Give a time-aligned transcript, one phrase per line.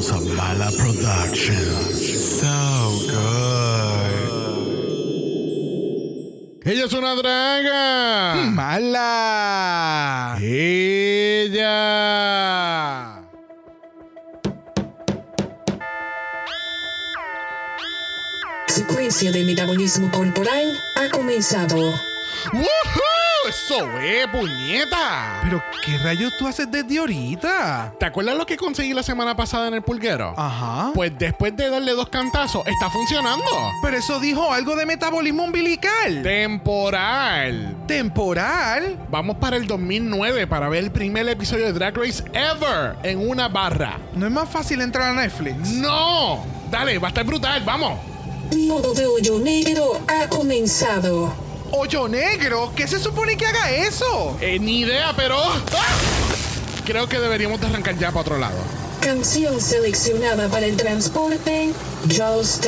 [0.00, 2.40] Bienvenidos a Mala Productions.
[2.40, 2.56] So
[3.10, 4.16] good.
[6.64, 8.34] Ella es una draga.
[8.50, 10.38] ¡Mala!
[10.40, 11.66] Ella.
[18.68, 21.76] Secuencia de metabolismo corporal ha comenzado.
[22.54, 23.19] ¡Woohoo!
[23.50, 25.40] ¡Eso es, puñeta!
[25.42, 27.94] ¿Pero qué rayos tú haces desde ahorita?
[27.98, 30.34] ¿Te acuerdas lo que conseguí la semana pasada en el pulguero?
[30.36, 30.92] Ajá.
[30.94, 33.44] Pues después de darle dos cantazos, está funcionando.
[33.82, 36.22] Pero eso dijo algo de metabolismo umbilical.
[36.22, 37.76] Temporal.
[37.88, 38.96] Temporal.
[39.10, 43.48] Vamos para el 2009 para ver el primer episodio de Drag Race ever en una
[43.48, 43.98] barra.
[44.14, 45.70] ¿No es más fácil entrar a Netflix?
[45.70, 46.44] ¡No!
[46.70, 47.98] Dale, va a estar brutal, vamos.
[48.56, 51.49] Modo de hoyo negro ha comenzado.
[51.72, 52.72] ¡Hoyo negro!
[52.74, 54.36] ¿Qué se supone que haga eso?
[54.40, 55.38] Eh, ni idea, pero...
[55.40, 55.60] ¡Ah!
[56.84, 58.58] Creo que deberíamos de arrancar ya para otro lado.
[59.00, 61.72] Canción seleccionada para el transporte.
[62.08, 62.66] Just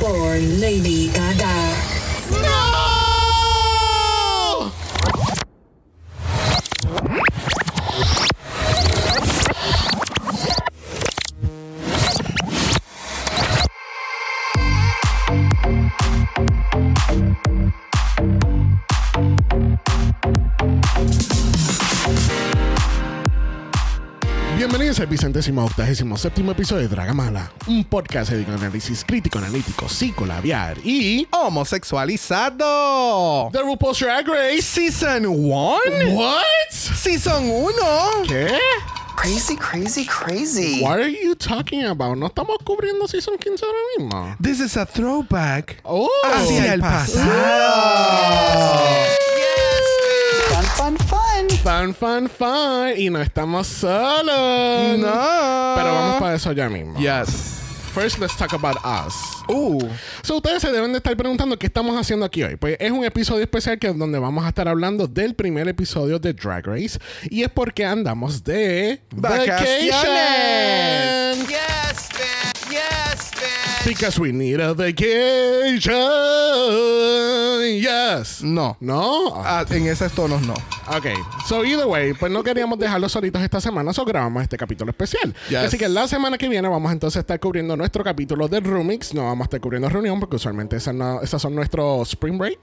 [0.00, 1.72] por Lady Gaga.
[2.30, 2.95] ¡No!
[24.96, 29.90] Bienvenidos al vicentésimo octagésimo séptimo episodio de Dragamala, un podcast dedicado a análisis crítico, analítico,
[29.90, 33.50] psicolabiar y ¡Homosexualizado!
[33.52, 34.62] The RuPaul's Drag Race.
[34.62, 35.78] Season 1?
[36.14, 36.42] What?
[36.70, 37.72] Season 1.
[38.26, 38.48] ¿Qué?
[39.16, 40.80] Crazy, crazy, crazy.
[40.82, 42.16] What are you talking about?
[42.16, 44.34] No estamos cubriendo Season 15 ahora mismo.
[44.40, 45.78] This is a throwback.
[45.84, 47.26] Oh, Hacia el pasado.
[51.66, 51.94] Fun.
[51.94, 52.92] Fun, fun, fun.
[52.96, 54.98] Y no estamos solos.
[54.98, 55.74] No.
[55.76, 56.98] Pero vamos para eso ya mismo.
[56.98, 57.54] Yes.
[57.92, 59.14] First, let's talk about us.
[59.48, 59.88] Uh.
[60.22, 62.56] So, ustedes se deben de estar preguntando qué estamos haciendo aquí hoy.
[62.56, 66.18] Pues es un episodio especial que es donde vamos a estar hablando del primer episodio
[66.18, 66.98] de Drag Race.
[67.30, 69.90] Y es porque andamos de Vacaciones.
[69.90, 71.46] vacation.
[71.48, 72.55] Yes, man.
[73.86, 75.94] Because we need a vacation.
[77.80, 78.42] Yes.
[78.42, 78.76] No.
[78.80, 79.32] ¿No?
[79.44, 80.54] Ah, en esos tonos no.
[80.88, 81.06] Ok,
[81.46, 85.34] so either way, pues no queríamos dejarlos solitos esta semana, so grabamos este capítulo especial.
[85.48, 85.58] Yes.
[85.58, 89.14] Así que la semana que viene vamos entonces a estar cubriendo nuestro capítulo de Roomix.
[89.14, 92.58] No vamos a estar cubriendo reunión porque usualmente esas, no- esas son nuestros spring break.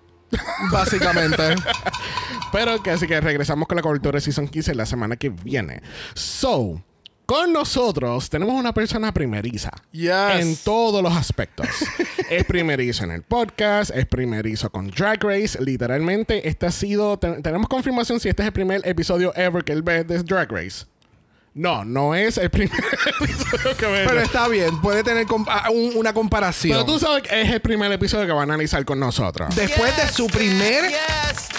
[0.71, 1.55] Básicamente.
[2.51, 5.81] Pero que así que regresamos con la cobertura de Season 15 la semana que viene.
[6.15, 6.81] So,
[7.25, 9.71] con nosotros tenemos una persona primeriza.
[9.91, 10.11] Yes.
[10.39, 11.67] En todos los aspectos.
[12.29, 15.57] es primerizo en el podcast, es primerizo con Drag Race.
[15.61, 17.17] Literalmente, este ha sido.
[17.17, 20.51] te- tenemos confirmación si este es el primer episodio ever que él ve de Drag
[20.51, 20.85] Race.
[21.55, 22.71] No, no es el primer
[23.21, 24.03] episodio que ve.
[24.07, 26.73] Pero está bien, puede tener compa- un- una comparación.
[26.73, 29.55] Pero tú sabes que es el primer episodio que va a analizar con nosotros.
[29.55, 31.49] Después de su primer Yes,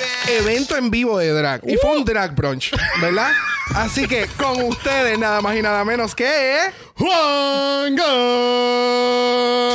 [0.41, 1.63] evento en vivo de drag.
[1.69, 3.31] Y fue un drag brunch, ¿verdad?
[3.73, 6.59] Así que con ustedes, nada más y nada menos que.
[6.97, 8.05] Juan Go.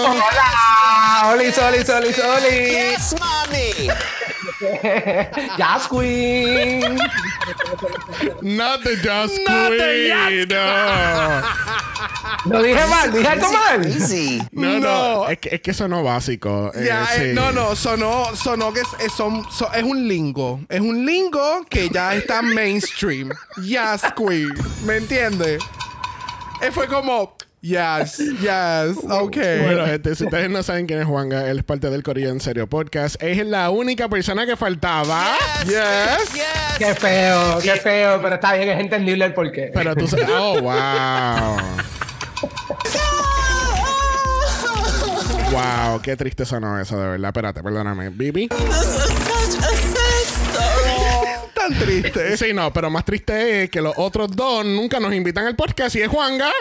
[0.05, 2.71] Hola, Oli, Oli, Oli, Oli.
[2.71, 3.89] Yes, mommy.
[5.57, 6.81] Jazz Queen.
[8.41, 8.95] Not the
[9.47, 10.47] Not the Queen.
[10.49, 11.41] No.
[12.45, 13.81] Lo dije mal, dije algo mal.
[14.51, 15.27] No, no, No.
[15.29, 16.71] Es, que, es que sonó básico.
[16.75, 17.33] Ya, eh, sí.
[17.33, 20.59] no, no, sonó, sonó que es, es- son- so- es un lingo.
[20.69, 23.29] Es un lingo que ya está mainstream.
[23.63, 24.53] Yes, queen.
[24.85, 25.61] ¿Me entiendes?
[26.61, 29.37] Eh, fue como, yes, yes, ok.
[29.63, 32.39] Bueno, gente, si ustedes no saben quién es Juanga, él es parte del Corillo en
[32.39, 33.21] Serio Podcast.
[33.21, 35.35] Es la única persona que faltaba.
[35.65, 36.33] yes.
[36.33, 36.77] Yes.
[36.77, 39.71] Qué feo, qué feo, pero está bien, es entendible el porqué.
[39.73, 40.27] Pero tú sabes.
[40.31, 41.57] Oh, wow.
[45.51, 47.29] Wow, qué triste sonó eso, de verdad.
[47.29, 48.09] Espérate, perdóname.
[48.09, 48.49] Bibi.
[51.59, 52.37] Tan triste.
[52.37, 55.95] Sí, no, pero más triste es que los otros dos nunca nos invitan al podcast
[55.95, 56.51] y es Juanga.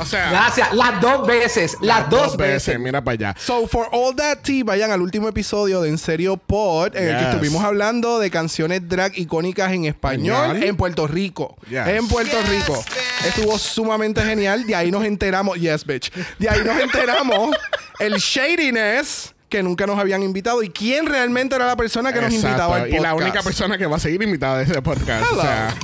[0.00, 2.78] O sea, Gracias, las dos veces, las, dos, veces.
[2.80, 3.34] Mira para allá.
[3.38, 7.18] So, for all that tea, vayan al último episodio de En Serio Pod, en el
[7.18, 11.56] que estuvimos hablando de canciones drag icónicas en español en Puerto Rico.
[11.68, 11.86] Yes.
[11.88, 12.78] En Puerto Yes, Rico.
[12.78, 13.26] bitch.
[13.26, 14.66] Estuvo sumamente genial.
[14.66, 15.58] De ahí nos enteramos.
[15.60, 16.10] Yes, bitch.
[16.38, 17.54] De ahí nos enteramos
[18.00, 22.32] el shadiness que nunca nos habían invitado y quién realmente era la persona que nos
[22.32, 22.48] Exacto.
[22.48, 23.20] invitaba al Y la podcast.
[23.20, 25.30] única persona que va a seguir invitada de ese podcast.
[25.30, 25.74] O sea.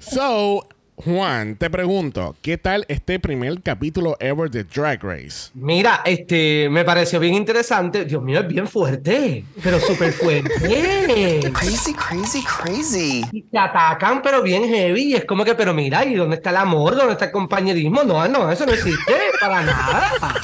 [0.00, 0.64] so,
[1.04, 5.50] Juan, te pregunto, ¿qué tal este primer capítulo ever de Drag Race?
[5.54, 8.04] Mira, este, me pareció bien interesante.
[8.04, 10.50] Dios mío, es bien fuerte, pero súper fuerte.
[11.52, 13.24] Crazy, crazy, crazy.
[13.30, 15.12] Y te atacan, pero bien heavy.
[15.12, 16.96] Y es como que, pero mira, ¿y dónde está el amor?
[16.96, 18.02] ¿Dónde está el compañerismo?
[18.02, 20.12] No, no, eso no existe para nada.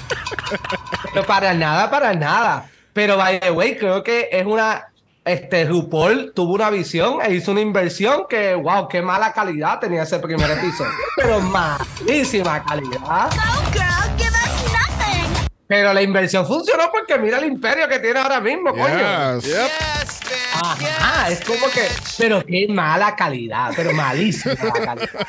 [1.12, 2.68] Pero para nada, para nada.
[2.92, 4.88] Pero, by the way, creo que es una.
[5.24, 10.02] Este, RuPaul tuvo una visión e hizo una inversión que, wow, qué mala calidad tenía
[10.02, 10.90] ese primer episodio.
[11.16, 13.30] Pero malísima calidad.
[15.66, 19.40] Pero la inversión funcionó porque mira el imperio que tiene ahora mismo, coño.
[19.40, 20.20] Yes.
[20.62, 21.40] Ajá, Yes.
[21.40, 21.88] es como que,
[22.18, 25.26] pero qué mala calidad, pero malísima la calidad.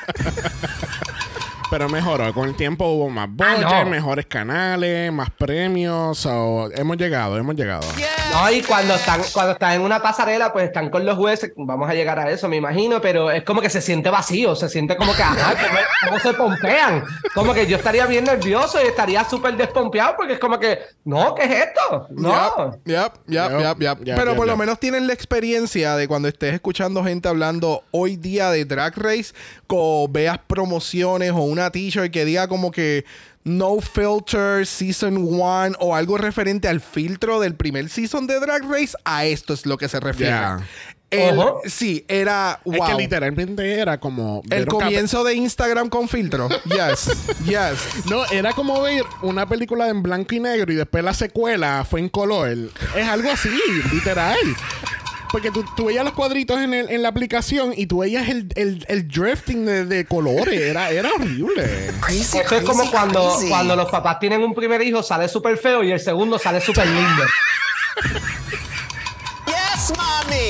[1.72, 2.32] Pero mejoró.
[2.34, 3.90] Con el tiempo hubo más budget, Ah, no.
[3.90, 6.18] mejores canales, más premios.
[6.18, 7.82] So, hemos llegado, hemos llegado.
[7.98, 8.08] Yes.
[8.32, 11.90] No, y cuando están, cuando están en una pasarela, pues están con los jueces, vamos
[11.90, 14.96] a llegar a eso, me imagino, pero es como que se siente vacío, se siente
[14.98, 17.04] como que, ajá, ¿cómo, cómo se pompean?
[17.34, 21.34] Como que yo estaría bien nervioso y estaría súper despompeado porque es como que, no,
[21.34, 22.08] ¿qué es esto?
[22.12, 22.72] No.
[22.86, 24.06] Yep, yep, yep, Yep, yep, yep.
[24.06, 27.84] yep, Pero yep, por lo menos tienen la experiencia de cuando estés escuchando gente hablando
[27.92, 29.34] hoy día de Drag Race,
[29.68, 33.06] o veas promociones o una t-shirt que diga como que
[33.44, 38.96] No Filter Season 1 o algo referente al filtro del primer season de Drag Race,
[39.06, 40.32] a esto es lo que se refiere.
[40.32, 40.60] Yeah.
[41.12, 42.98] El- sí, era Es que wow.
[43.00, 44.42] literalmente era como.
[44.50, 46.50] El comienzo de Instagram con filtro.
[46.66, 47.10] Yes,
[47.46, 48.06] yes.
[48.10, 52.00] No, era como ver una película en blanco y negro y después la secuela fue
[52.02, 52.50] en color.
[52.96, 53.50] Es algo así,
[53.94, 54.36] literal.
[55.32, 58.48] Porque tú, tú veías los cuadritos en, el- en la aplicación y tú veías el,
[58.56, 60.60] el- el drifting de, de colores.
[60.62, 61.92] Era, era horrible.
[62.02, 63.50] Crazy, Eso es como crazy, cuando, crazy.
[63.50, 66.88] cuando los papás tienen un primer hijo, sale súper feo y el segundo sale súper
[66.88, 67.24] lindo.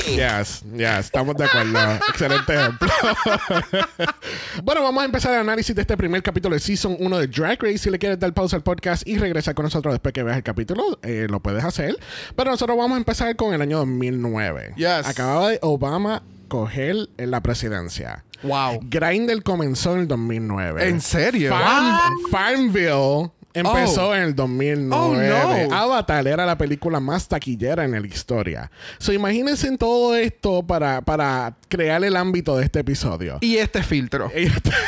[0.06, 0.62] Yes.
[0.74, 1.78] Yes, estamos de acuerdo.
[2.08, 2.88] Excelente ejemplo.
[4.62, 7.60] bueno, vamos a empezar el análisis de este primer capítulo de Season 1 de Drag
[7.62, 7.78] Race.
[7.78, 10.42] Si le quieres dar pausa al podcast y regresar con nosotros después que veas el
[10.42, 11.96] capítulo, eh, lo puedes hacer.
[12.36, 14.74] Pero nosotros vamos a empezar con el año 2009.
[14.76, 15.06] Yes.
[15.06, 18.24] Acababa de Obama coger en la presidencia.
[18.42, 18.80] Wow.
[18.82, 20.88] Grindr comenzó en el 2009.
[20.88, 21.50] ¿En serio?
[21.50, 21.98] Farm-
[22.30, 24.14] Farmville empezó Oh.
[24.14, 25.66] en el 2009.
[25.66, 25.76] Oh, no.
[25.76, 28.70] Avatar era la película más taquillera en la historia.
[28.98, 33.38] So, imagínense en todo esto para, para crear el ámbito de este episodio.
[33.40, 34.30] Y este filtro.
[34.36, 34.72] Y está-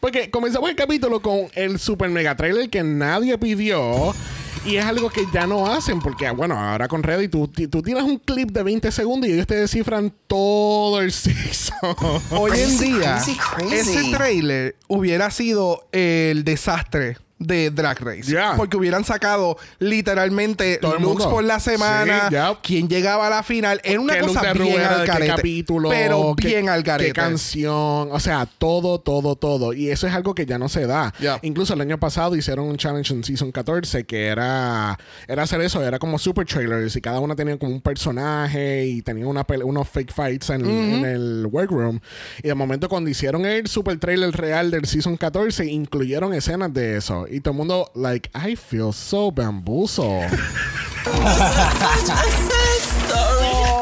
[0.00, 4.14] Porque comenzamos el capítulo con el super mega trailer que nadie pidió.
[4.66, 8.02] Y es algo que ya no hacen porque, bueno, ahora con Reddit tú, tú tienes
[8.02, 11.94] un clip de 20 segundos y ellos te descifran todo el season.
[12.30, 13.74] Hoy en día, crazy, crazy.
[13.74, 18.22] ese trailer hubiera sido el desastre de Drag Race.
[18.30, 18.54] Yeah.
[18.56, 22.58] Porque hubieran sacado literalmente Todo looks por la semana, Sí, yep.
[22.62, 23.80] quién llegaba a la final.
[23.84, 25.34] Era una qué cosa bien al qué carete.
[25.36, 27.12] capítulo, pero qué- bien al qué carete.
[27.12, 29.72] canción, o sea, todo, todo, todo.
[29.72, 31.12] Y eso es algo que ya no se da.
[31.20, 31.38] Yeah.
[31.42, 34.98] Incluso el año pasado hicieron un challenge en Season 14 que era,
[35.28, 39.02] era hacer eso, era como super trailers y cada una tenía como un personaje y
[39.02, 42.00] tenía una unos fake fights en, en el workroom.
[42.42, 46.96] Y de momento cuando hicieron el super trailer real del Season 14, incluyeron escenas de
[46.96, 47.25] eso.
[47.30, 50.30] Y todo el mundo, like, I feel so bamboozled.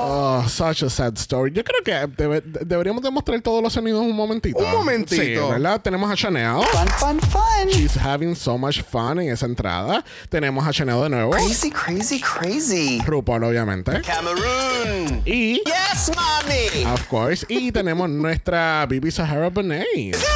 [0.06, 1.50] Oh, such a sad story.
[1.52, 4.58] Yo creo que debe- de- deberíamos demostrar todos los sonidos un momentito.
[4.58, 5.22] Un momentito.
[5.22, 5.80] Sí, ¿verdad?
[5.80, 6.62] Tenemos a Chanel.
[6.72, 7.68] Fun, fun, fun.
[7.70, 10.04] She's having so much fun en esa entrada.
[10.28, 11.30] Tenemos a Chanel de nuevo.
[11.32, 13.00] Crazy, crazy, crazy.
[13.06, 14.00] RuPaul, obviamente.
[14.02, 15.22] Cameroon.
[15.24, 16.84] Y, Yes, mommy.
[16.92, 19.86] of course, y tenemos nuestra Bibi Sahara Benet.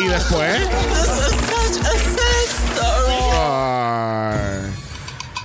[0.00, 0.60] Y después...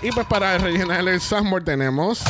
[0.01, 2.23] Y pues para rellenar el soundboard tenemos...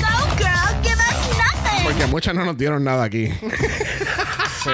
[1.84, 3.28] Porque muchas no nos dieron nada aquí.
[4.64, 4.70] sí.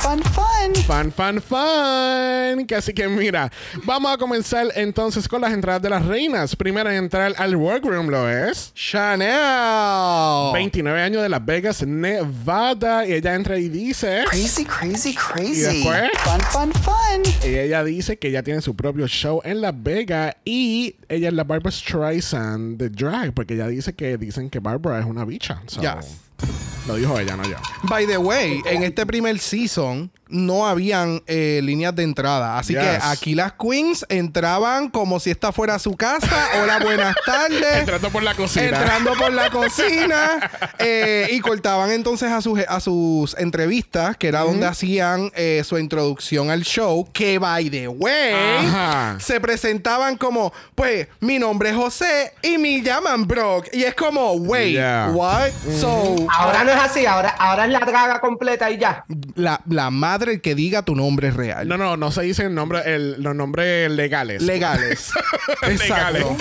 [0.00, 1.12] Fun, fun, fun.
[1.12, 2.66] Fan, fan.
[2.66, 3.50] Que Así que mira,
[3.84, 6.54] vamos a comenzar entonces con las entradas de las reinas.
[6.56, 10.52] Primera en entrar al workroom lo es Chanel.
[10.54, 13.06] 29 años de Las Vegas, Nevada.
[13.06, 14.24] Y ella entra y dice.
[14.30, 15.60] Crazy, crazy, crazy.
[15.60, 16.10] ¿Y después?
[16.24, 17.22] Fun, fun, fun.
[17.44, 21.34] Y ella dice que ella tiene su propio show en Las Vegas y ella es
[21.34, 25.62] la Barbara Streisand de drag, porque ella dice que dicen que Barbara es una bicha.
[25.66, 26.67] So, Yes.
[26.88, 27.56] Lo dijo ella, no yo.
[27.82, 32.58] By the way, en este primer season, no habían eh, líneas de entrada.
[32.58, 32.82] Así Yes.
[32.82, 36.48] que aquí las queens entraban como si esta fuera su casa.
[36.62, 37.78] Hola, buenas tardes.
[37.80, 38.66] Entrando por la cocina.
[38.66, 44.40] Entrando por la cocina eh, y cortaban entonces a sus, a sus entrevistas, que era
[44.40, 49.16] donde hacían eh, su introducción al show, que by the way, Ajá.
[49.20, 53.66] se presentaban como, pues, mi nombre es José y me llaman Brock.
[53.72, 55.10] Y es como, wait, Yeah.
[55.12, 55.50] what?
[55.80, 59.04] So, Ahora no es así, ahora, ahora es la draga completa y ya.
[59.34, 61.66] la, la madre que diga tu nombre real.
[61.68, 64.42] No, no, no se dicen nombre, el- los nombres legales.
[64.42, 65.10] Legales.
[65.62, 65.82] Legales.
[65.82, 66.36] Exacto.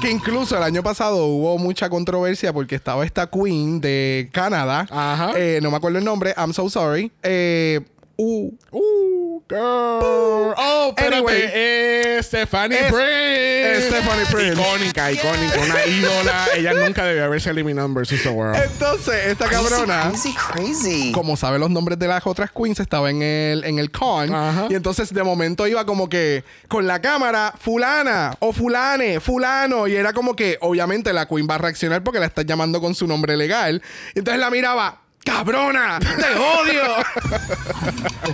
[0.00, 4.86] que incluso el año pasado hubo mucha controversia porque estaba esta queen de Canadá.
[4.90, 5.32] Ajá.
[5.36, 6.34] Eh, no me acuerdo el nombre.
[6.36, 7.10] I'm so sorry.
[7.22, 7.80] Eh,
[8.22, 10.54] uh, Uh, girl.
[10.56, 11.16] Oh, espérate.
[11.16, 11.42] Anyway.
[11.52, 13.78] es Stephanie Es- Prince.
[13.78, 14.52] es Stephanie Prince.
[14.60, 15.58] Icónica, icónica.
[15.60, 16.46] Una ídola.
[16.56, 18.56] Ella nunca debió haberse eliminado en Versus the World.
[18.62, 20.10] entonces, esta cabrona.
[20.10, 21.12] Crazy, crazy.
[21.12, 24.30] Como sabe los nombres de las otras queens, estaba en el, en el con.
[24.70, 29.86] Y entonces de momento iba como que con la cámara, fulana o fulane, fulano.
[29.88, 32.94] Y era como que obviamente la queen va a reaccionar porque la está llamando con
[32.94, 33.82] su nombre legal.
[34.14, 35.00] Y entonces la miraba.
[35.24, 35.98] ¡Cabrona!
[36.00, 36.82] ¡Te odio!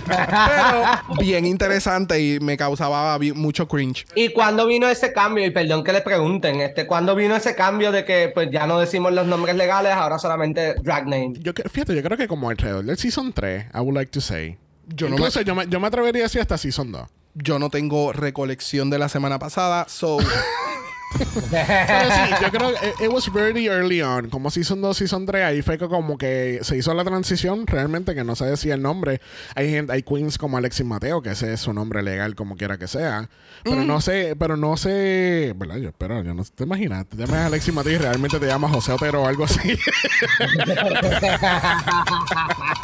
[0.07, 4.05] Pero bien interesante y me causaba mucho cringe.
[4.15, 5.45] ¿Y cuándo vino ese cambio?
[5.45, 8.79] Y perdón que le pregunten, este, ¿cuándo vino ese cambio de que pues ya no
[8.79, 11.33] decimos los nombres legales, ahora solamente drag name?
[11.39, 14.57] Yo, fíjate, yo creo que como alrededor del Season 3, I would like to say.
[14.87, 17.07] Yo no Incluso yo, me, yo me atrevería a decir hasta Season 2.
[17.35, 20.17] Yo no tengo recolección de la semana pasada, so
[21.19, 24.29] Pero sí, yo creo que it, it was very early on.
[24.29, 28.13] Como Season 2, Season 3, ahí fue que como que se hizo la transición realmente
[28.13, 29.21] que no se decía el nombre.
[29.55, 32.77] Hay gente, hay queens como Alexis Mateo, que ese es su nombre legal como quiera
[32.77, 33.29] que sea.
[33.63, 35.77] Pero no sé, pero no sé, ¿verdad?
[35.77, 38.91] Yo espero, yo no te imaginas, te llamas Alexis Mateo y realmente te llamas José
[38.93, 39.57] Otero o algo así.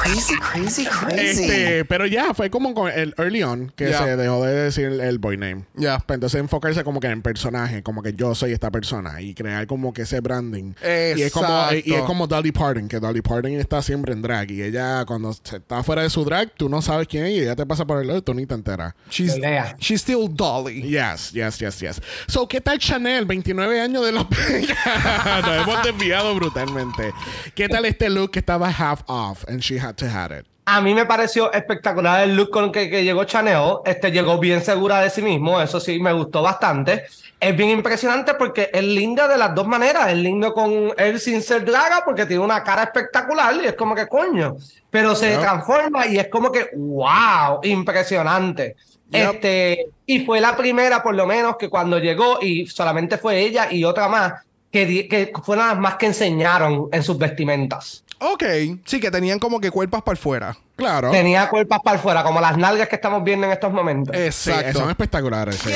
[0.03, 1.43] Crazy, crazy, crazy.
[1.43, 3.99] este, pero ya, fue como con el early on que Ya.
[4.03, 5.63] se dejó de decir el, el boy name.
[5.75, 5.99] ya.
[5.99, 9.67] Para entonces enfocarse como que en personaje, como que yo soy esta persona y crear
[9.67, 10.73] como que ese branding.
[10.83, 14.51] Y es como y es como Dolly Parton, que Dolly Parton está siempre en drag
[14.51, 17.55] y ella cuando está fuera de su drag, tú no sabes quién es y ella
[17.55, 18.93] te pasa por el lado y tú ni te enteras.
[19.09, 19.37] She's,
[19.79, 20.81] she's still Dolly.
[20.81, 22.01] Yes, yes, yes, yes.
[22.27, 23.25] So, ¿qué tal Chanel?
[23.25, 24.77] 29 años de Vegas.
[25.45, 27.13] Nos hemos desviado brutalmente.
[27.55, 30.52] ¿Qué tal este look que estaba half off and she had to have it?
[30.65, 33.77] A mí me pareció espectacular el look con que, que llegó Chanel.
[33.85, 37.03] Este llegó bien segura de sí mismo, eso sí, me gustó bastante.
[37.39, 40.07] Es bien impresionante porque es linda de las dos maneras.
[40.09, 43.93] Es lindo con él sin ser draga porque tiene una cara espectacular y es como
[43.93, 44.55] que coño.
[44.89, 45.41] Pero se Yep.
[45.41, 48.77] transforma y es como que wow, impresionante.
[49.09, 49.33] Yep.
[49.33, 53.67] Este, y fue la primera, por lo menos, que cuando llegó, y solamente fue ella
[53.69, 54.33] y otra más,
[54.71, 58.03] que, que fueron las más que enseñaron en sus vestimentas.
[58.31, 58.43] Ok.
[58.85, 60.57] Sí, que tenían como que cuerpas para fuera.
[60.75, 61.11] Claro.
[61.11, 64.15] Tenía cuerpas para afuera, como las nalgas que estamos viendo en estos momentos.
[64.15, 64.79] Sí, Exacto.
[64.79, 65.55] son espectaculares.
[65.55, 65.71] sí.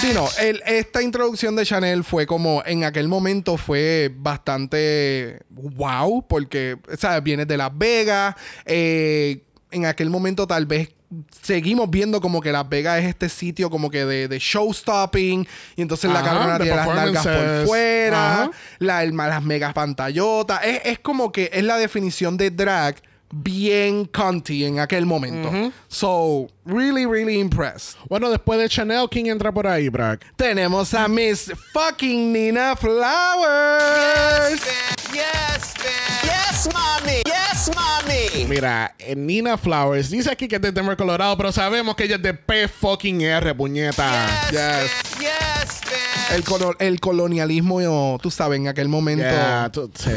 [0.00, 6.24] Sí, no, el- esta introducción de Chanel fue como, en aquel momento fue bastante wow,
[6.28, 7.22] porque, ¿sabes?
[7.22, 8.34] Vienes de Las Vegas,
[8.66, 10.90] eh, en aquel momento tal vez
[11.42, 15.44] seguimos viendo como que Las Vegas es este sitio como que de, de show stopping,
[15.76, 17.22] y entonces la cabrona de las nalgas
[17.60, 22.50] por fuera, la, el- las megas pantallotas, es, es como que es la definición de
[22.50, 22.96] drag
[23.32, 25.50] bien cunty en aquel momento.
[25.88, 27.96] So, really, really impressed.
[28.08, 30.24] Bueno, después de Chanel, ¿quién entra por ahí, Brack?
[30.36, 34.60] Tenemos a Miss fucking Nina Flowers.
[35.12, 37.22] Yes, mommy.
[37.24, 38.44] Yes, mommy.
[38.46, 42.16] Mira, eh, Nina Flowers dice aquí que es de Denver, Colorado, pero sabemos que ella
[42.16, 44.26] es de P fucking R, puñeta.
[44.50, 44.90] Yes.
[46.34, 49.22] El, colo- el colonialismo, tú sabes, en aquel momento.
[49.24, 50.10] Yeah, tú- sí,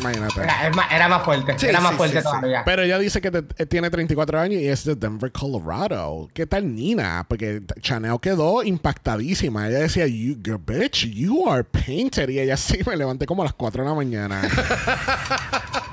[0.00, 0.40] imagínate.
[0.42, 2.28] Era, es más, era más fuerte, Sí, era más sí, fuerte sí, sí.
[2.28, 2.62] todavía.
[2.64, 6.28] Pero ella dice que te- eh, tiene 34 años y es de Denver, Colorado.
[6.32, 7.24] ¿Qué tal Nina?
[7.28, 9.68] Porque Chanel quedó impactadísima.
[9.68, 12.28] Ella decía, you, girl, bitch, you are painted.
[12.28, 14.42] Y ella sí me levanté como a las 4 de la mañana.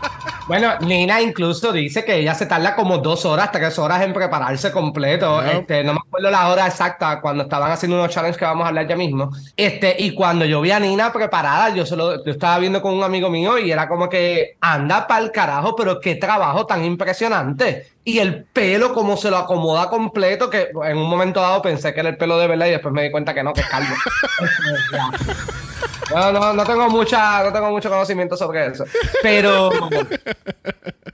[0.47, 4.71] Bueno, Nina incluso dice que ella se tarda como dos horas, tres horas en prepararse
[4.71, 5.41] completo.
[5.41, 8.67] Este, no me acuerdo la hora exacta cuando estaban haciendo unos challenges que vamos a
[8.67, 9.31] hablar ya mismo.
[9.57, 13.03] Este, y cuando yo vi a Nina preparada, yo solo, yo estaba viendo con un
[13.03, 17.87] amigo mío y era como que anda para el carajo, pero qué trabajo tan impresionante.
[18.03, 22.01] Y el pelo, como se lo acomoda completo, que en un momento dado pensé que
[22.01, 23.95] era el pelo de verdad y después me di cuenta que no, que es calvo.
[26.13, 28.85] No, no, no tengo mucha, no tengo mucho conocimiento sobre eso.
[29.21, 29.69] Pero,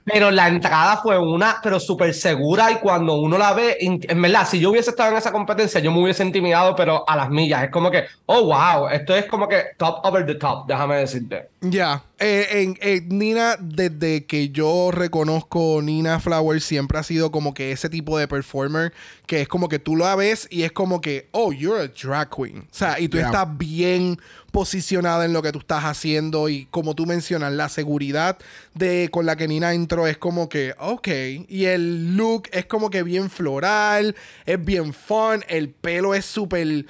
[0.04, 4.46] Pero la entrada fue una, pero súper segura y cuando uno la ve, en verdad,
[4.48, 7.62] si yo hubiese estado en esa competencia, yo me hubiese intimidado, pero a las millas.
[7.64, 11.48] Es como que, oh, wow, esto es como que top over the top, déjame decirte.
[11.60, 12.02] Ya.
[12.18, 17.88] En- eh, Nina, desde que yo reconozco Nina Flowers, siempre ha sido como que ese
[17.88, 18.92] tipo de performer
[19.32, 22.28] que es como que tú la ves y es como que, oh, you're a drag
[22.28, 22.68] queen.
[22.70, 23.28] O sea, y tú Yeah.
[23.28, 24.20] estás bien
[24.50, 28.36] posicionada en lo que tú estás haciendo y como tú mencionas, la seguridad
[28.74, 31.08] de con la que Nina entró es como que, ok.
[31.48, 36.84] Y el look es como que bien floral, es bien fun, el pelo es súper...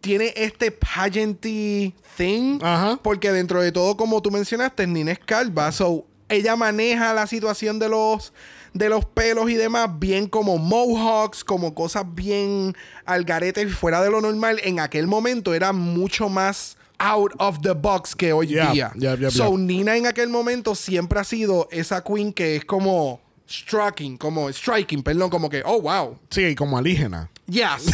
[0.00, 2.60] Tiene este pageanty thing.
[2.62, 3.00] Ajá.
[3.02, 5.72] Porque dentro de todo, como tú mencionaste, Nina es calva.
[5.72, 8.32] So, ella maneja la situación de los,
[8.74, 14.02] de los pelos y demás bien como mohawks, como cosas bien al garete y fuera
[14.02, 14.60] de lo normal.
[14.64, 18.92] En aquel momento era mucho más out of the box que hoy Yeah, día.
[18.96, 19.58] yeah, yeah, so, yeah.
[19.58, 25.02] Nina en aquel momento siempre ha sido esa queen que es como striking, como striking,
[25.02, 26.18] perdón, como que, oh, wow.
[26.30, 27.30] Sí, como alígena.
[27.46, 27.86] Yes.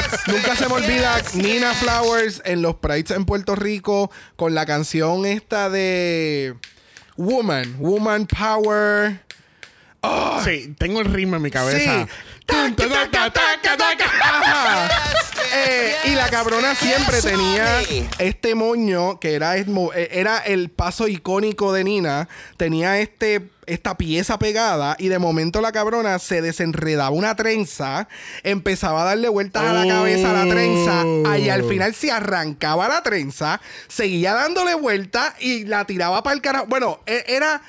[0.26, 5.26] Nunca se me olvida Nina Flowers en los Prides en Puerto Rico con la canción
[5.26, 6.54] esta de
[7.16, 9.20] Woman, Woman Power.
[10.44, 12.06] Sí, tengo el ritmo en mi cabeza.
[16.06, 17.80] Y la cabrona siempre tenía
[18.18, 19.66] este moño que era, eh,
[20.12, 22.28] era el paso icónico de Nina.
[22.56, 28.08] Tenía este, esta pieza pegada y de momento la cabrona se desenredaba una trenza,
[28.42, 31.36] empezaba a darle vueltas a la cabeza a la trenza Oh.
[31.36, 36.42] y al final se arrancaba la trenza, seguía dándole vueltas y la tiraba para el
[36.42, 36.66] carajo.
[36.66, 37.60] Bueno, e- era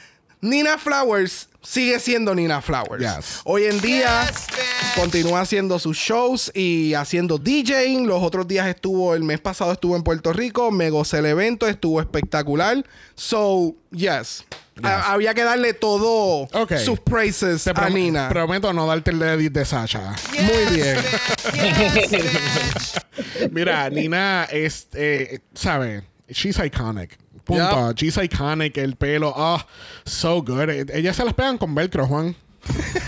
[0.42, 1.50] Nina Flowers.
[1.64, 3.02] Sigue siendo Nina Flowers.
[3.04, 3.42] Yes.
[3.44, 4.48] Hoy en día Yes,
[4.96, 8.08] continúa haciendo sus shows y haciendo DJing.
[8.08, 11.68] Los otros días estuvo, el mes pasado estuvo en Puerto Rico, me gocé el evento,
[11.68, 12.84] estuvo espectacular.
[13.16, 14.44] So, yes.
[14.82, 16.78] A- había que darle todo Ok.
[16.84, 18.30] sus praises Te a Nina.
[18.30, 20.16] Prometo no darte el edit de Sasha.
[20.42, 20.98] Muy bien.
[23.52, 26.02] Mira, Nina es, eh, ¿sabe?
[26.30, 27.20] She's iconic.
[27.44, 27.94] Punto.
[27.94, 28.78] She's iconic.
[28.78, 29.60] El pelo, oh,
[30.06, 30.70] so good.
[30.70, 32.36] Eh, Ellas se las pegan con velcro, Juan.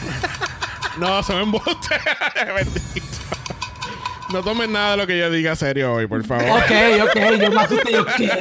[1.00, 1.96] no, se me embuste.
[2.56, 3.08] Bendito.
[4.32, 6.50] No tomen nada de lo que yo diga serio hoy, por favor.
[6.50, 6.72] Ok,
[7.04, 8.32] ok, yo me asusté, yo, ¿qué?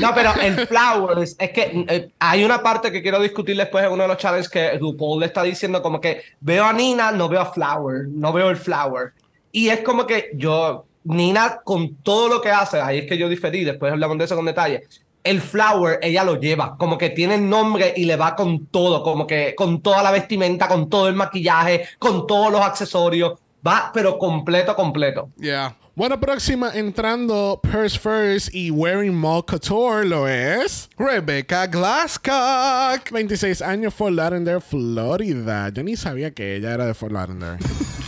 [0.00, 3.92] No, pero el Flowers, es que eh, hay una parte que quiero discutir después en
[3.92, 7.28] uno de los challenges que RuPaul le está diciendo como que veo a Nina, no
[7.28, 9.12] veo a Flower, no veo el Flower.
[9.50, 13.28] Y es como que yo, Nina con todo lo que hace, ahí es que yo
[13.28, 14.84] diferí, después hablamos de eso con detalle.
[15.24, 19.02] El Flower, ella lo lleva, como que tiene el nombre y le va con todo,
[19.02, 23.90] como que con toda la vestimenta, con todo el maquillaje, con todos los accesorios, va,
[23.92, 25.30] pero completo, completo.
[25.38, 25.74] Yeah.
[25.98, 30.88] Bueno, próxima entrando Purse First y Wearing Mall Couture lo es.
[30.96, 33.10] Rebecca Glasscock.
[33.10, 35.70] 26 años, Fort Lauderdale, Florida.
[35.70, 37.58] Yo ni sabía que ella era de Fort Lauderdale.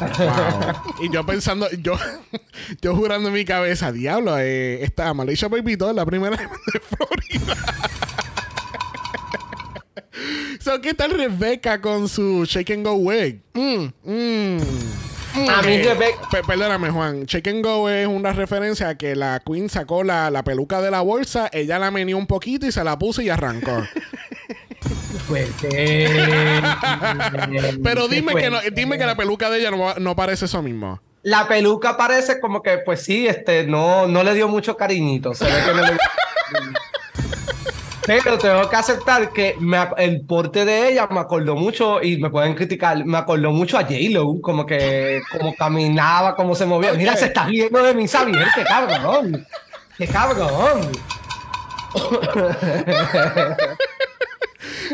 [0.00, 0.94] wow.
[1.02, 1.98] Y yo pensando, yo,
[2.80, 7.56] yo jurando en mi cabeza, diablo, eh, esta Malaysia Baby Doll, la primera de Florida.
[10.60, 13.40] so, ¿qué tal Rebecca con su Shake and Go wig?
[13.54, 14.58] Mm, mm.
[15.50, 17.26] A mí, Rebecca, Pe- perdóname, Juan.
[17.26, 20.90] Shake and Go es una referencia a que la Queen sacó la, la peluca de
[20.90, 23.84] la bolsa, ella la menió un poquito y se la puso y arrancó.
[27.82, 31.00] Pero dime que no, dime que la peluca de ella no, no parece eso mismo.
[31.22, 35.34] La peluca parece como que, pues sí, este, no, no le dio mucho cariñito.
[35.34, 35.96] Se ve que no le-
[38.06, 42.30] Pero tengo que aceptar que me el porte de ella me acordó mucho, y me
[42.30, 46.92] pueden criticar, me acordó mucho a J-Lo, como que, como caminaba, cómo se movía.
[46.92, 49.44] Mira, se está riendo de mí, Xavier, qué cabrón.
[49.98, 50.92] Qué cabrón.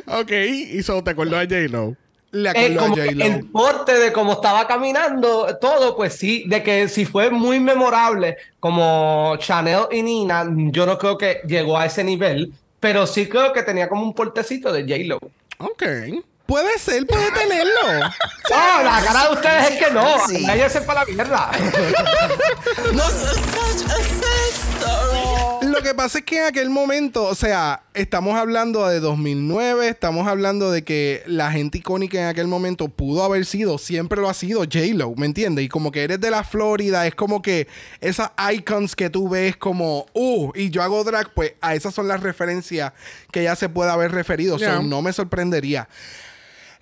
[0.06, 1.96] Ok, y so te acordó a J-Lo.
[2.32, 3.24] Le Eh, acordó a como que J-Lo.
[3.24, 8.36] el porte de cómo estaba caminando, todo, pues sí, de que si fue muy memorable
[8.60, 13.52] como Chanel y Nina, yo no creo que llegó a ese nivel, pero sí creo
[13.52, 15.18] que tenía como un portecito de J-Lo.
[15.58, 15.82] Ok.
[16.46, 17.72] Puede ser, puede tenerlo.
[18.50, 20.44] No, la cara de ustedes es que no, Sí.
[20.44, 21.50] nadie sepa la mierda.
[22.92, 25.41] No, such a sad story.
[25.72, 30.28] Lo que pasa es que en aquel momento, o sea, estamos hablando de 2009, estamos
[30.28, 34.34] hablando de que la gente icónica en aquel momento pudo haber sido, siempre lo ha
[34.34, 35.64] sido J-Lo, ¿me entiendes?
[35.64, 37.68] Y como que eres de la Florida, es como que
[38.02, 42.06] esas icons que tú ves como, uh, y yo hago drag, pues a esas son
[42.06, 42.92] las referencias
[43.30, 44.82] que ella se puede haber referido, so, Yeah.
[44.82, 45.88] no me sorprendería.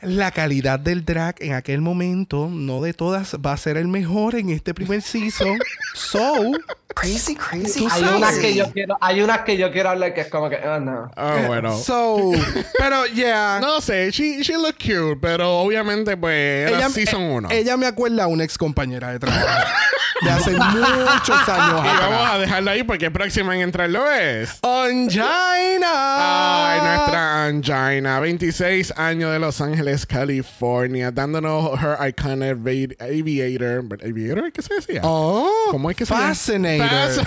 [0.03, 4.35] La calidad del drag en aquel momento, no de todas, va a ser el mejor
[4.35, 5.59] en este primer season.
[5.95, 6.53] so,
[6.95, 7.87] Crazy, crazy.
[7.91, 10.57] Hay unas que yo quiero, hay unas que yo quiero hablar que es como que,
[10.57, 11.11] oh, no.
[11.17, 11.77] Ah, bueno.
[11.79, 12.33] so,
[12.79, 13.59] pero yeah.
[13.63, 17.49] No sé, she, she looked cute, pero obviamente, pues, era season eh, 1.
[17.53, 19.47] ella me acuerda a una ex compañera de trabajo
[20.23, 24.59] de hace muchos años Y vamos a dejarlo ahí porque próxima en entrar lo es.
[24.63, 25.89] Angina.
[25.89, 33.85] Ay, nuestra Angina, 26 años de Los Ángeles, California, dándonos her iconic aviator.
[34.05, 34.53] ¿Aviator?
[34.53, 35.01] ¿Qué se decía?
[35.05, 36.29] Oh, ¿Cómo es que se llama?
[36.29, 37.27] Fascinator.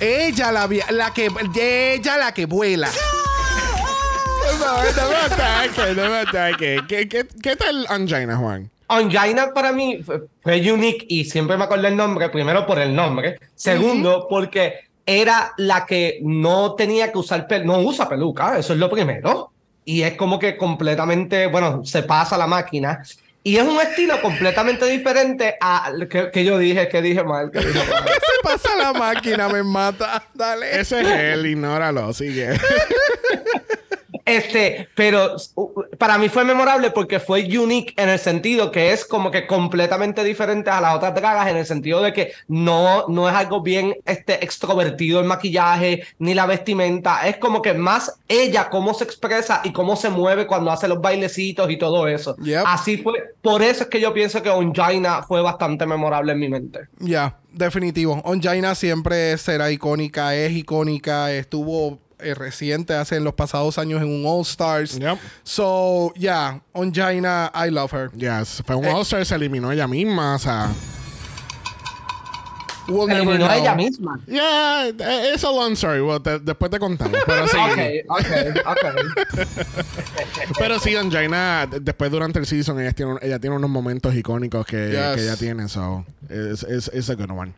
[0.00, 1.28] Ella la, la que
[1.94, 2.88] ella la que vuela.
[4.60, 6.80] No, no me ataque, no me ataque.
[6.86, 8.70] ¿Qué, qué, qué tal Angina, Juan?
[8.94, 12.94] Angina para mí fue, fue unique y siempre me acuerdo el nombre, primero por el
[12.94, 18.72] nombre, segundo porque era la que no tenía que usar peluca, no usa peluca, eso
[18.72, 19.50] es lo primero,
[19.84, 23.02] y es como que completamente, bueno, se pasa la máquina,
[23.46, 27.58] y es un estilo completamente diferente a que, que yo dije, que dije mal, que
[27.58, 28.04] dije mal.
[28.08, 30.24] Se pasa la máquina, me mata.
[30.32, 30.80] Dale.
[30.80, 32.58] Ese es él, ignóralo, sigue.
[34.24, 35.36] Este, pero
[35.98, 40.24] para mí fue memorable porque fue unique en el sentido que es como que completamente
[40.24, 43.94] diferente a las otras dragas en el sentido de que no, no es algo bien
[44.06, 49.60] este, extrovertido el maquillaje ni la vestimenta, es como que más ella cómo se expresa
[49.64, 52.36] y cómo se mueve cuando hace los bailecitos y todo eso.
[52.36, 52.64] Yep.
[52.66, 56.48] Así fue, por eso es que yo pienso que Ongina fue bastante memorable en mi
[56.48, 56.80] mente.
[56.98, 58.20] Ya, definitivo.
[58.24, 64.08] Ongina siempre será icónica, es icónica, estuvo eh, reciente hace en los pasados años en
[64.08, 64.98] un All Stars.
[64.98, 65.18] Yep.
[65.42, 68.10] So, yeah, Ongina, I love her.
[68.16, 68.78] Yes, fue Eh.
[68.78, 70.68] un All-Star, se eliminó ella misma, o sea.
[72.86, 73.48] We'll never know.
[73.50, 74.20] ella misma.
[74.26, 74.90] Yeah,
[75.32, 76.02] it's a long story.
[76.02, 77.18] Well, te- después te contamos.
[77.26, 77.56] Pero sí.
[78.08, 78.84] Ok, ok, ok.
[80.58, 84.66] Pero sí, Angina, después durante el season, ella tiene, un- ella tiene unos momentos icónicos
[84.66, 85.16] que, Yes.
[85.16, 85.68] que ella tiene.
[85.68, 87.54] So, it's, it's, it's a good one.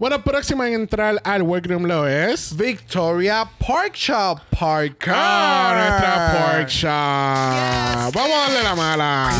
[0.00, 2.56] Bueno, próxima en entrar al workroom lo es.
[2.56, 5.14] Victoria Parkshop Parker.
[5.16, 8.14] Ah, nuestra pork shop.
[8.14, 9.30] Vamos a darle la mala.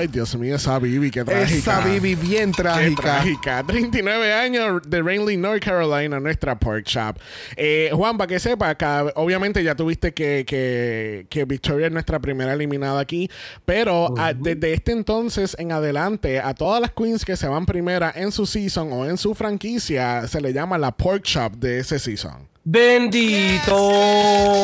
[0.00, 1.58] Ay, Dios mío, esa Bibi, qué trágica.
[1.58, 3.02] Esa Bibi bien Qué trágica.
[3.02, 3.62] trágica.
[3.66, 7.18] 39 años de Rainley, North Carolina, nuestra pork shop.
[7.54, 8.74] Eh, Juan, para que sepa,
[9.16, 13.30] obviamente ya tuviste que, que, que Victoria es nuestra primera eliminada aquí,
[13.66, 18.10] pero ah, desde este entonces en adelante, a todas las queens que se van primera
[18.16, 21.98] en su season o en su franquicia, se le llama la pork shop de ese
[21.98, 22.49] season.
[22.62, 23.90] Bendito.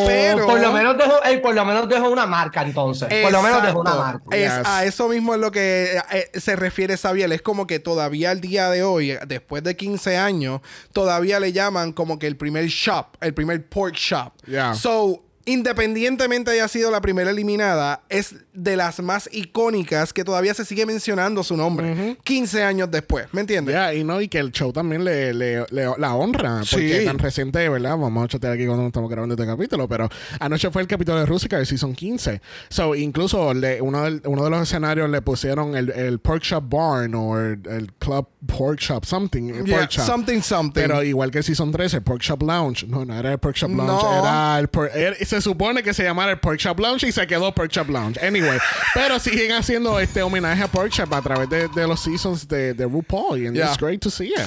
[0.06, 3.08] Pero- por lo menos dejó, por lo menos dejó una marca entonces.
[3.22, 4.22] Por lo menos dejó una marca.
[4.30, 4.66] Es, Yes.
[4.66, 7.32] A eso mismo es lo que eh, se refiere Sabiel.
[7.32, 10.60] Es como que todavía al día de hoy, eh, después de 15 años,
[10.92, 14.32] todavía le llaman como que el primer shop, el primer pork shop.
[14.46, 14.74] Yeah.
[14.74, 20.64] So, independientemente haya sido la primera eliminada, es de las más icónicas que todavía se
[20.64, 22.16] sigue mencionando su nombre.
[22.24, 23.26] 15 años después.
[23.32, 23.74] ¿Me entiendes?
[23.74, 27.04] Ya, y no, y que el show también le, le- le- la honra, porque Sí.
[27.04, 27.96] tan reciente, ¿verdad?
[27.98, 30.08] Vamos a chatear aquí cuando estamos grabando este capítulo, pero
[30.40, 32.40] anoche fue el capítulo de Rusica de Season 15.
[32.68, 36.64] So, incluso le- uno, del- uno de los escenarios le pusieron el, el Pork Shop
[36.68, 39.48] Barn o el, el Club Pork Shop, something.
[39.50, 40.06] el Yeah, pork shop.
[40.06, 40.80] something, something.
[40.80, 42.86] Pero igual que el Season 13, el Pork Shop Lounge.
[42.86, 44.20] No, no era el Pork Shop Lounge, No.
[44.20, 44.68] era el...
[44.68, 47.70] por- era- se supone que se llamara el Pork Shop Lounge y se quedó Pork
[47.72, 48.18] Shop Lounge.
[48.24, 48.45] Anyway,
[48.94, 52.74] pero siguen haciendo este homenaje a Pork Shop a través de, de los seasons de,
[52.74, 53.46] de RuPaul.
[53.46, 53.66] And Yeah.
[53.68, 54.38] it's great to see it.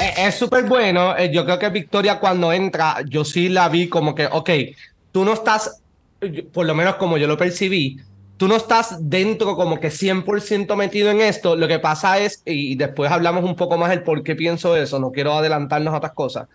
[0.00, 1.16] Eh, Es súper bueno.
[1.16, 4.50] Eh, Yo creo que Victoria cuando entra, yo sí la vi como que, ok,
[5.12, 5.80] tú no estás,
[6.52, 7.98] por lo menos como yo lo percibí,
[8.36, 11.54] tú no estás dentro como que 100% metido en esto.
[11.56, 14.98] Lo que pasa es, y después hablamos un poco más el por qué pienso eso,
[14.98, 16.48] no quiero adelantarnos a otras cosas.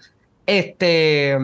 [0.45, 1.37] Este,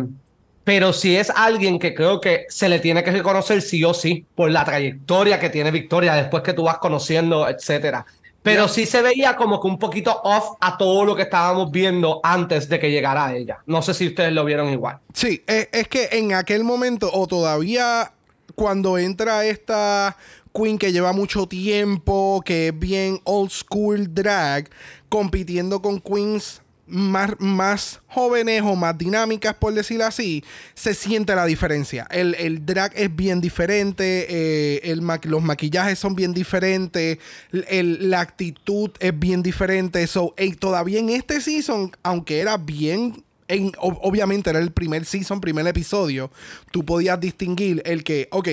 [0.65, 4.25] pero si es alguien que creo que se le tiene que reconocer sí o sí
[4.35, 8.05] por la trayectoria que tiene Victoria después que tú vas conociendo, etcétera.
[8.41, 12.19] Pero sí se veía como que un poquito off a todo lo que estábamos viendo
[12.23, 13.59] antes de que llegara ella.
[13.67, 14.99] No sé si ustedes lo vieron igual.
[15.13, 18.11] Sí, es, es que en aquel momento, o todavía
[18.55, 20.17] cuando entra esta
[20.53, 24.69] queen que lleva mucho tiempo, que es bien old school drag,
[25.09, 30.43] compitiendo con queens más, más jóvenes o más dinámicas, por decirlo así,
[30.73, 32.07] se siente la diferencia.
[32.11, 37.17] El, el drag es bien diferente, eh, el ma- los maquillajes son bien diferentes,
[37.51, 40.05] el- la actitud es bien diferente.
[40.07, 45.05] So, eh, todavía en este season, aunque era bien en- ob- obviamente era el primer
[45.05, 46.31] season, primer episodio,
[46.71, 48.49] tú podías distinguir el que, ok,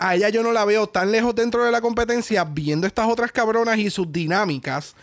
[0.00, 3.32] a ella yo no la veo tan lejos dentro de la competencia viendo estas otras
[3.32, 4.94] cabronas y sus dinámicas,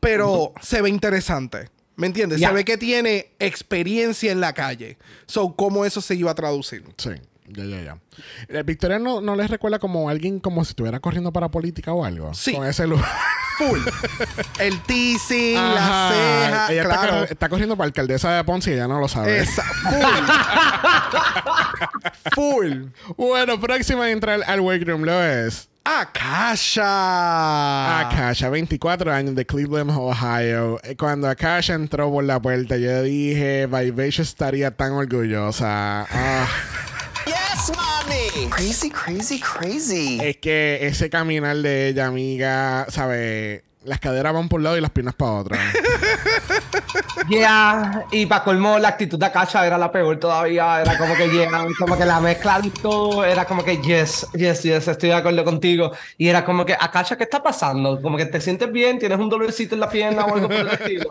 [0.00, 1.70] pero se ve interesante.
[1.96, 2.40] ¿Me entiendes?
[2.40, 2.48] Ya.
[2.48, 4.98] Se ve que tiene experiencia en la calle.
[5.26, 6.84] So, ¿cómo eso se iba a traducir?
[6.96, 7.10] Sí,
[7.48, 7.98] ya, ya, ya.
[8.48, 12.04] Eh, Victoria no, no les recuerda como alguien como si estuviera corriendo para política o
[12.04, 12.34] algo.
[12.34, 12.52] Sí.
[12.54, 13.04] Con ese look.
[13.58, 13.78] Full.
[14.58, 15.74] El teasing, Ajá.
[15.74, 16.72] la ceja.
[16.72, 17.24] Ella está, claro.
[17.24, 19.38] está corriendo para alcaldesa de Ponce y ella no lo sabe.
[19.38, 20.24] Esa, full.
[22.34, 22.72] full.
[23.16, 25.68] Bueno, próxima a entrar al workroom lo es.
[25.84, 26.80] Akasha.
[28.00, 30.80] Akasha, 24 años de Cleveland, Ohio.
[30.82, 36.06] Eh, Cuando Akasha entró por la puerta, yo dije, Vivacious estaría tan orgullosa.
[36.10, 36.46] Ah,
[37.26, 38.48] Yes, mommy.
[38.50, 40.18] Crazy, crazy, crazy.
[40.22, 43.62] es que ese caminar de ella, amiga, ¿sabes?
[43.84, 45.56] Las caderas van por un lado y las piernas para otro.
[47.28, 51.28] Yeah, y para colmo la actitud de Akasha era la peor todavía, era como que
[51.30, 55.14] yeah, como que la mezcla de todo, era como que yes, yes, yes, estoy de
[55.14, 55.92] acuerdo contigo.
[56.18, 58.00] Y era como que, Akasha, ¿qué está pasando?
[58.02, 60.68] Como que te sientes bien, tienes un dolorcito en la pierna o algo por el
[60.68, 61.06] estilo.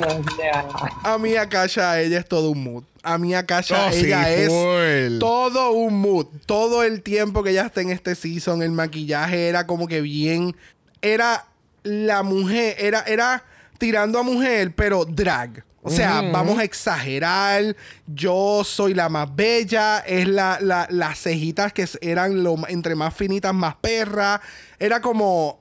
[0.00, 0.06] No,
[0.42, 0.64] yeah.
[1.04, 2.84] A mí Akasha, ella es todo un mood.
[3.02, 5.18] A mí Akasha, Oh, sí, ella es full.
[5.20, 6.26] todo un mood.
[6.46, 10.56] Todo el tiempo que ella está en este season, el maquillaje era como que bien...
[11.00, 11.44] Era
[11.84, 13.44] la mujer, era, era
[13.78, 15.64] tirando a mujer, pero drag.
[15.82, 17.74] O sea, vamos a exagerar.
[18.06, 20.00] Yo soy la más bella.
[20.00, 24.40] Es la, la- las cejitas que eran lo, entre más finitas, más perra.
[24.78, 25.60] Era como...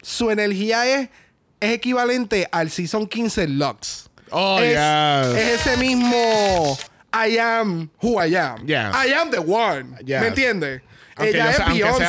[0.00, 1.08] Su energía es,
[1.60, 4.08] es equivalente al Season 15 Lux.
[4.30, 5.36] Oh, es, yes.
[5.36, 6.78] es ese mismo
[7.12, 8.64] I am who I am.
[8.64, 8.94] Yes.
[8.94, 9.96] I am the one.
[10.04, 10.20] Yes.
[10.20, 10.82] ¿Me entiendes?
[11.16, 11.66] Aunque Ella es sea-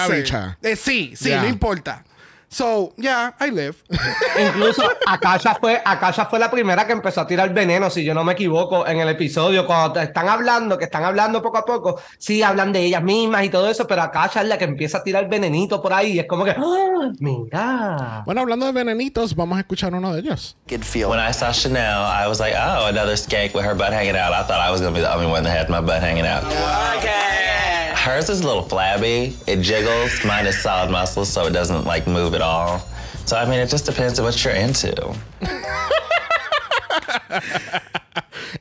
[0.07, 0.23] Beyoncé.
[0.61, 1.41] Eh, sí, sí, Yeah.
[1.41, 2.03] no importa.
[2.51, 3.75] So, yeah, I live.
[4.39, 8.23] Incluso Akasha fue, Akasha fue la primera que empezó a tirar veneno, si yo no
[8.23, 9.67] me equivoco, en el episodio.
[9.67, 13.43] Cuando te están hablando, que están hablando poco a poco, sí hablan de ellas mismas
[13.43, 16.13] y todo eso, pero Akasha es la que empieza a tirar venenito por ahí.
[16.13, 18.23] Y es como que, ¡Ah, mira.
[18.25, 20.57] bueno, hablando de venenitos, vamos a escuchar uno de ellos.
[20.67, 21.07] Good feel.
[21.09, 24.33] When I saw Chanel, I was like, oh, another skank with her butt hanging out.
[24.33, 26.43] I thought I was gonna be the only one that had my butt hanging out.
[26.97, 27.88] Okay.
[28.05, 29.35] Hers is a little flabby.
[29.47, 30.23] It jiggles.
[30.25, 32.81] Mine is solid muscle, so it doesn't like move at all.
[33.25, 35.13] So I mean, it just depends on what you're into.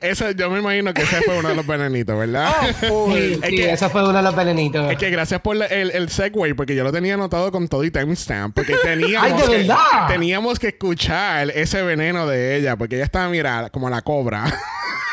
[0.01, 2.51] Ese, yo me imagino que ese fue uno de los venenitos, ¿verdad?
[2.81, 4.91] Sí, Es sí, que- fue uno de los venenitos.
[4.91, 7.83] Es que gracias por la- el, el segue, porque yo lo tenía anotado con todo
[7.83, 8.55] y timestamp.
[8.55, 9.73] Porque teníamos, ¡Ay, de que,
[10.07, 14.45] teníamos que escuchar ese veneno de ella, porque ella estaba, mira, como la cobra.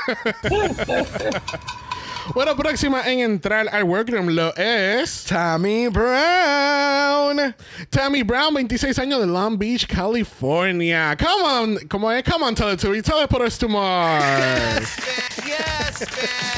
[2.35, 7.55] bueno, próxima en entrar al workroom lo es Tammy Brown.
[7.91, 11.17] Tammy Brown, 26 años de Long Beach, California.
[11.19, 14.97] Come on, como es, come on, Teletubby, teleport us to Mars.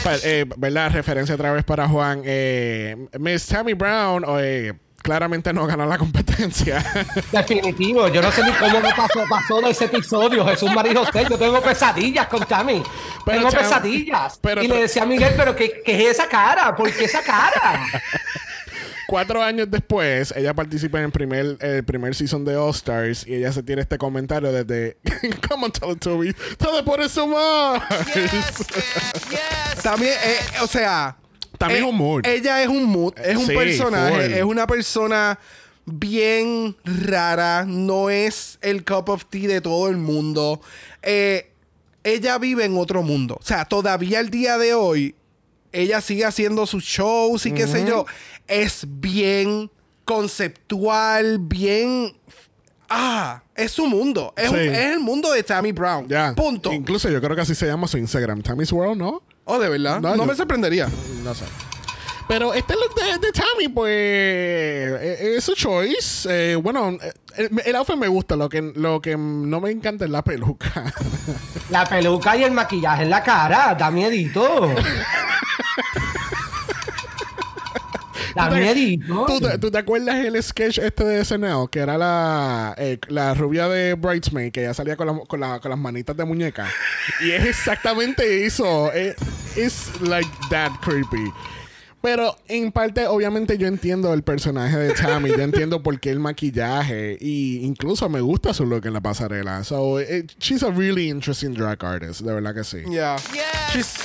[0.04, 0.90] Pa- eh, ¿Verdad?
[0.92, 2.22] Referencia otra vez para Juan.
[2.24, 4.72] Eh, Miss Tammy Brown, eh,
[5.08, 6.84] claramente no ganó la competencia.
[7.32, 11.24] Definitivo, yo no sé ni cómo me pasó, pasó de ese episodio, Jesús María José.
[11.30, 12.82] Yo tengo pesadillas con Tami.
[13.24, 14.38] Pero, tengo pesadillas.
[14.42, 16.76] pero y le decía a Miguel, pero ¿qué, ¿qué es esa cara?
[16.76, 17.86] ¿Por qué esa cara?
[19.06, 23.36] Cuatro años después, ella participa en el primer, el primer season de All Stars y
[23.36, 24.98] ella se tiene este comentario desde
[25.48, 27.82] Come on, Teletubby, teleport us to Mars.
[29.82, 31.16] También, eh, o sea.
[31.58, 32.26] También eh, es un mood.
[32.26, 34.32] Ella es un mood, es un Sí, personaje, full.
[34.34, 35.38] es una persona
[35.84, 40.60] bien rara, no es el cup of tea de todo el mundo.
[41.02, 41.50] Eh,
[42.04, 43.36] ella vive en otro mundo.
[43.40, 45.14] O sea, todavía el día de hoy,
[45.72, 48.06] ella sigue haciendo sus shows y qué sé yo.
[48.46, 49.70] Es bien
[50.04, 52.14] conceptual, bien.
[52.88, 54.32] Ah, es su mundo.
[54.36, 56.08] Es, un- es el mundo de Tammy Brown.
[56.08, 56.32] Ya.
[56.34, 56.72] Punto.
[56.72, 59.22] Incluso yo creo que así se llama su Instagram, Tammy's World, ¿no?
[59.50, 60.00] Oh, de verdad.
[60.00, 60.88] No, No, yo- me sorprendería.
[61.24, 61.44] No sé.
[62.28, 66.28] Pero este look de, de Tammy, pues, eh, es su choice.
[66.52, 68.36] Eh, bueno, eh, el, el outfit me gusta.
[68.36, 70.92] Lo que, lo que no me encanta es la peluca.
[71.70, 74.70] La peluca y el maquillaje en la cara, da miedito.
[78.44, 79.26] Da ¿Tú miedito.
[79.26, 81.68] ¿Tú, te, tú te acuerdas el sketch este de SNL?
[81.70, 85.60] Que era la, eh, la rubia de Bridesmaid, que ya salía con, la- con, la-
[85.60, 86.66] con las manitas de muñeca.
[87.20, 88.92] Y es exactamente eso.
[88.92, 91.32] Es like that creepy.
[92.00, 95.30] Pero en parte, obviamente, yo entiendo el personaje de Tammy.
[95.30, 97.18] yo entiendo por qué el maquillaje.
[97.20, 99.64] Y incluso me gusta su look en la pasarela.
[99.64, 102.20] So, it- she's a really interesting drag artist.
[102.20, 102.78] De verdad que sí.
[102.88, 103.16] Yeah.
[103.72, 103.98] She's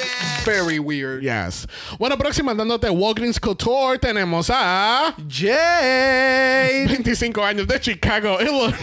[0.45, 1.21] very weird.
[1.21, 1.67] Yes.
[1.99, 6.87] Bueno, próxima dándote Walgreens Couture tenemos a Jade.
[6.87, 8.73] 25 años de Chicago, Illinois.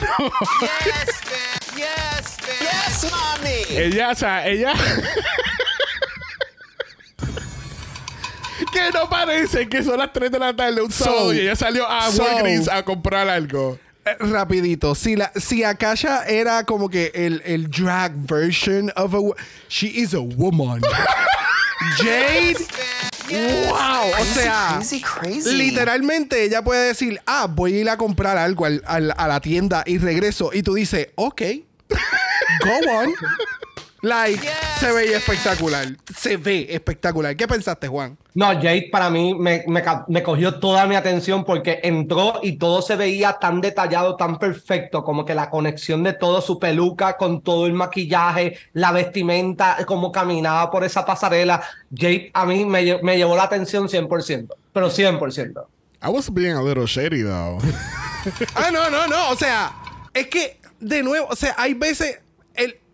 [1.76, 3.64] Yes, mommy.
[3.70, 4.72] ella, o sea, ella.
[8.72, 11.56] que no parece que son las 3 de la tarde un So- sábado y ella
[11.56, 13.78] salió a so- Walgreens a comprar algo.
[14.04, 19.18] Eh, Rapidito, si, la, si Akasha era como que el, el drag version of a...
[19.68, 20.80] She is a woman.
[21.98, 22.56] Jade...
[23.30, 24.10] ¡Wow!
[24.20, 25.52] O sea, crazy, crazy.
[25.54, 29.40] literalmente ella puede decir, ah, voy a ir a comprar algo al- al- a la
[29.40, 30.50] tienda y regreso.
[30.52, 31.42] Y tú dices, ok,
[32.64, 33.12] go on.
[34.02, 35.86] Like, se veía espectacular.
[36.16, 37.36] Se ve espectacular.
[37.36, 38.16] ¿Qué pensaste, Juan?
[38.34, 42.80] No, Jade para mí me, me me cogió toda mi atención porque entró y todo
[42.80, 47.42] se veía tan detallado, tan perfecto, como que la conexión de todo su peluca con
[47.42, 51.62] todo el maquillaje, la vestimenta, cómo caminaba por esa pasarela.
[51.94, 55.64] Jade a mí me, me llevó la atención 100%, pero 100%.
[56.02, 57.60] I was being a little shady though.
[58.54, 59.30] Ah, no, no, no.
[59.30, 59.72] O sea,
[60.14, 62.18] es que, de nuevo, o sea, hay veces.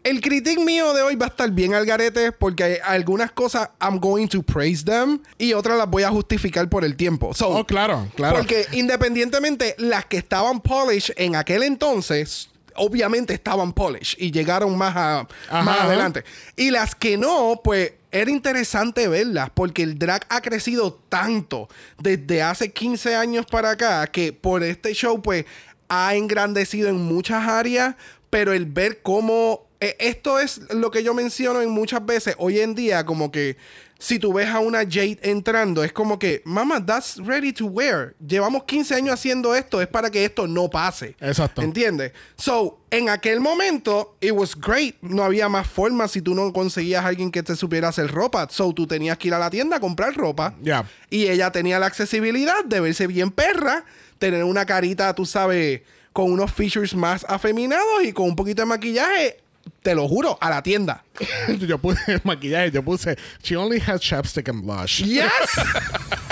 [0.08, 3.70] El, critic mío de hoy va a estar bien al garete porque hay algunas cosas
[3.80, 7.34] I'm going to praise them y otras las voy a justificar por el tiempo.
[7.34, 8.36] So, oh, claro, claro.
[8.36, 14.94] Porque independientemente, las que estaban polish en aquel entonces, obviamente estaban polish y llegaron más,
[14.96, 15.84] a- Ajá, más ajá.
[15.86, 16.24] adelante.
[16.56, 22.42] Y las que no, pues era interesante verlas porque el drag ha crecido tanto desde
[22.42, 25.44] hace 15 años para acá que por este show, pues
[25.88, 27.94] ha engrandecido en muchas áreas,
[28.30, 29.65] pero el ver cómo.
[29.80, 33.56] Eh, esto es lo que yo menciono en muchas veces hoy en día, como que
[33.98, 38.14] si tú ves a una Jade entrando, es como que, mama, that's ready to wear.
[38.26, 41.16] Llevamos 15 años haciendo esto, es para que esto no pase.
[41.20, 41.62] Exacto.
[41.62, 42.12] ¿Entiendes?
[42.36, 44.96] So, en aquel momento, it was great.
[45.00, 48.46] No había más forma si tú no conseguías a alguien que te supiera hacer ropa.
[48.50, 50.54] So, tú tenías que ir a la tienda a comprar ropa.
[50.62, 50.84] Ya.
[51.08, 53.84] Y ella tenía la accesibilidad de verse bien perra,
[54.18, 58.66] tener una carita, tú sabes, con unos features más afeminados y con un poquito de
[58.66, 59.45] maquillaje.
[59.82, 61.04] Te lo juro, a la tienda.
[61.60, 65.00] yo puse maquillaje, yo puse she only has chapstick and blush.
[65.00, 65.30] Yes.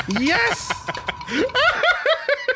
[0.20, 0.68] yes.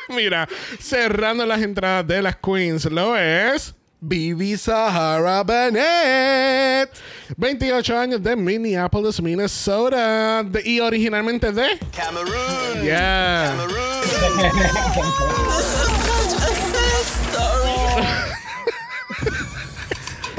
[0.09, 0.49] Mira,
[0.81, 6.91] cerrando las entradas de las queens, lo es Bibi Sahara Bennett.
[7.37, 12.83] 28 años de Minneapolis, Minnesota, de- y originalmente de Cameroon.
[12.83, 13.55] Yeah.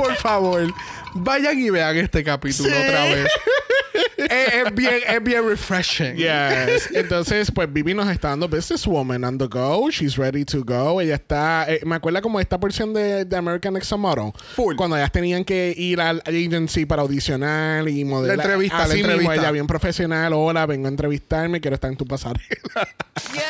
[0.04, 0.74] Por favor,
[1.14, 3.28] vayan y vean este capítulo otra vez.
[4.18, 6.16] es, es bien, es bien refreshing.
[6.16, 6.90] Yes.
[6.94, 9.90] Entonces, pues Vivi nos está dando Businesswoman on the go.
[9.90, 11.02] She's ready to go.
[11.02, 11.66] Ella está.
[11.68, 14.32] eh, me acuerda como esta porción de, de American Next Model.
[14.56, 14.76] Full.
[14.76, 18.38] Cuando ellas tenían que ir al agency para audicionar y modelar.
[18.38, 19.36] La entrevista, la Así mismo, entrevista.
[19.36, 20.34] ella bien profesional.
[20.34, 21.60] Hola, vengo a entrevistarme.
[21.60, 22.40] Quiero estar en tu pasarela.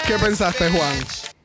[0.08, 0.96] ¿Qué pensaste, Juan?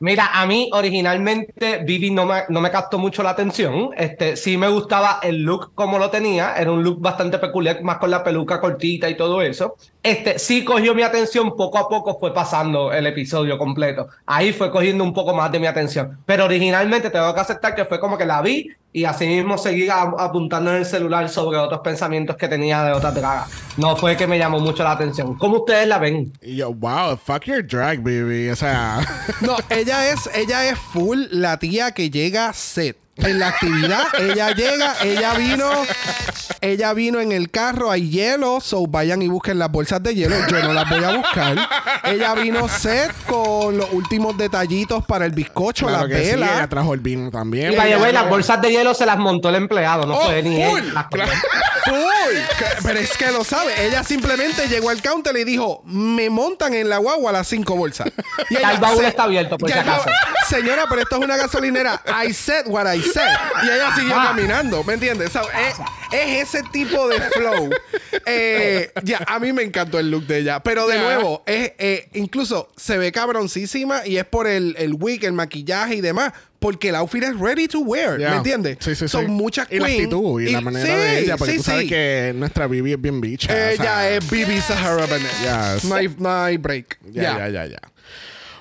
[0.05, 3.89] Mira, a mí originalmente Vivi no me, no me captó mucho la atención.
[3.97, 6.53] Este, sí me gustaba el look como lo tenía.
[6.57, 9.77] Era un look bastante peculiar, más con la peluca cortita y todo eso.
[10.05, 14.07] Este, sí cogió mi atención poco a poco, fue pasando el episodio completo.
[14.27, 16.19] Ahí fue cogiendo un poco más de mi atención.
[16.27, 19.95] Pero originalmente tengo que aceptar que fue como que la vi y así mismo seguía
[19.95, 23.49] a- apuntando en el celular sobre otros pensamientos que tenía de otras dragas.
[23.77, 25.35] No fue que me llamó mucho la atención.
[25.39, 26.31] ¿Cómo ustedes la ven?
[26.41, 28.49] Y yo, wow, fuck your drag, baby.
[28.49, 28.99] O sea.
[29.41, 32.95] No, ella es, ella es full la tía que llega set.
[33.17, 35.69] En la actividad, ella llega, ella vino,
[36.59, 40.35] ella vino en el carro, hay hielo, so vayan y busquen las bolsas de hielo,
[40.49, 41.57] yo no las voy a buscar.
[42.03, 46.49] Ella vino set con los últimos detallitos para el bizcocho, claro las que sí, velas.
[46.57, 47.71] ella trajo el vino también.
[47.71, 50.15] Y by the Ella- way, las bolsas de hielo se las montó el empleado, no
[50.17, 50.93] Oh, fue ni full, él.
[50.93, 51.31] Las claro.
[51.87, 53.85] Uy, que- pero es que lo sabe.
[53.85, 58.07] Ella simplemente llegó al counter y dijo: Me montan en la guagua las cinco bolsas.
[58.49, 60.05] Y Ya el baúl está abierto, por si acaso.
[60.49, 62.01] Señora, pero esto es una gasolinera.
[62.25, 63.01] I said what I
[63.63, 64.25] Y ella siguió Ah.
[64.27, 64.83] caminando.
[64.83, 65.31] ¿Me entiendes?
[65.31, 65.75] So, es,
[66.11, 67.69] es ese tipo de flow.
[68.25, 70.61] Eh, ya, a mí me encantó el look de ella.
[70.61, 75.23] Pero de nuevo, es, eh, incluso se ve cabroncísima y es por el, el wig,
[75.25, 76.33] el maquillaje y demás.
[76.59, 78.17] Porque el outfit es ready to wear.
[78.17, 78.77] ¿Me entiendes?
[78.79, 79.31] Sí, sí, Son sí.
[79.31, 79.99] muchas Y la queens.
[80.05, 81.37] actitud y, la manera de ella.
[81.37, 81.89] Porque sí, tú sabes sí.
[81.89, 83.53] que nuestra Vivi es bien bicha.
[83.53, 85.31] o Ella sea, es Bibi Sahara Bennett.
[85.41, 85.83] Yes.
[85.83, 86.97] No, hay, no hay break.
[87.11, 87.37] Ya.
[87.37, 87.77] ya, ya, ya.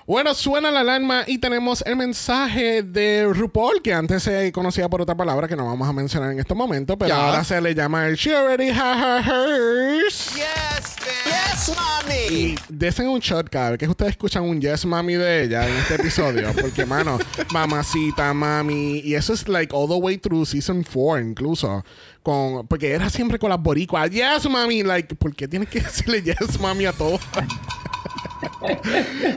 [0.06, 5.00] Bueno, suena la alarma y tenemos el mensaje de RuPaul, que antes se conocía por
[5.00, 8.06] otra palabra que no vamos a mencionar en este momento, pero ahora se le llama
[8.06, 10.34] el She Already Her Hers.
[10.34, 12.14] Yes, yes, mommy.
[12.30, 15.74] Y desen un shot cada vez que ustedes escuchan un Yes Mami de ella en
[15.76, 16.52] este episodio.
[16.60, 17.18] Porque, mano,
[17.50, 18.98] mamacita, mami.
[18.98, 21.82] Y eso es like all the way through season 4 incluso.
[22.22, 24.10] Con, porque era siempre con las boricuas.
[24.10, 24.82] Yes, mami.
[24.82, 27.18] Like, ¿por qué tienes que decirle yes, mami a todo?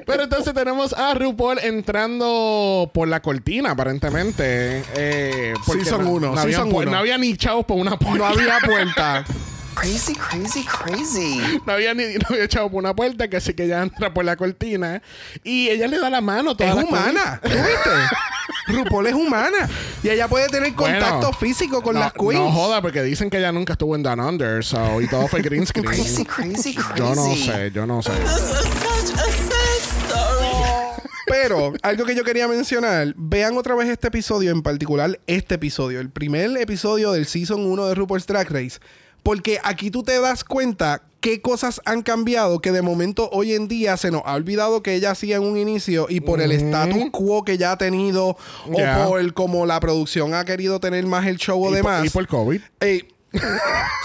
[0.06, 4.84] Pero entonces tenemos a RuPaul entrando por la cortina, aparentemente.
[4.96, 6.92] Eh, porque Season no, uno, no había season pu- uno.
[6.92, 8.18] no había ni chavos por una puerta.
[8.18, 9.26] No había puerta.
[9.76, 11.40] Crazy, crazy, crazy.
[11.68, 14.26] No había ni no había echado por una puerta, que así que ella entra por
[14.26, 15.04] la cortina
[15.44, 16.58] y ella le da la mano.
[16.58, 17.40] toda es la humana.
[17.44, 17.90] ¿Tú viste?
[18.70, 19.70] RuPaul es humana
[20.04, 22.34] y ella puede tener Bueno, contacto físico con no, las queens.
[22.34, 25.42] No joda, porque dicen que ella nunca estuvo en Down Under, so, y todo fue
[25.42, 25.86] green screen.
[25.86, 27.46] Crazy, crazy, Yo no crazy.
[27.46, 28.12] sé, yo no sé.
[31.30, 36.00] Pero algo que yo quería mencionar, vean otra vez este episodio, en particular este episodio,
[36.00, 38.80] el primer episodio del Season 1 de RuPaul's Drag Race,
[39.24, 43.68] porque aquí tú te das cuenta qué cosas han cambiado que de momento hoy en
[43.68, 47.10] día se nos ha olvidado que ella hacía en un inicio y por el status
[47.12, 48.38] quo que ya ha tenido o
[49.08, 51.98] por como la producción ha querido tener más el show o Y, demás.
[52.00, 52.62] por, y por COVID.
[52.80, 53.08] Ey.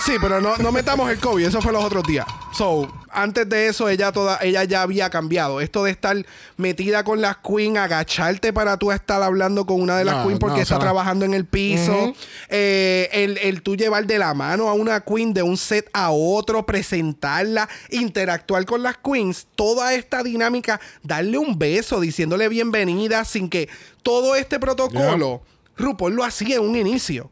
[0.05, 2.27] Sí, pero no, no metamos el COVID, eso fue los otros días.
[2.53, 5.61] So, antes de eso, ella toda, ella ya había cambiado.
[5.61, 6.17] Esto de estar
[6.57, 10.39] metida con las queen, agacharte para tú estar hablando con una de las No, queen
[10.39, 12.15] porque no, está trabajando en el piso.
[12.49, 16.11] Eh, el, el tú llevar de la mano a una queen de un set a
[16.11, 23.49] otro, presentarla, interactuar con las queens, toda esta dinámica, darle un beso, diciéndole bienvenida, sin
[23.49, 23.69] que
[24.03, 25.43] todo este protocolo,
[25.77, 27.31] RuPaul lo hacía en un inicio.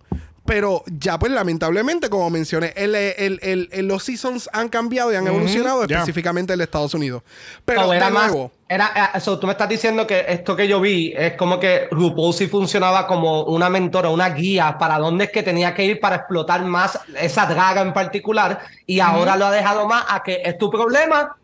[0.50, 5.14] Pero ya, pues, lamentablemente, como mencioné, el, el- el- el- los seasons han cambiado y
[5.14, 5.98] han evolucionado, ya.
[5.98, 7.22] específicamente en Estados Unidos.
[7.64, 10.54] Pero, O era de más- nuevo, Era, eh, so, tú me estás diciendo que esto
[10.56, 14.98] que yo vi es como que RuPaul sí funcionaba como una mentora, una guía para
[14.98, 19.36] dónde es que tenía que ir para explotar más esa draga en particular y ahora
[19.36, 21.36] lo ha dejado más a que es tu problema,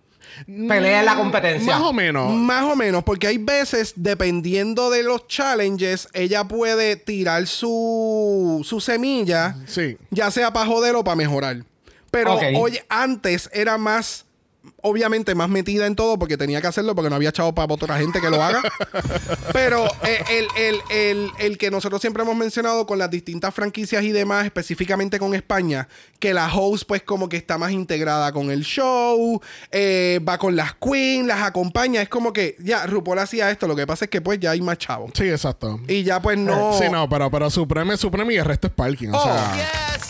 [0.44, 1.78] pelea en la competencia.
[1.78, 2.32] Más o menos.
[2.34, 8.80] Más o menos, porque hay veces, dependiendo de los challenges, ella puede tirar su, su
[8.80, 9.96] semilla, Sí.
[10.10, 11.64] ya sea para joder o para mejorar.
[12.10, 14.25] Pero hoy, antes era más,
[14.82, 17.98] obviamente, más metida en todo porque tenía que hacerlo porque no había echado para otra
[17.98, 18.62] gente que lo haga.
[19.52, 24.02] Pero eh, el, el- el- el que nosotros siempre hemos mencionado con las distintas franquicias
[24.04, 25.88] y demás, específicamente con España,
[26.18, 29.40] que la host pues como que está más integrada con el show,
[29.70, 33.76] eh, va con las queens, las acompaña, es como que ya, RuPaul hacía esto, lo
[33.76, 35.10] que pasa es que pues ya hay más chavos.
[35.14, 35.80] Sí, exacto.
[35.88, 36.76] Y ya pues no...
[36.78, 39.08] Sí, no, pero, pero Supreme es Supreme y el resto es Parking.
[39.10, 39.56] O Oh, sea.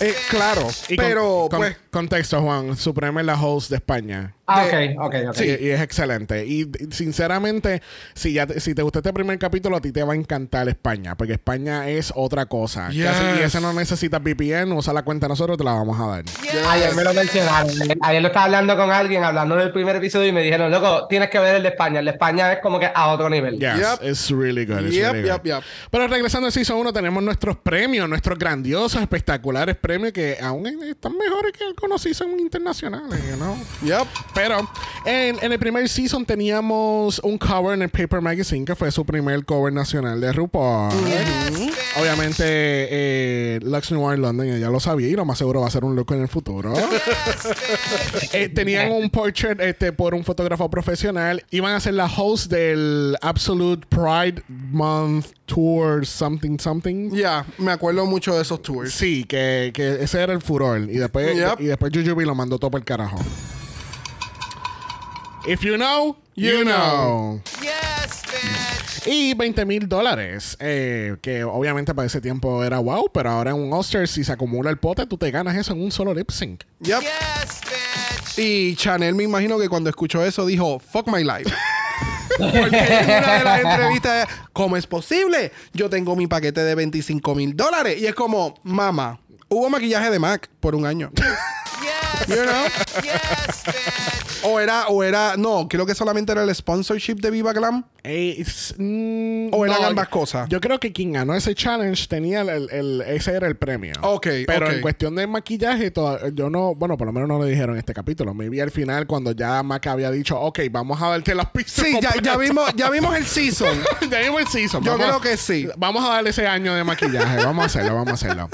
[0.00, 1.76] eh, claro, Y con- pero con- pues...
[2.00, 2.76] Contexto, Juan.
[2.76, 4.34] Supreme es la host de España.
[4.48, 5.40] Ah, de- ok, ok, ok.
[5.40, 6.44] Y, y es excelente.
[6.46, 7.80] Y sinceramente,
[8.14, 10.68] si ya te, si te gustó este primer capítulo, a ti te va a encantar
[10.68, 11.16] España.
[11.16, 12.90] Porque España es otra cosa.
[12.90, 13.06] Yes.
[13.06, 16.06] Casi- y ese no necesita VPN, usa la cuenta de nosotros, te la vamos a
[16.06, 16.24] dar.
[16.68, 17.70] Ayer me lo mencionaron.
[18.02, 21.30] Ayer lo estaba hablando con alguien, hablando del primer episodio, y me dijeron, loco, tienes
[21.30, 22.00] que ver el de España.
[22.00, 23.58] El de España es como que a otro nivel.
[23.58, 24.08] Yes, Yep.
[24.10, 24.80] it's really good.
[24.86, 25.46] it's Yep, really yep, good.
[25.50, 25.62] yep.
[25.90, 31.16] Pero regresando al Season 1, tenemos nuestros premios, nuestros grandiosos, espectaculares premios que aún están
[31.16, 33.56] mejores que algunos Season internacionales, you know?
[33.82, 34.06] Yep.
[34.34, 34.68] Pero
[35.04, 39.04] en, en el primer season teníamos un cover en el Paper Magazine, que fue su
[39.04, 40.92] primer cover nacional de RuPaul.
[42.00, 45.84] Obviamente, eh, Lux Noir London, ella lo sabía y lo más seguro va a ser
[45.84, 46.74] un look en el futuro.
[48.32, 51.44] Eh, tenían un portrait este, por un fotógrafo profesional.
[51.50, 57.10] Iban a ser la host del Absolute Pride Month Tour Something Something.
[57.12, 58.92] Ya, me acuerdo mucho de esos tours.
[58.92, 60.80] Sí, que, que ese era el furor.
[60.80, 61.60] Y después, Yep.
[61.60, 63.18] y después Jujubee lo mandó todo por el carajo.
[65.46, 67.40] If you know, you, You know.
[67.40, 67.42] know.
[69.06, 70.56] Y 20 mil dólares.
[70.58, 74.32] eh, que obviamente para ese tiempo era wow, pero ahora en un Oscar, si se
[74.32, 76.64] acumula el pote, tú te ganas eso en un solo lip sync.
[76.80, 77.02] Yep.
[78.38, 81.44] Y Chanel me imagino que cuando escuchó eso dijo, fuck my life.
[82.38, 85.52] Porque en una de las entrevistas, ¿cómo es posible?
[85.72, 87.98] Yo tengo mi paquete de 25 mil dólares.
[88.00, 91.10] Y es como, mamá, hubo maquillaje de Mac por un año.
[92.28, 92.64] You know?
[94.42, 97.84] O era, o era, no, creo que solamente era el sponsorship de Viva Glam.
[98.04, 98.44] Eh,
[98.78, 100.48] mm, ¿O eran ambas cosas?
[100.48, 103.94] Yo creo que quien ganó ese challenge tenía el, el- el- ese era el premio.
[104.02, 107.44] Ok, Pero en cuestión de maquillaje, toda- yo no, bueno, por lo menos no lo
[107.44, 108.34] dijeron en este capítulo.
[108.34, 111.84] Me vi al final cuando ya Mac había dicho, ok, vamos a darte las pistas.
[111.84, 112.38] Sí, ya, ya completas".
[112.38, 113.76] vimos, ya vimos el season.
[114.10, 114.84] ya vimos el season.
[114.84, 115.68] Yo Vamos creo que sí.
[115.76, 117.44] Vamos a darle ese año de maquillaje.
[117.44, 118.48] Vamos a hacerlo, vamos a hacerlo.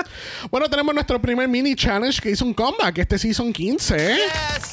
[0.51, 3.97] Bueno, tenemos nuestro primer mini challenge que hizo un comeback este season 15.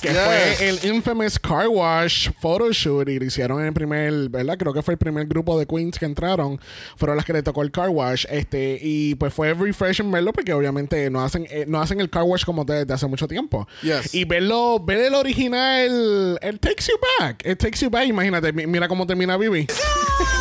[0.01, 0.17] Que Yes.
[0.17, 3.07] fue el infamous Car Wash Photoshoot.
[3.09, 4.57] Y lo hicieron en el primer, ¿verdad?
[4.57, 6.59] Creo que fue el primer grupo de queens que entraron.
[6.97, 8.25] Fueron las que le tocó el Car Wash.
[8.29, 12.23] Este, y pues fue refreshing verlo porque obviamente no hacen, eh, no hacen el Car
[12.23, 13.67] Wash como desde hace mucho tiempo.
[13.81, 14.13] Yes.
[14.13, 17.41] Y verlo, ver el original, el Takes You Back.
[17.45, 19.67] El Takes You Back, imagínate, mi- mira cómo termina Vivi.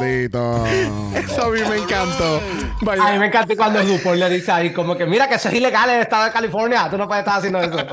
[0.00, 0.66] Bendito.
[1.14, 2.40] Eso a mí me encantó.
[2.80, 3.06] Vaya.
[3.06, 5.54] A mí me encanta cuando RuPaul le dice ahí como que mira que eso es
[5.54, 7.78] ilegal en el estado de California, tú no puedes estar haciendo eso.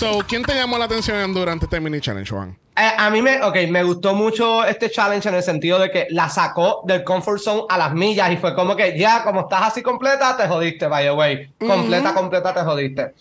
[0.00, 2.56] So, ¿quién te llamó la atención durante este mini challenge, Juan?
[2.74, 6.06] Eh, a mí me, okay, me gustó mucho este challenge en el sentido de que
[6.08, 9.64] la sacó del comfort zone a las millas y fue como que ya, como estás
[9.64, 11.50] así completa, te jodiste, by the way.
[11.58, 13.12] Completa, completa, te jodiste.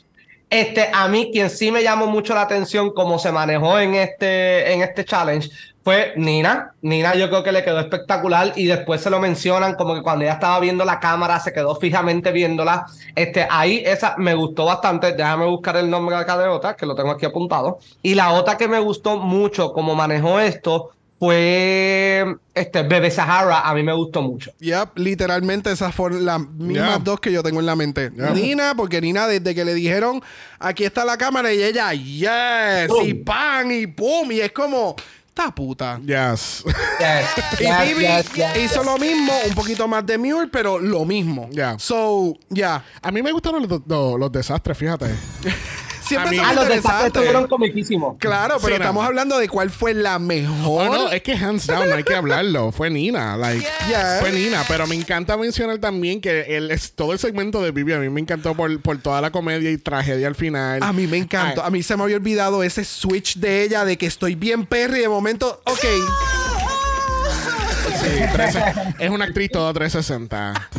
[0.50, 4.72] Este, a mí, quien sí me llamó mucho la atención cómo se manejó en este,
[4.72, 5.50] en este challenge
[5.90, 6.74] fue Nina.
[6.84, 10.24] Nina yo creo que le quedó espectacular y después se lo mencionan como que cuando
[10.24, 12.86] ella estaba viendo la cámara se quedó fijamente viéndola.
[13.16, 15.14] Este, ahí esa me gustó bastante.
[15.14, 17.80] Déjame buscar el nombre acá de otra, que lo tengo aquí apuntado.
[18.04, 23.62] Y la otra que me gustó mucho cómo manejó esto fue este Bebe Sahara.
[23.62, 24.52] A mí me gustó mucho.
[24.60, 27.00] Yep, literalmente esas fueron las mismas Yeah.
[27.00, 28.12] dos que yo tengo en la mente.
[28.16, 28.30] Yeah.
[28.30, 30.22] Nina, porque Nina desde que le dijeron,
[30.60, 34.96] aquí está la cámara y ella, yes, y pan y pum, y es como,
[35.40, 36.00] esta puta.
[36.06, 36.64] Yes.
[37.00, 38.58] Yes, Y yes, Bibi yes, yes.
[38.58, 41.50] hizo lo mismo, un poquito más de Muir, pero lo mismo.
[41.52, 41.78] Yeah.
[41.80, 42.84] So, ya.
[43.02, 45.08] A mí me gustaron los, los- los desastres, fíjate.
[46.10, 48.18] Siempre A mí- Ah, los estuvieron comiquísimos.
[48.20, 48.86] Claro, pero Sí, no.
[48.86, 50.88] estamos hablando de cuál fue la mejor.
[50.88, 52.72] Oh, no, es que hands down, no hay que hablarlo.
[52.72, 53.66] Fue Nina, like,
[54.20, 54.64] fue Nina.
[54.68, 58.10] Pero me encanta mencionar también que el, es, todo el segmento de Vivi a mí
[58.10, 60.82] me encantó por, por toda la comedia y tragedia al final.
[60.82, 61.62] A mí me encantó.
[61.62, 64.66] Ay, A mí se me había olvidado ese switch de ella de que estoy bien
[64.66, 65.86] perry y de momento, ok.
[68.02, 68.64] sí, 13
[69.00, 70.70] es una actriz toda 360.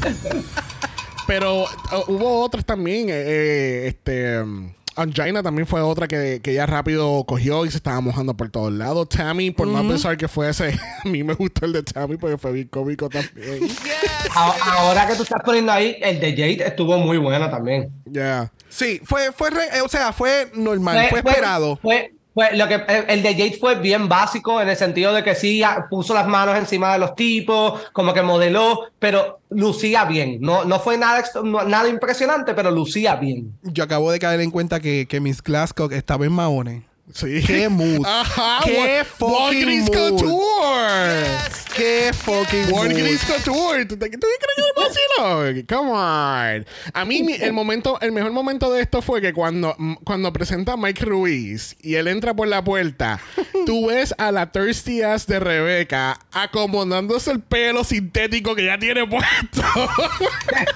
[1.27, 1.67] Pero uh,
[2.09, 3.09] hubo otras también.
[3.11, 4.41] eh, eh, este.
[4.41, 8.51] um, Angina también fue otra que, que ella rápido cogió y se estaba mojando por
[8.51, 9.09] todos lados.
[9.09, 12.53] Tammy, por más pesar que fuese, a mí me gustó el de Tammy porque fue
[12.53, 13.69] bien cómico también.
[14.35, 17.91] A- Ahora que tú estás poniendo ahí, el de Jade estuvo muy bueno también.
[18.05, 18.53] Ya.
[18.69, 21.77] Sí, fue, fue, re- eh, o sea, fue normal, fue, esperado.
[21.83, 25.23] Fue, fue lo que el, el de Jade fue bien básico en el sentido de
[25.23, 30.05] que sí ah, puso las manos encima de los tipos, como que modeló, pero lucía
[30.07, 30.39] bien.
[30.41, 31.23] No, no fue nada,
[31.67, 33.59] nada impresionante, pero lucía bien.
[33.63, 36.83] Yo acabo de caer en cuenta que, que Miss Glasgow estaba en Mahones.
[37.13, 37.43] Sí.
[37.47, 38.03] ¡Qué mood!
[38.07, 38.61] Ajá.
[38.65, 40.21] ¡Qué fucking Walgreens mood!
[40.21, 41.60] Couture.
[41.77, 42.73] ¡Qué fucking mood!
[42.81, 43.85] Walgreens Couture.
[43.87, 45.67] ¿Tú, te- tú crees que es vacilo?
[45.69, 46.67] Come on.
[46.93, 50.77] A mí el momento, el mejor momento de esto fue que cuando, cuando presenta a
[50.77, 53.21] Mike Ruiz y él entra por la puerta,
[53.67, 59.07] tú ves a la thirsty ass de Rebeca acomodándose el pelo sintético que ya tiene
[59.07, 59.63] puesto.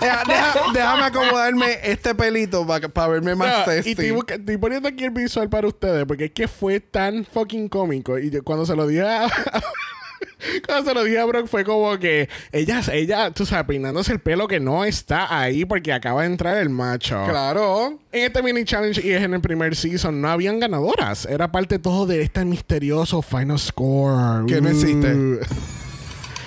[0.01, 3.88] Deja- deja- déjame acomodarme este pelito para verme más No, sexy.
[3.90, 7.68] y estoy, estoy poniendo aquí el visual para ustedes porque es que fue tan fucking
[7.68, 8.18] cómico.
[8.18, 9.26] Y yo, cuando se lo dije a.
[10.66, 14.20] Cuando se lo dije a Brock fue como que ella, ella, tú sabes, peinándose el
[14.20, 17.24] pelo que no está ahí porque acaba de entrar el macho.
[17.28, 17.98] Claro.
[18.12, 21.26] En este mini challenge y es en el primer season, no habían ganadoras.
[21.26, 24.46] Era parte todo de este misterioso final score.
[24.46, 25.40] Que no existe.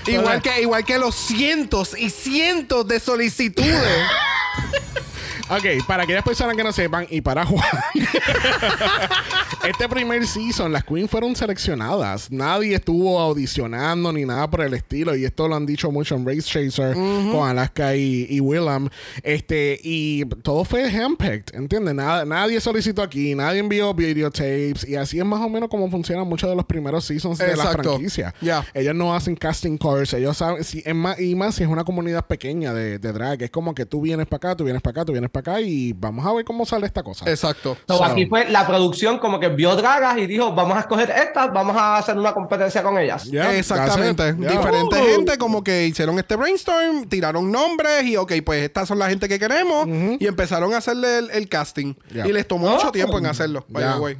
[0.08, 3.74] Igual que, igual que los cientos y cientos de solicitudes.
[5.50, 7.64] Ok, para aquellas personas que no sepan y para Juan.
[9.68, 12.30] este primer season, las queens fueron seleccionadas.
[12.32, 15.16] Nadie estuvo audicionando ni nada por el estilo.
[15.16, 18.90] Y esto lo han dicho mucho en Race Chaser con Alaska y, y Willem.
[19.24, 21.96] Este, y todo fue handpicked, ¿entiendes?
[21.96, 24.88] Nada, nadie solicitó aquí, nadie envió videotapes.
[24.88, 27.64] Y así es más o menos como funcionan muchos de los primeros seasons de la
[27.64, 27.84] Exacto.
[27.84, 28.34] franquicia.
[28.42, 28.66] Ya.
[28.74, 31.86] Ellos no hacen casting calls, ellos saben, si, es más, y más si es una
[31.86, 34.92] comunidad pequeña de, de drag, es como que tú vienes para acá, tú vienes para
[34.92, 37.30] acá, tú vienes para acá y vamos a ver cómo sale esta cosa.
[37.30, 37.78] Exacto.
[37.88, 41.10] So, So- aquí fue la producción como que vio dragas y dijo, vamos a escoger
[41.12, 43.26] estas, vamos a hacer una competencia con ellas.
[43.26, 44.36] Yeah, Exactamente.
[44.40, 44.52] Yeah.
[44.52, 45.06] Diferente Uh.
[45.06, 49.28] gente como que hicieron este brainstorm, tiraron nombres y ok, pues estas son la gente
[49.28, 51.94] que queremos y empezaron a hacerle el, el casting.
[52.14, 52.28] Yeah.
[52.28, 52.72] Y les tomó Oh.
[52.72, 53.66] mucho tiempo en hacerlo.
[53.70, 54.18] by the way.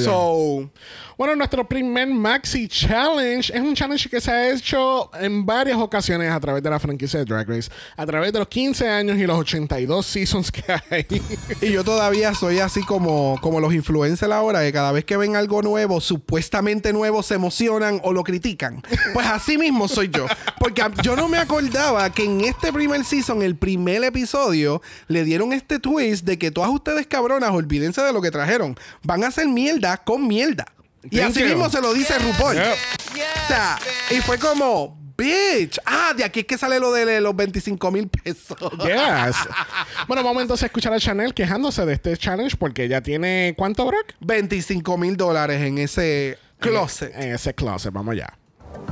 [0.00, 0.70] So,
[1.18, 6.30] Bueno, nuestro primer Maxi Challenge es un challenge que se ha hecho en varias ocasiones
[6.30, 9.26] a través de la franquicia de Drag Race, a través de los 15 años y
[9.26, 11.06] los 82 seasons que hay.
[11.62, 15.36] y yo todavía soy así como, como los influencers ahora, que cada vez que ven
[15.36, 18.82] algo nuevo, supuestamente nuevo, se emocionan o lo critican.
[19.14, 20.26] Pues así mismo soy yo.
[20.58, 25.54] Porque yo no me acordaba que en este primer season, el primer episodio, le dieron
[25.54, 28.76] este twist de que todas ustedes cabronas, olvídense de lo que trajeron.
[29.02, 30.66] Van a hacer mierda con mierda.
[31.10, 31.46] Y así you.
[31.46, 32.54] mismo se lo dice RuPaul.
[32.56, 32.64] Yep.
[32.64, 33.78] O sea,
[34.10, 35.78] y fue como, bitch.
[35.84, 38.56] Ah, de aquí es que sale lo de los 25 mil pesos.
[38.78, 39.36] Yes.
[40.08, 43.86] bueno, vamos entonces a escuchar a Chanel quejándose de este challenge porque ella tiene ¿cuánto,
[43.86, 44.12] Brock?
[44.20, 47.12] 25 mil dólares en ese closet.
[47.14, 48.36] En ese closet, vamos allá.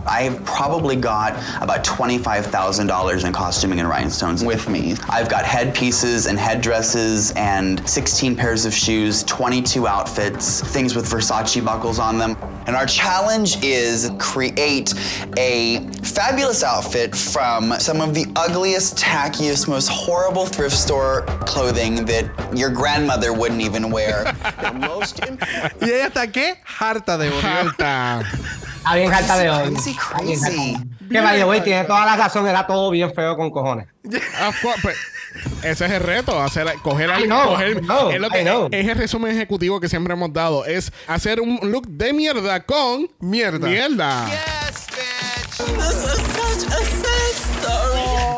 [0.07, 1.33] I've probably got
[1.63, 4.95] about $25,000 in costuming and rhinestones with me.
[5.09, 11.65] I've got headpieces and headdresses and 16 pairs of shoes, 22 outfits, things with Versace
[11.65, 12.37] buckles on them.
[12.67, 14.95] And our challenge is create
[15.37, 22.31] a fabulous outfit from some of the ugliest, tackiest, most horrible thrift store clothing that
[22.57, 24.25] your grandmother wouldn't even wear.
[24.61, 25.35] the most important
[25.81, 26.57] Y ella está qué?
[26.65, 28.74] Harta de odio.
[28.85, 29.75] Está bien harta de hoy.
[29.75, 30.77] Crazy.
[31.11, 33.87] Que vaya, güey, tiene toda la razón, era todo bien feo con cojones.
[34.05, 34.93] Of course, but
[35.65, 38.87] Ese es el reto, hacer, coger, al- I know, coger- know, es, lo que- es
[38.89, 43.67] el resumen ejecutivo que siempre hemos dado, es hacer un look de mierda con Mierda.
[43.67, 44.27] mierda.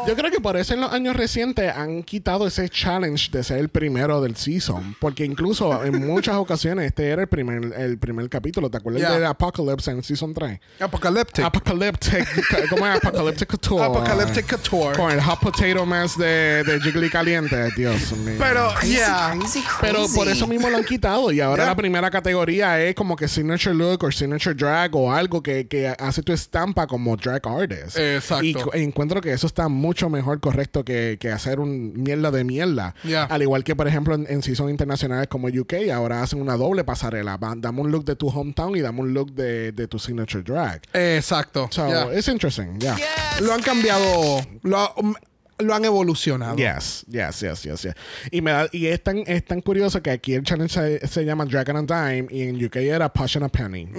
[0.07, 3.59] Yo creo que por eso en los años recientes han quitado ese challenge de ser
[3.59, 4.97] el primero del season.
[5.01, 8.71] Porque incluso en muchas ocasiones este era el primer, el primer capítulo.
[8.71, 9.19] ¿Te acuerdas Yeah.
[9.19, 10.59] de Apocalypse en season 3?
[10.81, 11.45] Apocalyptic.
[11.45, 12.27] Apocalyptic.
[12.71, 12.97] ¿Cómo es?
[12.97, 13.85] Apocalyptic Couture.
[13.85, 14.97] Apocalyptic Couture.
[14.97, 17.71] Con el hot potato mask de, de Jiggly Caliente.
[17.77, 18.37] Dios mío.
[18.39, 19.33] Pero, yeah.
[19.39, 19.65] crazy, crazy.
[19.81, 21.71] Pero por eso mismo lo han quitado y ahora Yeah.
[21.71, 25.89] la primera categoría es como que signature look o signature drag o algo que, que
[25.89, 27.97] hace tu estampa como drag artist.
[27.99, 28.45] Exacto.
[28.45, 32.45] Y cu- encuentro que eso está mucho mejor correcto que, que hacer un mierda de
[32.45, 32.95] mierda.
[33.05, 33.25] Yeah.
[33.25, 36.85] Al igual que por ejemplo en, en season internacionales como UK ahora hacen una doble
[36.85, 37.39] pasarela.
[37.57, 40.83] Dame un look de tu hometown y dame un look de, de tu signature drag.
[40.93, 41.69] Exacto.
[41.71, 42.13] So yeah.
[42.17, 42.97] it's interesting, yeah.
[43.41, 44.43] Lo han cambiado.
[44.63, 45.15] Lo, ha- um,
[45.59, 46.57] lo han evolucionado.
[46.57, 47.95] Yes, yes, yes, yes, yes.
[48.31, 51.25] Y, me da- y es, tan, es tan curioso que aquí el challenge se, se
[51.25, 53.89] llama Dragon and Dime y en UK era Push and a Penny.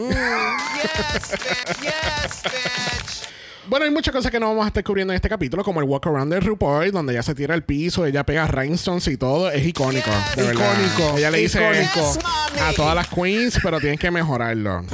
[3.69, 5.87] Bueno, hay muchas cosas que no vamos a estar cubriendo en este capítulo, como el
[5.87, 9.51] walk around de RuPaul, donde ella se tira al piso, ella pega rhinestones y todo.
[9.51, 10.09] Es icónico.
[10.35, 10.73] de verdad.
[10.73, 14.85] Icónico, Ella le dice a todas las queens, pero tienen que mejorarlo.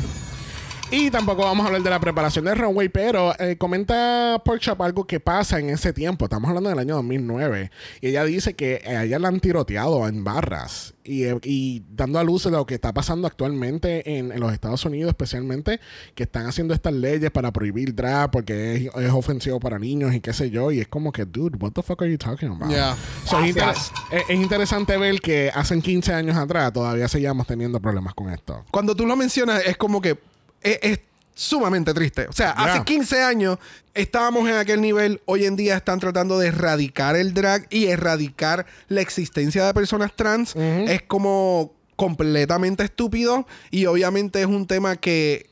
[0.95, 5.07] Y tampoco vamos a hablar de la preparación del runway, pero eh, comenta Porkchop algo
[5.07, 6.25] que pasa en ese tiempo.
[6.25, 7.71] Estamos hablando del año 2009.
[7.99, 10.93] Y ella dice que a ella la han tiroteado en barras.
[11.03, 14.53] Y, eh, y dando a luz de lo que está pasando actualmente en, en los
[14.53, 15.79] Estados Unidos, especialmente,
[16.13, 20.21] que están haciendo estas leyes para prohibir drag porque es, es ofensivo para niños y
[20.21, 20.71] qué sé yo.
[20.71, 22.69] Y es como que, dude, what the fuck are you talking about?
[22.69, 22.95] Yeah.
[23.25, 23.91] So, es, inter- Gracias.
[24.11, 28.63] es- es interesante ver que hace 15 años atrás todavía seguíamos teniendo problemas con esto.
[28.69, 30.19] Cuando tú lo mencionas, es como que
[30.63, 30.99] es, es
[31.35, 32.27] sumamente triste.
[32.27, 32.65] O sea, Yeah.
[32.73, 33.57] hace 15 años
[33.93, 35.21] estábamos en aquel nivel.
[35.25, 40.15] Hoy en día están tratando de erradicar el drag y erradicar la existencia de personas
[40.15, 40.55] trans.
[40.55, 43.47] Es como completamente estúpido.
[43.71, 45.49] Y obviamente es un tema que.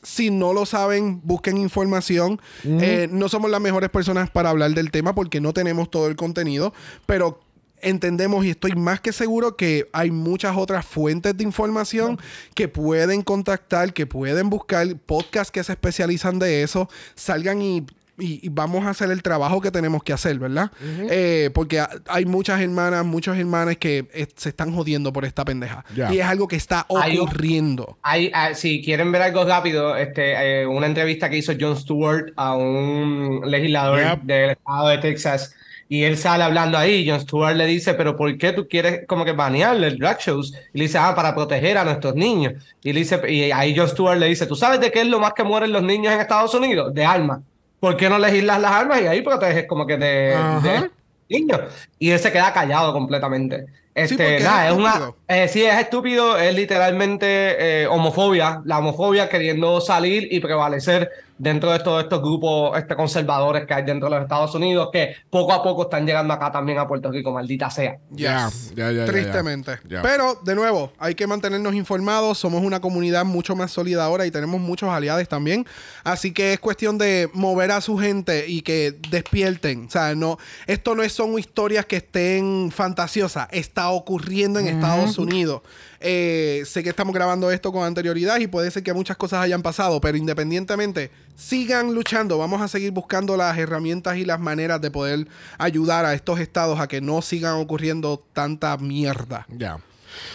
[0.00, 2.40] Si no lo saben, busquen información.
[2.64, 6.14] Eh, no somos las mejores personas para hablar del tema porque no tenemos todo el
[6.14, 6.72] contenido,
[7.04, 7.40] pero
[7.82, 12.18] entendemos y estoy más que seguro que hay muchas otras fuentes de información
[12.54, 17.78] que pueden contactar, que pueden buscar podcasts que se especializan de eso, salgan y,
[18.20, 20.72] y- y vamos a hacer el trabajo que tenemos que hacer, ¿verdad?
[21.08, 25.84] Eh, porque ha- hay muchas hermanas, muchos hermanos que se están jodiendo por esta pendeja.
[26.10, 27.96] Y es algo que está ocurriendo.
[28.02, 32.32] Hay, ah, si quieren ver algo rápido, este, eh, una entrevista que hizo Jon Stewart
[32.36, 34.22] a un legislador Yep.
[34.22, 35.54] del estado de Texas
[35.88, 37.08] y él sale hablando ahí.
[37.08, 40.52] Jon Stewart le dice, pero ¿por qué tú quieres como que banearle el drag shows?
[40.72, 42.54] Y le dice, ah, para proteger a nuestros niños.
[42.82, 45.18] Y le dice, y ahí Jon Stewart le dice, ¿tú sabes de qué es lo
[45.18, 46.92] más que mueren los niños en Estados Unidos?
[46.92, 47.40] De armas.
[47.80, 50.90] ¿Por qué no legislas las armas y ahí proteges como que de, de
[51.28, 51.60] niños?
[51.98, 53.66] Y él se queda callado completamente.
[53.94, 59.28] Este, es nada, es, una, eh, sí, es estúpido, es literalmente eh, homofobia, la homofobia
[59.28, 64.16] queriendo salir y prevalecer dentro de todos estos grupos este, conservadores que hay dentro de
[64.16, 67.70] los Estados Unidos, que poco a poco están llegando acá también a Puerto Rico, maldita
[67.70, 67.98] sea.
[68.10, 69.04] Ya, ya, ya, ya, ya.
[69.06, 69.78] Tristemente.
[70.02, 72.38] Pero, de nuevo, hay que mantenernos informados.
[72.38, 75.66] Somos una comunidad mucho más sólida ahora y tenemos muchos aliados también.
[76.04, 79.86] Así que es cuestión de mover a su gente y que despierten.
[79.86, 83.48] O sea, no, esto no es- son historias que estén fantasiosas.
[83.50, 85.62] Está ocurriendo en Estados Unidos.
[86.00, 89.62] Eh, sé que estamos grabando esto con anterioridad y puede ser que muchas cosas hayan
[89.62, 92.38] pasado, pero independientemente, sigan luchando.
[92.38, 95.26] Vamos a seguir buscando las herramientas y las maneras de poder
[95.58, 99.46] ayudar a estos estados a que no sigan ocurriendo tanta mierda.
[99.48, 99.78] Ya.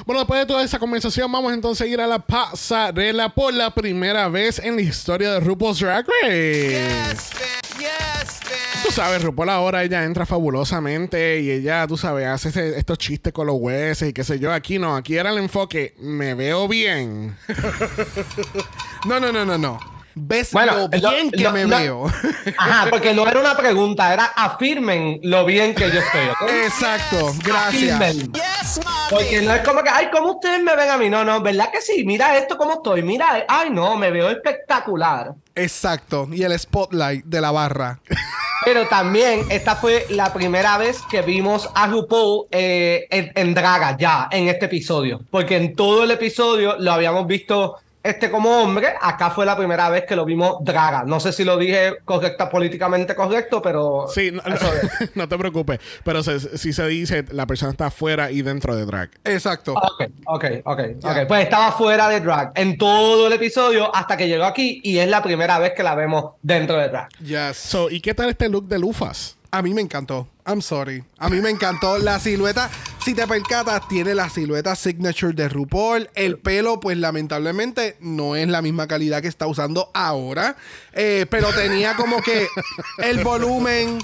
[0.06, 3.74] Bueno, después de toda esa conversación, vamos entonces a ir a la pasarela por la
[3.74, 7.34] primera vez en la historia de RuPaul's Drag Race.
[8.84, 13.32] Tú sabes, RuPaul ahora ella entra fabulosamente y ella, tú sabes, hace ese- estos chistes
[13.34, 14.52] con los huesos y qué sé yo.
[14.52, 17.36] Aquí no, aquí era el enfoque, me veo bien.
[19.06, 19.80] No, no, no, no, no.
[20.16, 22.06] Ves Bueno, lo lo- bien que lo- me no- veo.
[22.58, 26.50] Ajá, porque no era una pregunta, era afirmen lo bien que yo estoy.
[26.64, 28.00] Exacto, gracias.
[28.00, 28.32] Afirmen.
[28.32, 28.80] Yes,
[29.10, 31.10] Porque no es como que, ay, ¿cómo ustedes me ven a mí?
[31.10, 32.04] No, no, ¿verdad que sí?
[32.06, 35.34] Mira esto cómo estoy, mira, ay, no, me veo espectacular.
[35.56, 36.30] Exacto.
[36.32, 38.00] Y el spotlight de la barra.
[38.66, 43.98] Pero también esta fue la primera vez que vimos a RuPaul eh, en, en draga
[43.98, 45.22] ya en este episodio.
[45.30, 48.94] Porque en todo el episodio lo habíamos visto este como hombre.
[49.02, 51.04] Acá fue la primera vez que lo vimos draga.
[51.06, 54.06] No sé si lo dije correcta, políticamente correcto, pero.
[54.14, 54.66] Sí, no, eso
[55.00, 55.12] es.
[55.16, 55.80] no te preocupes.
[56.04, 59.10] Pero se- si se dice, la persona está afuera y dentro de drag.
[59.24, 59.74] Exacto.
[59.74, 61.12] Ok, ok, ok, Ya.
[61.12, 61.28] ok.
[61.28, 65.08] Pues estaba fuera de drag en todo el episodio hasta que llegó aquí y es
[65.08, 67.10] la primera vez que la vemos dentro de drag.
[67.20, 67.58] Yes.
[67.58, 69.38] So, ¿Y qué tal este look de Lufas?
[69.54, 70.28] A mí me encantó.
[70.48, 71.04] I'm sorry.
[71.20, 72.72] A mí me encantó la silueta.
[73.06, 76.10] Si te percatas, tiene la silueta signature de RuPaul.
[76.16, 80.56] El pelo, pues lamentablemente, no es la misma calidad que está usando ahora.
[80.94, 82.48] Eh, pero tenía como que
[82.98, 84.00] el volumen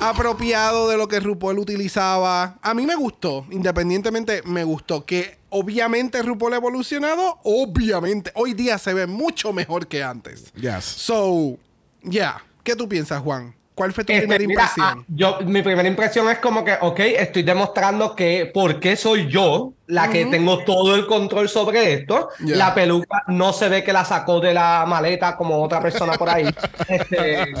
[0.00, 2.58] apropiado de lo que RuPaul utilizaba.
[2.60, 3.46] A mí me gustó.
[3.50, 5.06] Independientemente, me gustó.
[5.06, 7.38] Que obviamente RuPaul ha evolucionado.
[7.42, 8.32] Obviamente.
[8.34, 10.52] Hoy día se ve mucho mejor que antes.
[10.52, 10.84] Yes.
[10.84, 11.56] So,
[12.02, 12.44] yeah.
[12.62, 13.54] ¿Qué tú piensas, Juan?
[13.74, 14.98] ¿Cuál fue tu Este, primera mira, impresión?
[15.00, 19.26] ah, yo, mi primera impresión es como que, ok, estoy demostrando que por qué soy
[19.28, 22.28] yo la que tengo todo el control sobre esto.
[22.38, 26.28] La peluca no se ve que la sacó de la maleta como otra persona por
[26.28, 26.48] ahí.
[26.88, 27.52] Este,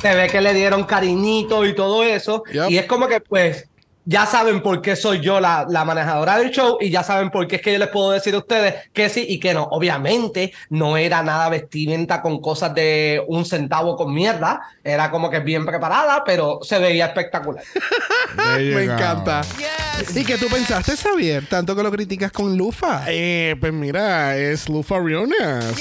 [0.00, 2.44] se ve que le dieron cariñito y todo eso.
[2.52, 2.70] Yep.
[2.70, 3.68] Y es como que, pues,
[4.04, 7.46] ya saben por qué soy yo la, la manejadora del show y ya saben por
[7.46, 9.64] qué es que yo les puedo decir a ustedes que sí y que no.
[9.64, 14.60] Obviamente no era nada vestimenta con cosas de un centavo con mierda.
[14.82, 17.62] Era como que bien preparada, pero se veía espectacular.
[18.36, 19.42] Me encanta.
[20.14, 21.46] ¿Y qué tú pensaste, Xavier?
[21.46, 23.04] Tanto que lo criticas con Lufa.
[23.08, 25.76] Eh, pues mira, es Lufa Riones.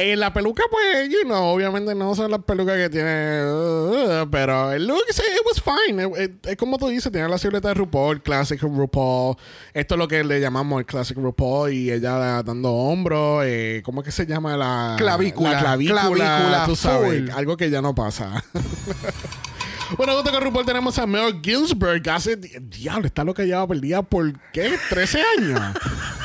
[0.00, 4.72] Eh, la peluca, pues, you know, obviamente no son las pelucas que tiene, uh, pero
[4.72, 6.32] el look, sí, it was fine.
[6.42, 9.36] Es como tú dices, tiene la silueta de RuPaul, Classic RuPaul.
[9.74, 13.42] Esto es lo que le llamamos el Classic RuPaul y ella dando hombro.
[13.42, 15.52] Eh, ¿Cómo es que se llama la Clavícula.
[15.52, 17.30] La clavícula, Clavícula, tú sabes, full.
[17.36, 18.42] algo que ya no pasa.
[19.96, 22.08] Bueno, junto con RuPaul tenemos a Mel Ginsberg.
[22.08, 24.78] Hace, diablo, está lo que lleva perdida por, ¿qué?
[24.88, 25.60] 13 años.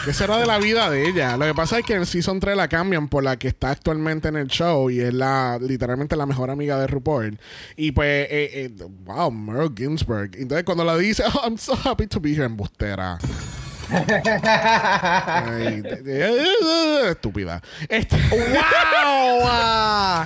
[0.04, 1.36] ¿Qué será de la vida de ella?
[1.36, 4.28] Lo que pasa es que en Season 3 la cambian por la que está actualmente
[4.28, 7.40] en el show y es la, literalmente la mejor amiga de RuPaul.
[7.76, 10.36] Y pues, eh, eh, wow, Mel Ginsberg.
[10.36, 13.18] Entonces cuando la dice, oh, I'm so happy to be here, embustera.
[13.92, 17.62] Ay, de- de- estúpida.
[17.90, 20.26] Este, ¡Wow!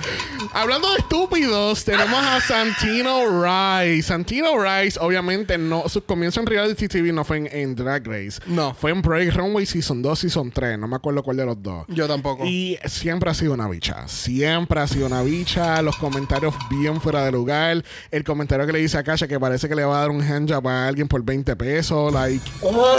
[0.52, 4.02] Hablando de estúpidos, tenemos a Santino Rice.
[4.08, 8.40] Santino Rice, obviamente, no, su comienzo en reality TV no fue en, en Drag Race.
[8.46, 8.74] No.
[8.74, 10.78] Fue en Project Runway Season 2, Season 3.
[10.78, 11.84] No me acuerdo cuál de los dos.
[11.88, 12.44] Yo tampoco.
[12.44, 14.08] Y siempre ha sido una bicha.
[14.08, 15.80] Siempre ha sido una bicha.
[15.82, 17.84] Los comentarios bien fuera de lugar.
[18.10, 20.20] El comentario que le dice a Kasha que parece que le va a dar un
[20.22, 22.12] handjob a alguien por 20 pesos.
[22.12, 22.96] Like, Oh,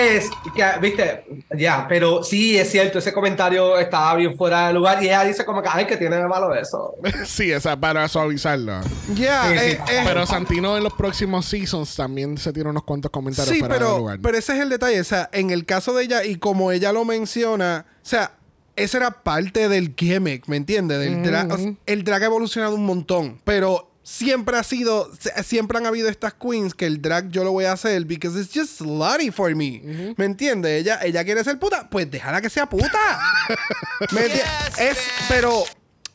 [0.00, 0.30] yes.
[0.54, 1.24] Que, Viste,
[1.56, 5.44] ya, pero sí, es cierto, ese comentario estaba bien fuera de lugar y ella dice
[5.44, 6.94] como que, ay, que tiene de malo eso.
[7.26, 8.80] sí, esa para suavizarlo.
[9.14, 12.84] Ya, Sí, sí, eh, eh, Pero Santino en los próximos seasons también se tiene unos
[12.84, 14.18] cuantos comentarios sí, fuera de pero, lugar.
[14.22, 15.00] pero ese es el detalle.
[15.00, 18.32] O sea, en el caso de ella, y como ella lo menciona, o sea,
[18.76, 20.98] esa era parte del gimmick, ¿me entiendes?
[20.98, 21.52] Del drag.
[21.52, 25.10] O sea, el drag ha evolucionado un montón, pero siempre ha sido,
[25.44, 28.52] siempre han habido estas queens que el drag yo lo voy a hacer because it's
[28.52, 30.14] just slutty for me.
[30.16, 30.80] ¿Me entiendes?
[30.80, 33.20] Ella, ella quiere ser puta, pues déjala que sea puta.
[34.12, 34.26] ¿Me?
[34.26, 34.98] Es,
[35.28, 35.64] pero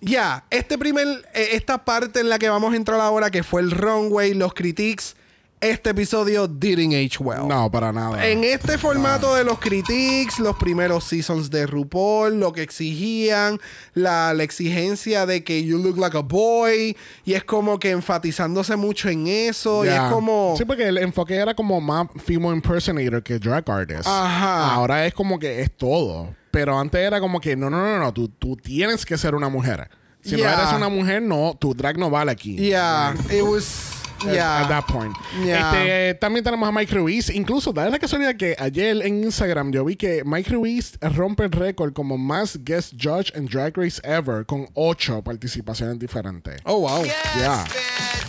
[0.02, 3.62] ya, este primer, eh, esta parte en la que vamos a entrar ahora, que fue
[3.62, 5.16] el runway, los critiques,
[5.62, 7.48] este episodio didn't age well.
[7.48, 8.28] No, para nada.
[8.28, 13.60] En este formato de los critiques, los primeros seasons de RuPaul, lo que exigían,
[13.94, 18.76] la, la exigencia de que you look like a boy, y es como que enfatizándose
[18.76, 20.06] mucho en eso, y Ya.
[20.08, 20.56] es como...
[20.58, 24.06] Sí, porque el enfoque era como más female impersonator que drag artist.
[24.06, 24.74] Ajá.
[24.76, 26.36] Ahora es como que es todo.
[26.52, 28.14] Pero antes era como que no, no, no, no.
[28.14, 29.90] Tú, tú tienes que ser una mujer.
[30.22, 30.56] Si Yeah.
[30.56, 32.56] no eres una mujer, no, tu drag no vale aquí.
[32.56, 33.92] Yeah, it was...
[34.22, 34.62] At- Yeah.
[34.62, 35.16] At that point.
[35.44, 35.84] Yeah.
[35.84, 37.30] Este, también tenemos a Mike Ruiz.
[37.30, 41.52] Incluso, da la casualidad que ayer en Instagram yo vi que Mike Ruiz rompe el
[41.52, 46.60] récord como más guest judge en Drag Race ever con ocho participaciones diferentes.
[46.66, 47.04] Oh, wow.
[47.38, 47.66] Yeah.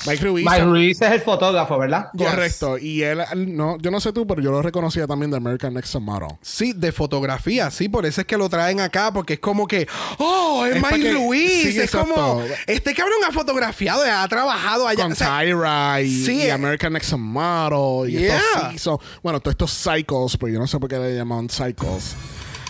[0.06, 0.46] Mike Ruiz.
[0.48, 2.08] Mike Ruiz es el fotógrafo, ¿verdad?
[2.16, 2.78] Correcto.
[2.78, 5.92] Y él, no, yo no sé tú, pero yo lo reconocía también de American Next
[5.92, 6.28] Top Model.
[6.42, 9.88] Sí, de fotografía, sí, por eso es que lo traen acá, porque es como que,
[10.18, 12.14] oh, es, Mike sí, es exacto.
[12.14, 15.02] como, este cabrón ha fotografiado, ha trabajado allá.
[15.02, 16.50] Con o sea, Tyra y, sí, y.
[16.50, 18.10] American Next Model.
[18.10, 18.72] Y Yeah.
[18.74, 22.14] estos bueno, todos estos cycles, pero yo no sé por qué le llaman cycles.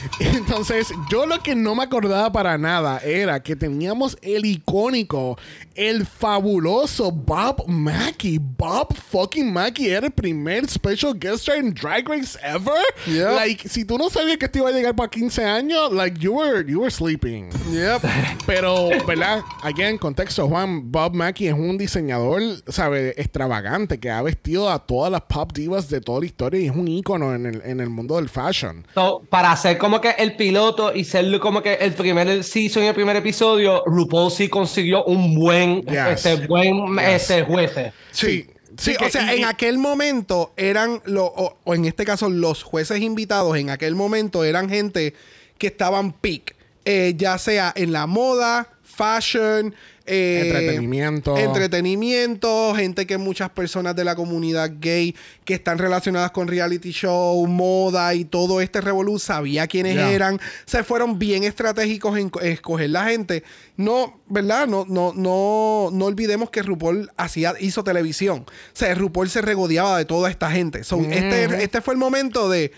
[0.21, 5.39] Entonces, yo lo que no me acordaba para nada era que teníamos el icónico,
[5.75, 8.39] el fabuloso Bob Mackey.
[8.39, 12.83] Bob fucking Mackey era el primer special guest star en Drag Race ever.
[13.07, 13.35] Yep.
[13.35, 16.33] Like, si tú no sabías que te iba a llegar para 15 años, like, you
[16.33, 17.51] were, you were sleeping.
[17.71, 18.03] Yep.
[18.47, 19.43] Pero, ¿verdad?
[19.63, 23.15] Again, contexto, Juan, Bob Mackie es un diseñador, ¿sabe?
[23.17, 26.77] Extravagante que ha vestido a todas las pop divas de toda la historia y es
[26.77, 28.87] un ícono en el, en el mundo del fashion.
[28.95, 32.87] So, para hacer como que el piloto y ser como que el primer season y
[32.89, 36.27] el primer episodio, RuPaul sí consiguió un buen, Yes.
[36.27, 37.05] este, buen Yes.
[37.31, 37.71] este, juez.
[38.11, 38.47] Sí.
[38.77, 42.29] Sí, que- o sea, y- en aquel momento eran, lo, o, o en este caso,
[42.29, 45.15] los jueces invitados en aquel momento eran gente
[45.57, 49.73] que estaban peak, eh, ya sea en la moda, fashion,
[50.07, 51.37] eh, Entretenimiento.
[51.37, 57.47] entretenimiento, gente que muchas personas de la comunidad gay que están relacionadas con reality show,
[57.47, 62.91] moda y todo este revolú sabía quiénes eran, se fueron bien estratégicos en co- escoger
[62.91, 63.43] la gente.
[63.77, 64.67] No, ¿verdad?
[64.67, 68.41] No, no, no, no olvidemos que RuPaul hacía, hizo televisión.
[68.49, 70.85] O sea, RuPaul se regodeaba de toda esta gente.
[70.85, 72.73] So, este, este fue el momento de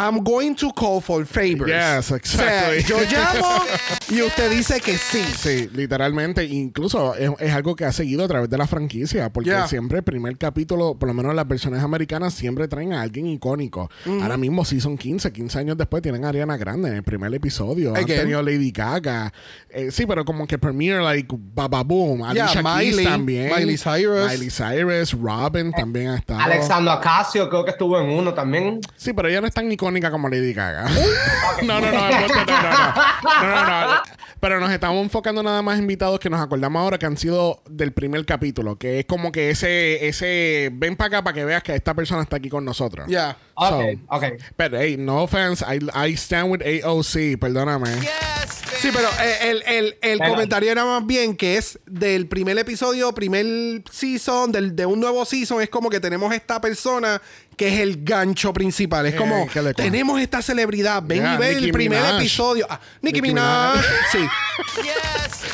[0.00, 1.70] I'm going to call for favors.
[1.70, 2.84] Yes, O sea, exactly.
[2.84, 3.64] yo llamo
[4.10, 5.22] y usted dice que sí.
[5.36, 6.44] Sí, literalmente.
[6.44, 9.30] Incluso es, es algo que ha seguido a través de la franquicia.
[9.30, 9.66] Porque Yeah.
[9.68, 13.90] siempre el primer capítulo, por lo menos las versiones americanas, siempre traen a alguien icónico.
[14.22, 17.90] Ahora mismo Season 15, 15 años después, tienen a Ariana Grande en el primer episodio.
[17.90, 18.20] Han Again.
[18.20, 19.32] tenido Lady Gaga.
[19.68, 22.20] Eh, sí, pero como que premiere, like, Baba Boom.
[22.32, 23.52] Yeah, Alicia Keys Miley, también.
[23.54, 24.30] Miley Cyrus.
[24.30, 26.40] Miley Cyrus, Robin también ha estado.
[26.40, 28.80] Alexandro Ocasio creo que estuvo en uno también.
[28.96, 30.88] Sí, pero ella no es tan icónica como Lady Gaga.
[31.62, 32.94] no, no, no, no, no, no, no.
[33.24, 34.00] No, no, no.
[34.40, 37.92] Pero nos estamos enfocando nada más invitados que nos acordamos ahora que han sido del
[37.92, 41.74] primer capítulo, que es como que ese, ese, ven para acá para que veas que
[41.74, 43.06] esta persona está aquí con nosotros.
[43.08, 43.36] Ya.
[43.54, 44.24] Ok, So, ok.
[44.56, 47.90] Pero, hey, no offense, I, I stand with AOC, perdóname.
[48.80, 53.12] Sí, pero eh, el, el- el comentario era más bien que es del primer episodio,
[53.12, 55.60] primer season, del, de un nuevo season.
[55.60, 57.20] Es como que tenemos esta persona
[57.60, 59.04] que es el gancho principal.
[59.04, 59.46] Es Eh, como,
[59.76, 61.02] tenemos esta celebridad.
[61.04, 62.16] Ven Yeah, y ve Nicki el primer Minaj.
[62.18, 62.66] episodio.
[62.70, 63.74] Ah, Nicki, Nicki Minaj.
[63.76, 63.86] Minaj.
[64.12, 64.18] Sí.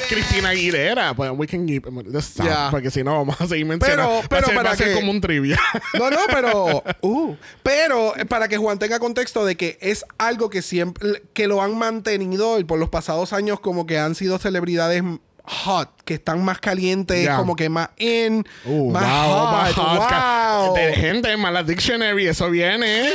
[0.08, 2.68] Cristina Aguilera, pues we can keep, let's stop, Yeah.
[2.70, 4.20] porque si no vamos a seguir mencionando.
[4.22, 5.58] Pero- pero va a ser, va para a ser que- como un trivia.
[5.98, 6.84] No, no, pero.
[7.02, 7.34] uh,
[7.64, 11.24] pero eh, para que Juan tenga contexto de que es algo que siempre.
[11.32, 15.02] que lo han mantenido y por los pasados años, como que han sido celebridades
[15.46, 17.36] hot, que están más calientes, Ya.
[17.36, 19.52] como que más in, Uh, más wow, hot.
[19.52, 20.66] más hot.
[20.66, 20.74] wow.
[20.74, 23.10] De gente, Mala Dictionary, eso viene.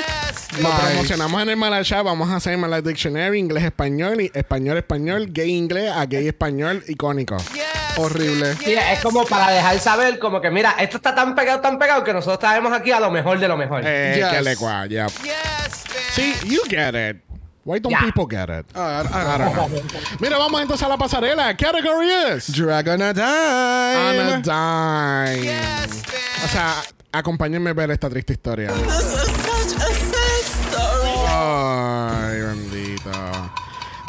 [0.59, 0.82] Lo Nice.
[0.86, 2.03] promocionamos en el Mala Chat.
[2.03, 6.84] Vamos a hacer Mala Dictionary, inglés, español, y español, español, gay, inglés, a gay, español,
[6.88, 7.38] icónico.
[7.97, 8.55] Horrible.
[8.55, 12.03] Sí, es como para dejar saber, como que mira, esto está tan pegado, tan pegado
[12.03, 13.82] que nosotros traemos aquí a lo mejor de lo mejor.
[13.86, 14.27] Eh, Yes.
[14.29, 15.07] que le cua, yeah.
[16.13, 17.21] Sí, you get it.
[17.64, 18.05] Why don't Yeah.
[18.05, 18.66] people get it?
[18.74, 19.70] Ah, ah, I don't know.
[20.20, 21.55] Mira, vamos entonces a la pasarela.
[21.55, 24.20] Category is Dragon a Time.
[24.20, 25.59] Anna Dime.
[26.43, 26.82] O sea,
[27.12, 28.70] acompáñenme a ver esta triste historia.
[28.72, 28.95] Ay, bendito.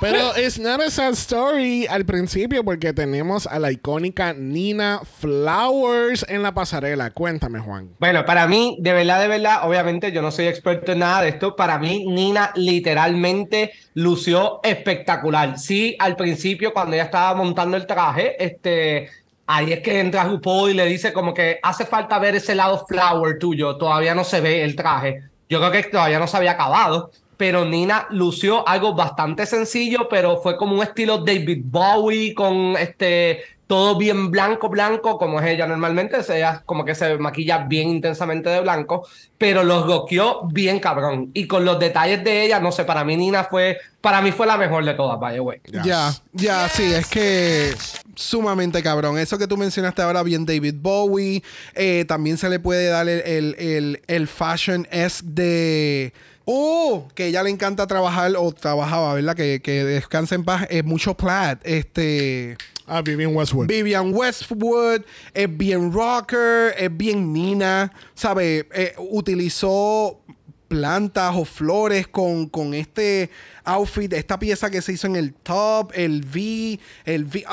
[0.02, 6.26] Pero it's not a sad story al principio porque tenemos a la icónica Nina Flowers
[6.28, 7.10] en la pasarela.
[7.10, 7.90] Cuéntame, Juan.
[8.00, 11.28] Bueno, para mí, de verdad, de verdad, obviamente yo no soy experto en nada de
[11.28, 11.54] esto.
[11.54, 15.56] Para mí, Nina literalmente lució espectacular.
[15.56, 19.08] Sí, al principio, cuando ella estaba montando el traje, este,
[19.46, 22.84] ahí es que entra RuPaul y le dice como que hace falta ver ese lado
[22.88, 23.76] flower tuyo.
[23.76, 25.22] Todavía no se ve el traje.
[25.48, 27.12] Yo creo que todavía no se había acabado.
[27.42, 33.42] Pero Nina lució algo bastante sencillo, pero fue como un estilo David Bowie con este
[33.66, 36.18] todo bien blanco, blanco, como es ella normalmente.
[36.28, 41.32] Ella como que se maquilla bien intensamente de blanco, pero los goqueó bien cabrón.
[41.34, 44.46] Y con los detalles de ella, no sé, para mí Nina fue, para mí fue
[44.46, 45.60] la mejor de todas, by the way.
[45.84, 47.74] Ya, ya, sí, es que
[48.14, 49.18] sumamente cabrón.
[49.18, 51.42] Eso que tú mencionaste ahora, bien David Bowie.
[51.74, 56.12] eh, también se le puede dar el, el, el, el fashion esque de.
[56.44, 59.36] Oh, que ella le encanta trabajar o trabajaba, ¿verdad?
[59.36, 60.66] Que, que descansa en paz.
[60.70, 61.58] Es mucho plaid.
[61.62, 62.56] Este.
[62.86, 63.68] Ah, Vivian Westwood.
[63.68, 68.68] Vivian Westwood es bien rocker, es bien Nina, ¿sabe?
[68.74, 70.20] Eh, utilizó
[70.66, 73.30] plantas o flores con, con este
[73.64, 77.44] outfit, esta pieza que se hizo en el top, el V, el V.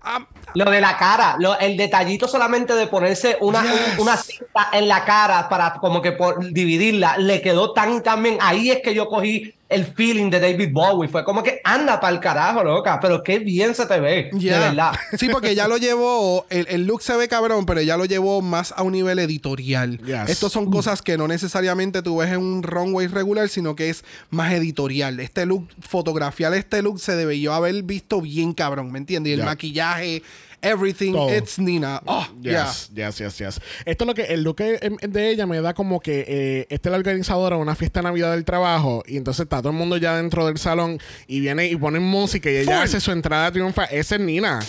[0.00, 3.98] ah, Lo de la cara, lo- el detallito solamente de ponerse una, Yes.
[3.98, 8.38] una cinta en la cara para como que por dividirla, le quedó tan tan bien.
[8.40, 11.10] Ahí es que yo cogí el feeling de David Bowie.
[11.10, 14.48] Fue como que anda para el carajo, loca, pero qué bien se te ve, de
[14.58, 14.92] verdad.
[15.18, 18.40] Sí, porque ya lo llevó, el, el look se ve cabrón, pero ya lo llevó
[18.40, 19.98] más a un nivel editorial.
[19.98, 20.30] Yes.
[20.30, 24.04] Estos son cosas que no necesariamente tú ves en un runway regular, sino que es
[24.30, 25.20] más editorial.
[25.20, 29.32] Este look, fotografiar este look se debió haber visto bien cabrón, ¿me entiendes?
[29.32, 30.22] Y el maquillaje,
[30.62, 31.30] everything, Todo.
[31.30, 32.00] it's Nina.
[32.06, 32.64] Oh, yeah.
[32.64, 33.60] Yes, yes, yes, yes.
[33.84, 36.90] Esto es lo que el look de ella me da como que eh, esta es
[36.90, 39.96] la organizadora de una fiesta de Navidad del trabajo y entonces está todo el mundo
[39.96, 42.84] ya dentro del salón y viene y ponen música y ella Full.
[42.84, 43.84] hace su entrada triunfa.
[43.84, 44.60] Esa es Nina.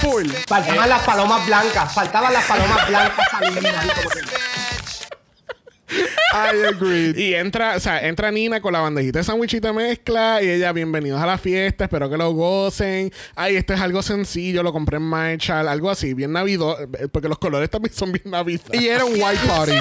[0.00, 0.28] Full.
[0.46, 3.26] Faltaban las palomas blancas, faltaban las palomas blancas
[5.88, 7.12] I agree.
[7.16, 11.20] Y entra, o sea, entra Nina con la bandejita de sándwichita mezcla y ella, bienvenidos
[11.20, 13.12] a la fiesta, espero que lo gocen.
[13.34, 17.28] Ay, esto es algo sencillo, lo compré en Marshall, algo así, bien navido, eh, porque
[17.28, 18.66] los colores también son bien navidos.
[18.72, 19.72] Y era un white party.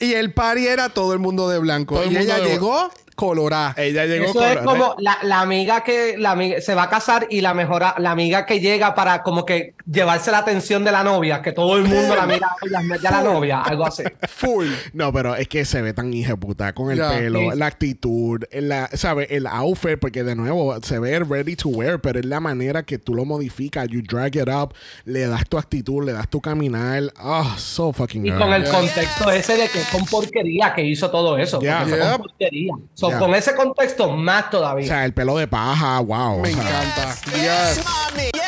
[0.00, 1.94] y el party era todo el mundo de blanco.
[1.96, 3.74] Todo y ella de- llegó colorada.
[3.76, 6.90] Ella llegó Eso con es como la, la amiga que la amiga, se va a
[6.90, 10.92] casar y la mejor la amiga que llega para como que llevarse la atención de
[10.92, 13.86] la novia, que todo el mundo la mira y la mete a la novia, algo
[13.86, 14.02] así.
[14.28, 14.66] Full.
[14.92, 17.10] No, pero es que se ve tan puta con el Ya.
[17.10, 17.58] pelo, Sí.
[17.58, 19.28] la actitud, la, ¿sabes?
[19.30, 22.98] El outfit, porque de nuevo se ve ready to wear, pero es la manera que
[22.98, 24.74] tú lo modificas, you drag it up,
[25.04, 27.02] le das tu actitud, le das tu caminar.
[27.22, 28.38] Oh, so fucking Y girl.
[28.40, 31.60] con el contexto ese de que con porquería que hizo todo eso.
[31.60, 31.84] Ya.
[31.86, 32.12] fue Ya.
[32.12, 32.74] con porquería.
[32.94, 33.18] So, Ya.
[33.18, 34.86] Con ese contexto, más O todavía.
[34.86, 36.40] sea, el pelo de paja, wow.
[36.40, 36.62] Me o sea.
[36.62, 37.14] encanta.
[37.34, 38.41] Yes,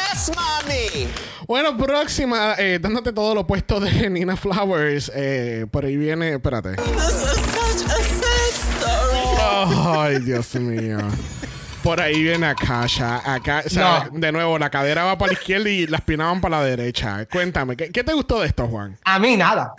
[1.46, 5.10] Bueno, próxima, eh, dándote todo lo opuesto de Nina Flowers.
[5.14, 6.72] eh, por ahí viene, espérate.
[6.76, 9.98] This is such a sad story.
[9.98, 10.98] Ay, Dios mío.
[11.82, 13.20] Por ahí viene Akasha.
[13.34, 14.18] Acá, o sea, No.
[14.18, 17.26] de nuevo, la cadera va para la izquierda y las piernas van para la derecha.
[17.26, 18.96] Cuéntame, ¿qué, qué te gustó de esto, Juan?
[19.04, 19.74] A mí nada.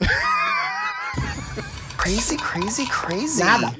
[1.97, 3.41] Crazy, crazy, crazy.
[3.41, 3.73] Nada.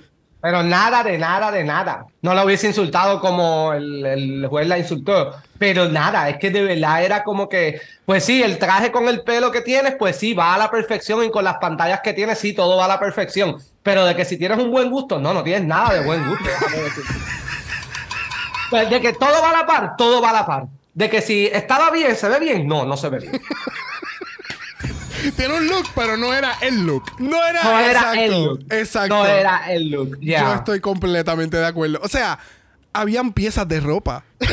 [0.46, 2.06] Pero nada de nada de nada.
[2.22, 5.34] No la hubiese insultado como el, el juez la insultó.
[5.58, 9.24] Pero nada, es que de verdad era como que, pues sí, el traje con el
[9.24, 12.38] pelo que tienes, pues sí, va a la perfección y con las pantallas que tienes,
[12.38, 13.58] sí, todo va a la perfección.
[13.82, 16.46] Pero de que si tienes un buen gusto, no, no tienes nada de buen gusto.
[18.70, 20.66] Pues de que todo va a la par, todo va a la par.
[20.94, 23.42] De que si estaba bien, se ve bien, no, no se ve bien.
[25.32, 27.04] Tiene un look, pero no era el look.
[27.20, 28.20] No era, No era exacto.
[28.22, 28.60] el look.
[28.70, 29.16] Exacto.
[29.16, 30.18] No era el look.
[30.22, 30.42] ya.
[30.44, 32.00] Yo estoy completamente de acuerdo.
[32.04, 32.40] O sea,
[32.94, 34.24] habían piezas de ropa.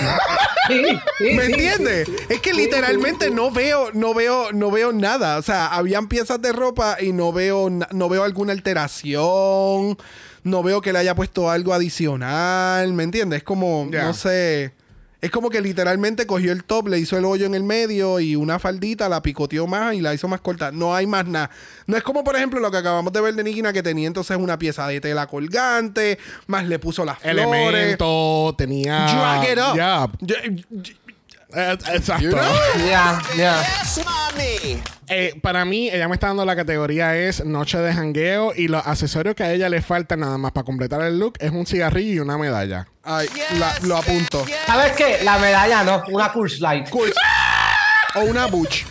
[0.69, 0.81] Sí,
[1.19, 2.09] sí, ¿Me sí, entiendes?
[2.29, 5.39] Es que literalmente no veo, no veo, no veo nada.
[5.39, 9.99] O sea, habían piezas de ropa y no veo, no veo alguna alteración.
[10.45, 12.93] No veo que le haya puesto algo adicional.
[12.93, 13.39] ¿Me entiendes?
[13.39, 14.73] Es como, no sé.
[15.23, 18.35] Es como que literalmente cogió el top, le hizo el hoyo en el medio y
[18.35, 20.73] una faldita la picoteó más y la hizo más corta.
[20.73, 21.49] No hay más nada.
[21.87, 24.37] No es como, por ejemplo, lo que acabamos de ver de Nikina, que tenía entonces
[24.37, 26.19] una pieza de tela colgante,
[26.49, 27.47] más le puso las flores.
[27.47, 29.07] Elemento, tenía.
[29.07, 29.77] Drag it up.
[29.77, 30.11] Ya.
[31.55, 32.23] Eh, exacto.
[32.23, 32.43] You know?
[32.87, 33.63] Ya, ya.
[33.83, 34.83] Yes, mommy.
[35.09, 38.87] Eh, para mí, ella me está dando la categoría es noche de jangueo y los
[38.87, 42.13] accesorios que a ella le faltan nada más para completar el look es un cigarrillo
[42.15, 42.87] y una medalla.
[43.05, 43.29] Ay,
[43.59, 44.47] la- lo apunto.
[44.67, 45.19] ¿Sabes qué?
[45.23, 46.89] La medalla no, una Curse Light.
[48.15, 48.85] O una butch.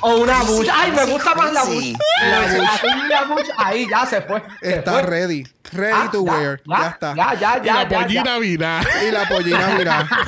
[0.00, 0.68] O una Bush.
[0.72, 1.92] Ay, me gusta más la Bush.
[2.22, 3.08] La Bush.
[3.10, 3.48] La Bush.
[3.56, 4.42] Ahí ya se fue.
[4.60, 5.02] se Está fue.
[5.02, 5.44] ready.
[5.70, 6.60] Ready Ah, to ya, wear.
[6.64, 7.14] Ya, Ya, está.
[7.14, 7.74] Ya, ya, y ya.
[7.74, 8.38] la ya, pollina ya.
[8.38, 8.80] vira.
[9.06, 10.08] Y la pollina, mira.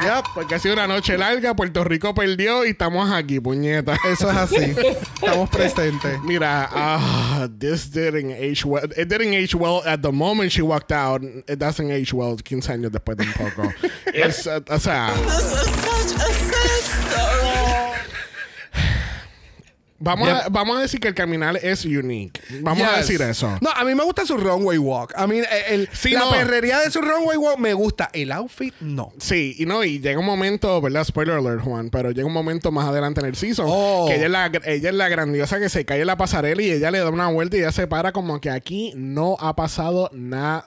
[0.00, 0.24] Yep.
[0.34, 3.96] Porque ha sido una noche larga, Puerto Rico perdió y estamos aquí, puñeta.
[4.08, 4.74] Eso es así.
[5.20, 6.20] Estamos presentes.
[6.22, 8.84] Mira, ah, this didn't age well.
[8.96, 11.22] It didn't age well at the moment she walked out.
[11.48, 13.72] It doesn't age well 15 años después de un poco.
[14.14, 17.61] es, uh, o sea, This is such a sad story.
[20.02, 22.40] Vamos, a, vamos a decir que el caminar es unique.
[22.60, 23.56] Vamos a decir eso.
[23.60, 25.12] No, a mí me gusta su runway walk.
[25.16, 26.30] A mí, el, el- Sí, la no.
[26.30, 28.10] perrería de su runway walk me gusta.
[28.12, 29.12] El outfit, no.
[29.18, 31.04] Sí, y no, y llega un momento, ¿verdad?
[31.04, 34.06] Spoiler alert, Juan, pero llega un momento más adelante en el season Oh.
[34.08, 36.70] que ella es, la, ella es la grandiosa que se cae en la pasarela y
[36.70, 40.10] ella le da una vuelta y ella se para como que aquí no ha pasado
[40.12, 40.66] nada.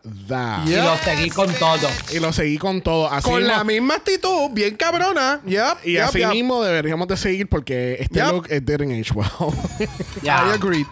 [0.65, 1.89] Y lo seguí con todo.
[2.13, 3.11] Y lo seguí con todo.
[3.11, 5.41] Así Con mismo- la misma actitud, bien cabrona.
[5.45, 6.29] Yep, y yep, así yep.
[6.29, 8.31] mismo deberíamos de seguir porque este Yep.
[8.31, 9.53] look it didn't age well.
[9.79, 9.87] I
[10.25, 10.53] Ya.
[10.53, 10.85] agree.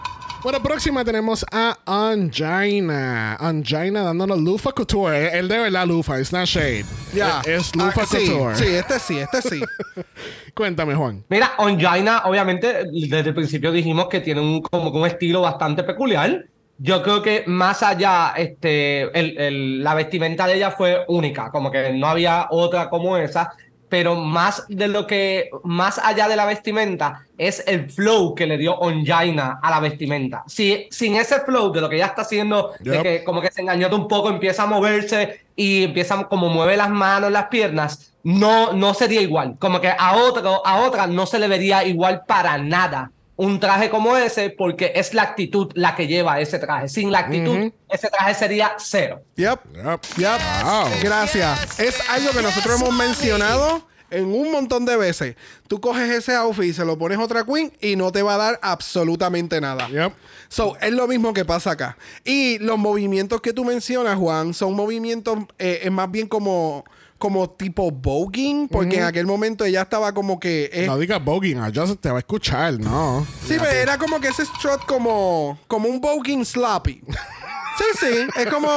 [0.43, 3.35] bueno, próxima tenemos a Angina.
[3.39, 5.37] Angina dándonos Lufa Couture.
[5.37, 6.85] Él de verdad Lufa, it's not shade.
[7.13, 7.39] Ya.
[7.45, 8.55] Es es Lufa Ah, sí, Couture.
[8.55, 9.61] sí, este sí, este sí.
[10.53, 11.23] Cuéntame, Juan.
[11.29, 16.45] Mira, Onjaina, obviamente, desde el principio dijimos que tiene un, como un estilo bastante peculiar.
[16.79, 21.71] Yo creo que más allá, este, el- el- la vestimenta de ella fue única, como
[21.71, 23.51] que no había otra como esa,
[23.93, 28.57] pero más de lo que, más allá de la vestimenta, es el flow que le
[28.57, 30.43] dio Onjaina a la vestimenta.
[30.47, 33.03] Si, sin ese flow de lo que ella está haciendo, de Yep.
[33.03, 36.89] que como que se engañó un poco, empieza a moverse y empieza como mueve las
[36.89, 39.57] manos, las piernas, no, no sería igual.
[39.59, 43.89] Como que a otro, a otra no se le vería igual para nada un traje
[43.89, 46.87] como ese, porque es la actitud la que lleva ese traje.
[46.87, 49.23] Sin la actitud, ese traje sería cero.
[49.35, 49.59] Yep.
[49.73, 50.01] Yep.
[50.17, 50.41] Yep.
[50.63, 50.85] Wow.
[51.01, 51.79] Gracias.
[51.79, 55.35] Es algo que nosotros hemos mencionado en un montón de veces.
[55.67, 58.35] Tú coges ese outfit y se lo pones a otra queen y no te va
[58.35, 59.87] a dar absolutamente nada.
[59.89, 60.13] Yep.
[60.49, 61.97] So, es lo mismo que pasa acá.
[62.23, 66.85] Y los movimientos que tú mencionas, Juan, son movimientos eh, es más bien como,
[67.23, 70.69] como tipo voguing, porque en aquel momento ella estaba como que...
[70.73, 73.25] eh, No digas voguing, ya se te va a escuchar, no.
[73.47, 77.01] Sí, pero era como que ese strut como, como un voguing sloppy.
[77.77, 78.69] Sí, sí, es como,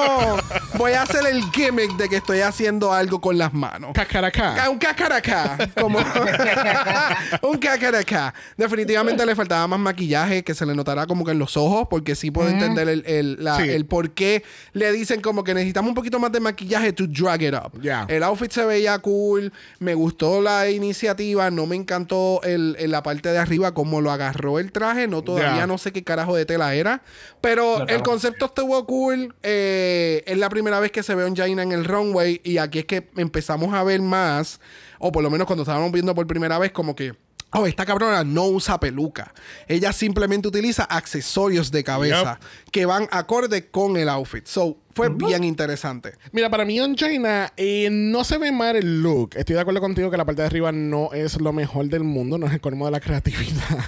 [0.78, 3.90] voy a hacer el gimmick de que estoy haciendo algo con las manos.
[3.94, 4.56] Cacaracá.
[4.64, 5.58] Ah, Un cacaracá.
[5.78, 5.98] Como
[7.42, 8.32] un cacaracá.
[8.56, 12.14] Definitivamente le faltaba más maquillaje, que se le notara como que en los ojos, porque
[12.14, 13.68] sí puedo entender el, el, la- Sí.
[13.70, 17.42] el por qué le dicen como que necesitamos un poquito más de maquillaje to drag
[17.42, 17.80] it up.
[17.80, 18.04] Ya.
[18.08, 23.02] El outfit se veía cool, me gustó la iniciativa, no me encantó el, en la
[23.02, 26.44] parte de arriba como lo agarró el traje, no todavía no sé qué carajo de
[26.46, 27.02] tela era,
[27.40, 31.62] pero el concepto estuvo cool, eh, es la primera vez que se ve a Jaina
[31.62, 34.60] en el runway y aquí es que empezamos a ver más,
[34.98, 37.14] o por lo menos cuando estábamos viendo por primera vez como que...
[37.58, 39.32] Oh, esta cabrona no usa peluca.
[39.66, 42.38] Ella simplemente utiliza accesorios de cabeza
[42.70, 44.44] que van acorde con el outfit.
[44.46, 46.12] So, fue bien interesante.
[46.32, 49.30] Mira, para mí, Angina, eh, no se ve mal el look.
[49.36, 52.36] Estoy de acuerdo contigo que la parte de arriba no es lo mejor del mundo,
[52.36, 53.78] no es el colmo de la creatividad.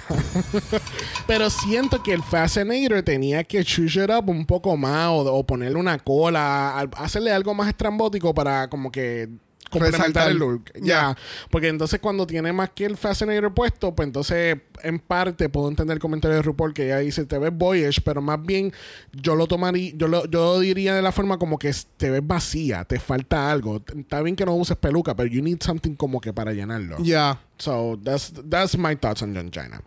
[1.27, 5.45] Pero siento que el Fascinator tenía que chush it up un poco más o, o
[5.45, 9.29] ponerle una cola, hacerle algo más estrambótico para como que
[9.69, 10.71] complementar el look.
[10.75, 10.81] Ya.
[10.81, 11.17] Ya.
[11.49, 15.95] Porque entonces cuando tiene más que el Fascinator puesto, pues entonces en parte puedo entender
[15.95, 18.73] el comentario de RuPaul que ella dice te ves boyish, pero más bien
[19.13, 22.25] yo lo tomaría, yo lo, yo lo diría de la forma como que te ves
[22.25, 23.81] vacía, te falta algo.
[23.95, 26.97] Está bien que no uses peluca, pero you need something como que para llenarlo.
[26.99, 27.39] Ya.
[27.59, 29.81] So that's that's my thoughts on China.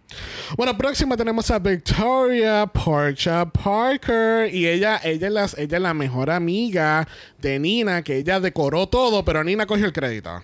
[0.56, 6.30] Bueno, próxima tenemos a Victoria Porcha Parker y ella ella es la, ella la mejor
[6.30, 7.08] amiga
[7.38, 10.42] de Nina que ella decoró todo, pero Nina cogió el crédito.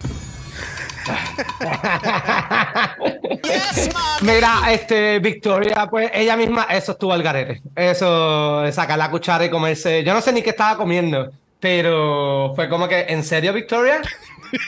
[4.22, 7.62] Mira, este, Victoria, pues ella misma, eso estuvo al garete.
[7.74, 10.03] Eso, sacar la cuchara y comerse.
[10.05, 14.01] Yo no sé ni qué estaba comiendo, pero fue como que, ¿en serio, Victoria?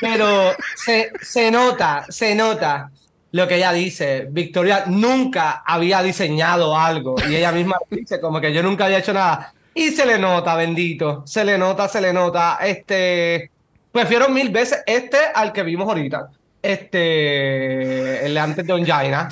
[0.01, 2.91] Pero se, se nota, se nota
[3.33, 4.27] lo que ella dice.
[4.31, 9.13] Victoria nunca había diseñado algo y ella misma dice como que yo nunca había hecho
[9.13, 9.53] nada.
[9.75, 11.23] Y se le nota, bendito.
[11.27, 12.59] Se le nota, se le nota.
[12.61, 13.51] Este,
[13.93, 16.29] prefiero mil veces este al que vimos ahorita.
[16.63, 19.29] Este, el de antes de Onjaina.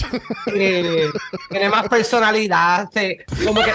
[0.54, 1.06] Eh,
[1.50, 2.88] tiene más personalidad.
[2.92, 3.72] se- como que,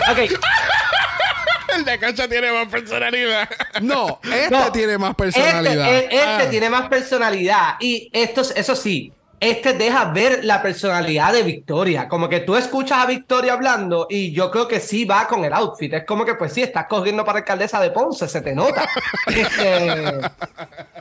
[1.78, 3.50] El de Cacha tiene más personalidad.
[3.82, 5.96] No, este No, tiene más personalidad.
[5.96, 6.50] Este, e- este Ah.
[6.50, 7.76] tiene más personalidad.
[7.80, 12.08] Y esto, eso sí, este deja ver la personalidad de Victoria.
[12.08, 15.52] Como que tú escuchas a Victoria hablando y yo creo que sí va con el
[15.54, 15.94] outfit.
[15.94, 18.88] Es como que, pues sí, estás corriendo para alcaldesa de Ponce, se te nota.
[19.28, 20.20] Este,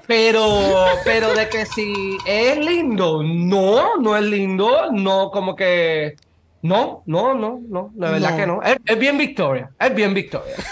[0.07, 6.17] pero, pero de que si es lindo, no, no es lindo, no, como que.
[6.63, 8.37] No, no, no, no, la verdad No.
[8.37, 8.63] que no.
[8.63, 10.55] Es, es bien Victoria, es bien Victoria.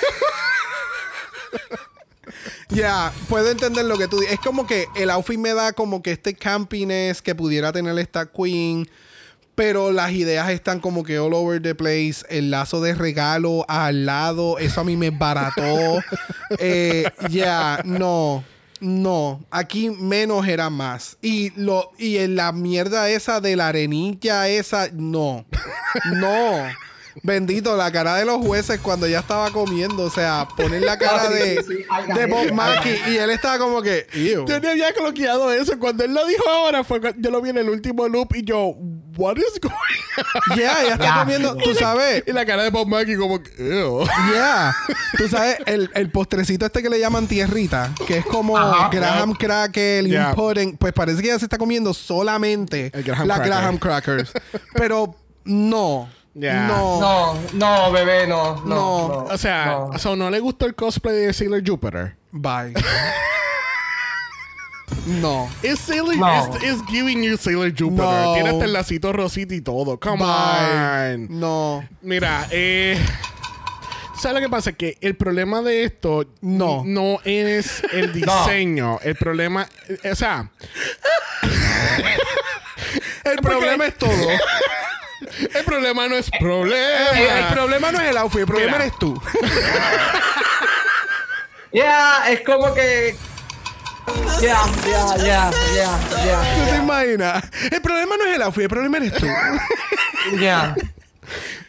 [2.68, 4.34] Ya, puedo entender lo que tú dices.
[4.34, 8.26] Es como que el outfit me da como que este campiness que pudiera tener esta
[8.26, 8.88] queen.
[9.56, 12.18] Pero las ideas están como que all over the place.
[12.28, 15.98] El lazo de regalo al lado, eso a mí me barató.
[16.58, 18.44] Eh, Ya, no.
[18.80, 21.16] No, aquí menos era más.
[21.20, 25.44] Y lo y en la mierda esa de la arenilla esa, no.
[26.14, 26.66] No.
[27.22, 30.04] Bendito, la cara de los jueces cuando ya estaba comiendo.
[30.04, 33.30] O sea, poner la cara Sí, de, sí, sí, al de Bob Mackie y él
[33.30, 34.06] estaba como que.
[34.14, 34.46] "Ew".
[34.46, 35.78] Yo ni había coloqueado eso.
[35.78, 38.74] Cuando él lo dijo ahora, fue yo lo vi en el último loop y yo,
[39.16, 40.58] what is going on?
[40.58, 41.56] Yeah, ya está comiendo.
[41.56, 42.22] Tú sabes.
[42.26, 44.04] Y la cara de Bob Mackie como ew.
[44.32, 44.74] Yeah.
[45.16, 48.88] Tú sabes, el, el postrecito este que le llaman tierrita, que es como Ajá.
[48.90, 50.34] Graham Cracker y Yeah.
[50.34, 53.46] pudding, pues parece que ella se está comiendo solamente Graham la Cracker.
[53.52, 54.32] Graham Crackers.
[54.74, 56.08] Pero no.
[56.34, 56.68] Yeah.
[56.68, 57.00] No.
[57.00, 58.64] No, no, bebé, no, no.
[58.64, 59.08] No.
[59.08, 59.86] no, O sea, no.
[59.86, 62.16] o sea, ¿no le gustó el cosplay de Sailor Jupiter?
[62.30, 62.72] Bye.
[65.06, 65.48] no.
[65.62, 66.56] Es Sailor, No.
[66.56, 68.04] es, es giving you Sailor Jupiter.
[68.04, 68.34] No.
[68.34, 69.98] Tiene hasta el lacito rosita y todo.
[69.98, 71.14] Come Bye.
[71.14, 71.26] on.
[71.40, 71.84] No.
[72.02, 72.98] Mira, eh.
[74.18, 74.72] ¿Sabes lo que pasa?
[74.72, 76.82] Que el problema de esto No.
[76.84, 78.98] no es el diseño.
[79.02, 79.66] El problema,
[80.10, 80.50] o sea,
[83.24, 84.10] El problema es todo.
[84.10, 87.10] el problema no es problema.
[87.14, 88.84] El, el problema no es el outfit, el problema Mira.
[88.84, 89.20] eres tú.
[91.72, 93.14] Ya, es como que.
[94.40, 97.44] Ya, ya, ya, ya, ¿Tú te ya, imaginas?
[97.70, 99.26] El problema no es el outfit, el problema eres tú.
[100.40, 100.74] ya.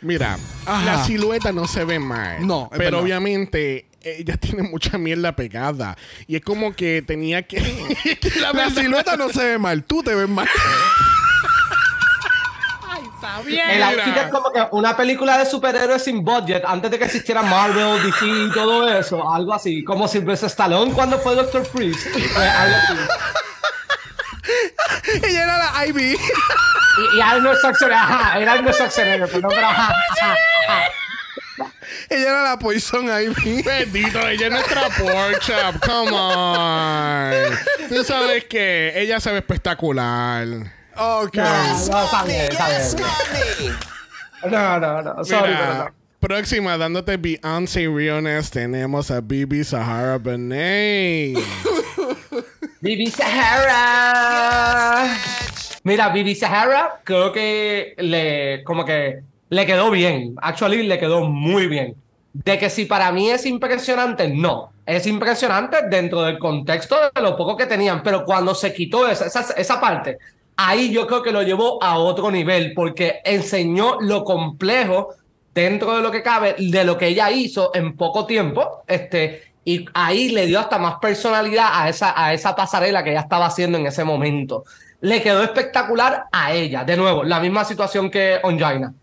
[0.02, 0.86] Mira, Ajá.
[0.86, 2.46] la silueta no se ve mal.
[2.48, 3.02] No, es Pero verdad.
[3.02, 5.96] obviamente ella tiene mucha mierda pegada.
[6.28, 7.58] Y es como que tenía que.
[8.22, 10.48] que la La verdad- silueta no se ve mal, tú te ves mal.
[13.40, 17.42] El outfit es como que una película de superhéroes sin budget antes de que existiera
[17.42, 19.32] Marvel, DC y todo eso.
[19.32, 19.84] Algo así.
[19.84, 22.10] Como Sylvester Stallone cuando fue Doctor Freeze.
[22.10, 22.94] Fue algo así.
[25.24, 26.14] Ella era la Ivy.
[26.14, 27.98] Y, y Arnold Schwarzenegger.
[27.98, 30.36] Ajá, era Arnold Schwarzenegger, pero no, pero ajá, ajá,
[30.68, 30.84] ajá.
[32.10, 33.62] Ella era la Poison Ivy.
[33.64, 35.86] Bendito, ella es nuestra pork chop.
[35.86, 37.58] Come on.
[37.90, 40.48] Tú sabes que ella se ve espectacular.
[40.98, 41.38] Ok.
[41.38, 42.82] No, está bien, está bien.
[44.52, 45.24] No, no, no.
[45.24, 45.86] Sorry, Mira, pero no.
[46.20, 51.38] próxima, dándote Beyoncé Realness, tenemos a Bibi Sahara Benet.
[52.82, 55.16] Bibi Sahara.
[55.84, 60.36] Mira, Bibi Sahara creo que le como que le quedó bien.
[60.42, 61.96] Actually le quedó muy bien.
[62.34, 64.72] De que si para mí es impresionante, no.
[64.86, 69.26] Es impresionante dentro del contexto de lo poco que tenían, pero cuando se quitó esa,
[69.28, 70.18] esa, esa parte,
[70.68, 75.16] ahí yo creo que lo llevó a otro nivel, porque enseñó lo complejo
[75.54, 79.86] dentro de lo que cabe, de lo que ella hizo en poco tiempo, este, y
[79.94, 83.78] ahí le dio hasta más personalidad a esa, a esa pasarela que ella estaba haciendo
[83.78, 84.64] en ese momento.
[85.02, 86.84] Le quedó espectacular a ella.
[86.84, 88.94] De nuevo, la misma situación que Onjaina.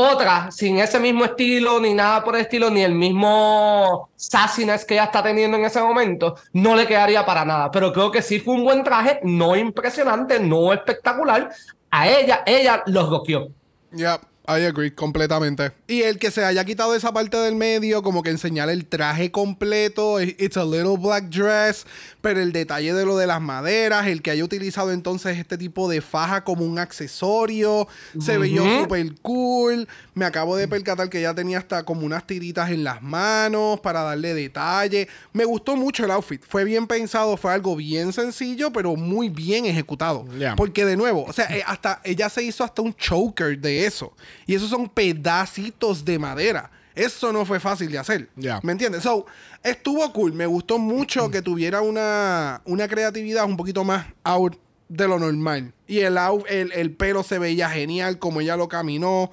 [0.00, 4.94] Otra, sin ese mismo estilo, ni nada por el estilo, ni el mismo sassiness que
[4.94, 7.68] ella está teniendo en ese momento, no le quedaría para nada.
[7.72, 11.50] Pero creo que sí fue un buen traje, no impresionante, no espectacular.
[11.90, 13.48] A ella, ella los goqueó.
[13.90, 15.72] Yep, I agree completamente.
[15.86, 19.30] Y el que se haya quitado esa parte del medio, como que enseñar el traje
[19.30, 21.84] completo, it's a little black dress,
[22.22, 25.86] pero el detalle de lo de las maderas, el que haya utilizado entonces este tipo
[25.88, 27.88] de faja como un accesorio,
[28.18, 29.86] se veía súper cool.
[30.14, 34.02] Me acabo de percatar que ya tenía hasta como unas tiritas en las manos para
[34.02, 35.08] darle detalle.
[35.34, 39.66] Me gustó mucho el outfit, fue bien pensado, fue algo bien sencillo, pero muy bien
[39.66, 40.26] ejecutado.
[40.38, 40.56] Yeah.
[40.56, 44.14] Porque de nuevo, o sea, eh, hasta ella se hizo hasta un choker de eso.
[44.46, 46.70] Y esos son pedacitos de madera.
[46.94, 48.28] Eso no fue fácil de hacer.
[48.62, 49.02] ¿Me entiendes?
[49.04, 49.24] So,
[49.62, 50.32] estuvo cool.
[50.32, 54.56] Me gustó mucho que tuviera una, una creatividad un poquito más out
[54.88, 55.72] de lo normal.
[55.86, 59.30] Y el, out- el, el pelo se veía genial, como ella lo caminó.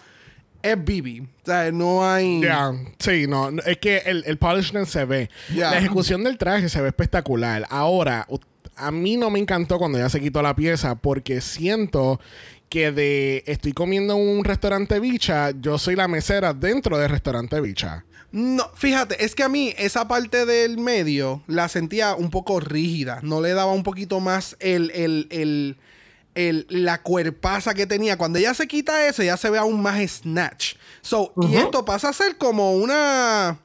[0.62, 1.22] Es Bibi.
[1.22, 2.42] O sea, no hay.
[2.42, 5.30] Ya, sí, no, es que el, el polishment se ve.
[5.72, 7.66] La ejecución del traje se ve espectacular.
[7.70, 8.28] Ahora,
[8.76, 12.20] a mí no me encantó cuando ya se quitó la pieza porque siento
[12.70, 17.60] que de estoy comiendo en un restaurante bicha, yo soy la mesera dentro del restaurante
[17.62, 18.06] bicha.
[18.32, 23.20] No, fíjate, es que a mí esa parte del medio la sentía un poco rígida.
[23.24, 25.78] No le daba un poquito más el, el, el,
[26.34, 28.18] el- la cuerpaza que tenía.
[28.18, 30.74] Cuando ella se quita eso, ya se ve aún más snatch.
[31.02, 33.60] So, y esto pasa a ser como una.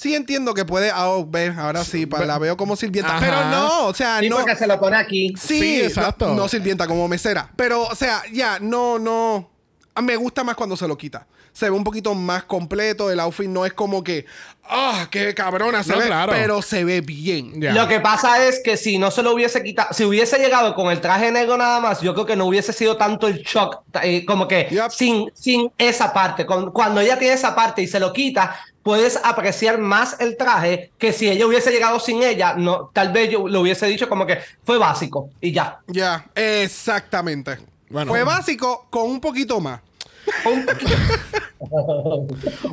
[0.00, 0.92] Sí entiendo que puede.
[0.92, 3.16] Ah, oh, ve, ahora sí, pa- la veo como sirvienta.
[3.16, 3.20] Ajá.
[3.26, 4.36] Pero no, o sea, Sí, no.
[4.36, 5.34] porque se lo pone aquí.
[5.36, 6.32] Sí, exacto.
[6.36, 7.50] No, sirvienta como mesera.
[7.56, 9.50] Pero, o sea, ya, no, no.
[9.96, 11.26] Ah, Me gusta más cuando se lo quita.
[11.52, 13.10] Se ve un poquito más completo.
[13.10, 14.24] El outfit no es como que.
[14.70, 15.82] ¡Ah, qué cabrona!
[15.82, 16.32] Se No, ve, claro.
[16.32, 17.54] pero se ve bien.
[17.74, 20.92] Lo que pasa es que si no se lo hubiese quitado, si hubiese llegado con
[20.92, 24.24] el traje negro nada más, yo creo que no hubiese sido tanto el shock, eh,
[24.24, 24.90] como que Yep.
[24.92, 26.46] sin, sin esa parte.
[26.46, 28.54] Con- cuando ella tiene esa parte y se lo quita,
[28.88, 33.28] puedes apreciar más el traje que si ella hubiese llegado sin ella, no, tal vez
[33.28, 35.80] yo lo hubiese dicho como que fue básico y ya.
[35.88, 37.58] Ya, exactamente.
[37.90, 38.10] Bueno.
[38.10, 39.80] Fue básico con un poquito más.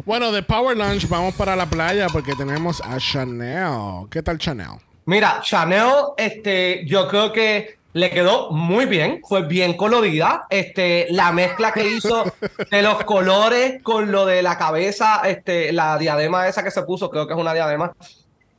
[0.05, 4.07] Bueno, de Power Lunch vamos para la playa porque tenemos a Chanel.
[4.09, 4.79] ¿Qué tal Chanel?
[5.05, 10.47] Mira, Chanel, este, yo creo que le quedó muy bien, fue bien colorida.
[10.49, 12.25] Este, la mezcla que hizo
[12.69, 17.09] de los colores con lo de la cabeza, este, la diadema esa que se puso,
[17.09, 17.95] creo que es una diadema.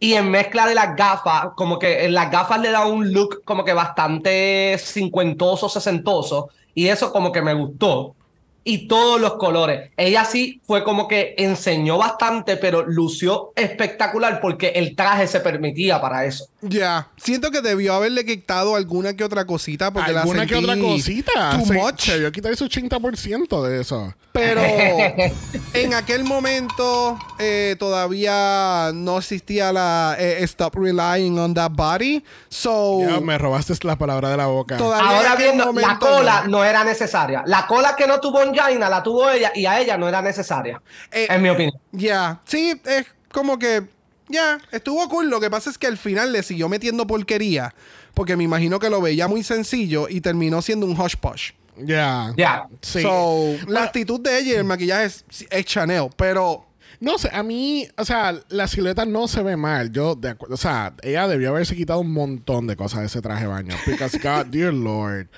[0.00, 3.42] Y en mezcla de las gafas, como que en las gafas le da un look
[3.44, 6.48] como que bastante cincuentoso, sesentoso.
[6.74, 8.14] Y eso como que me gustó.
[8.68, 9.92] Y todos los colores.
[9.96, 16.00] Ella sí fue como que enseñó bastante, pero lució espectacular porque el traje se permitía
[16.00, 16.48] para eso.
[16.62, 17.08] Ya.
[17.16, 19.92] Siento que debió haberle quitado alguna que otra cosita.
[19.92, 21.50] Porque la ¿Alguna que sentí otra cosita?
[21.58, 22.00] Too se, much.
[22.00, 24.12] Se vio quitar ese 80% de eso.
[24.32, 24.60] Pero
[25.72, 32.22] en aquel momento eh, todavía no existía la eh, Stop Relying on That Body.
[32.48, 34.76] So, me robaste la palabra de la boca.
[34.76, 36.58] todavía en Ahora no- la cola no.
[36.58, 37.42] no era necesaria.
[37.46, 40.80] La cola que no tuvo La tuvo ella y a ella no era necesaria.
[41.12, 41.78] Eh, en mi opinión.
[41.92, 43.84] Ya, sí, es como que.
[44.28, 45.30] Ya, estuvo cool.
[45.30, 47.74] Lo que pasa es que al final le siguió metiendo porquería.
[48.14, 51.52] Porque me imagino que lo veía muy sencillo y terminó siendo un hush posh.
[51.76, 52.32] Ya.
[52.36, 52.66] Ya.
[52.80, 53.02] Sí.
[53.02, 56.08] So, la actitud de ella y el maquillaje es, es Chanel.
[56.16, 56.66] Pero
[56.98, 59.92] No sé, a mí, o sea, la silueta no se ve mal.
[59.92, 63.20] Yo, de acu- o sea, ella debió haberse quitado un montón de cosas de ese
[63.20, 63.76] traje de baño.
[63.86, 65.28] Because, God, dear Lord.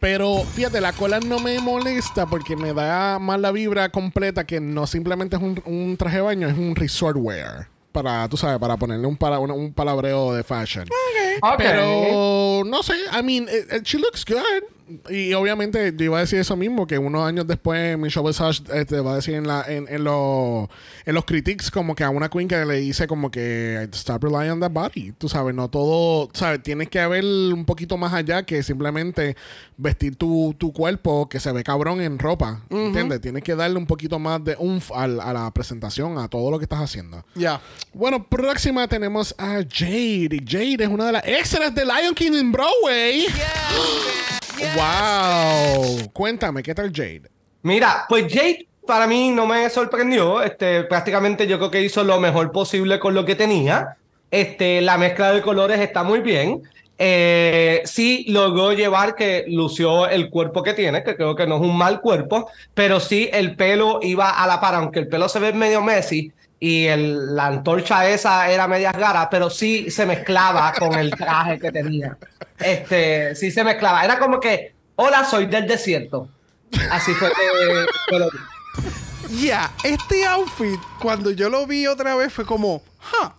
[0.00, 4.58] Pero fíjate, la cola no me molesta porque me da más la vibra completa que
[4.58, 7.68] no simplemente es un, un traje de baño, es un resort wear.
[7.92, 10.84] Para, tú sabes, para ponerle un, para, un, un palabreo de fashion.
[11.42, 11.58] Ok.
[11.58, 14.40] Pero no sé, I mean, it- it- she looks good.
[15.08, 18.84] Y obviamente yo iba a decir eso mismo, que unos años después Michelle Visage eh,
[18.84, 20.68] te va a decir en, la, en, en, los,
[21.04, 24.50] en los critiques como que a una queen que le dice como que stop relying
[24.50, 25.12] on that body.
[25.12, 29.36] Tú sabes, no todo, sabes, tienes que ver un poquito más allá que simplemente
[29.76, 32.62] vestir tu, tu cuerpo que se ve cabrón en ropa.
[32.70, 33.20] ¿Entiendes?
[33.20, 36.58] Tienes que darle un poquito más de umf al- a, la presentación, a todo lo
[36.58, 37.24] que estás haciendo.
[37.34, 37.60] Ya.
[37.94, 40.28] Bueno, próxima tenemos a Jade.
[40.30, 43.26] Y Jade es una de las extras de Lion King en Broadway.
[44.74, 46.10] Wow.
[46.12, 47.30] Cuéntame, ¿qué tal Jade?
[47.62, 50.42] Mira, pues Jade para mí no me sorprendió.
[50.42, 53.96] Este, prácticamente yo creo que hizo lo mejor posible con lo que tenía.
[54.30, 56.62] Este, la mezcla de colores está muy bien.
[56.98, 61.62] Eh, sí logró llevar que lució el cuerpo que tiene, que creo que no es
[61.62, 65.38] un mal cuerpo, pero sí el pelo iba a la par, aunque el pelo se
[65.38, 66.30] ve medio Messi
[66.60, 71.58] y el- la antorcha esa era medias garas, pero sí se mezclaba con el traje
[71.58, 72.16] que tenía.
[72.58, 74.04] Este, sí se mezclaba.
[74.04, 76.28] Era como que, hola, soy del desierto.
[76.90, 78.28] Así fue que, lo.
[79.30, 83.30] Ya, este outfit, cuando yo lo vi otra vez, fue como, huh.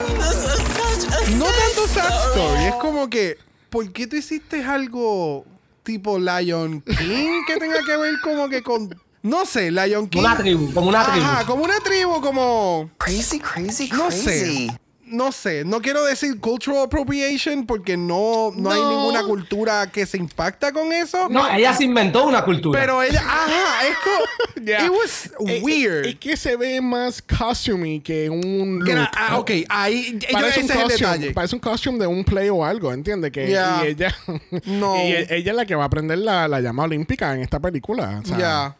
[0.00, 3.36] A No tanto sad story, es como que,
[3.70, 5.44] ¿por qué tú hiciste algo
[5.82, 8.88] tipo Lion King que tenga que ver como que con,
[9.24, 10.20] no sé, Lion King?
[10.20, 11.26] Una tribu, como una tribu.
[11.26, 14.68] Ajá, como una tribu, como, Crazy, crazy, no crazy.
[14.68, 14.78] sé.
[15.06, 18.90] No sé, no quiero decir cultural appropriation porque no, no, hay No.
[18.90, 21.28] ninguna cultura que se impacta con eso.
[21.28, 22.80] No, ella se inventó una cultura.
[22.80, 24.86] Pero ella, ajá, es como, Yeah.
[24.86, 26.06] it was Eh, weird.
[26.06, 28.88] eh, Es que se ve más costumey que un look.
[28.88, 31.30] Gra- ah, ok, ahí Parece un, costume, detalle.
[31.32, 33.30] parece un costume de un play o algo, ¿entiendes?
[33.30, 33.82] Que Yeah.
[33.84, 34.16] y ella,
[34.64, 34.96] No.
[34.96, 37.60] y e- ella es la que va a aprender la, la llama olímpica en esta
[37.60, 38.20] película.
[38.24, 38.76] o sea, Ya.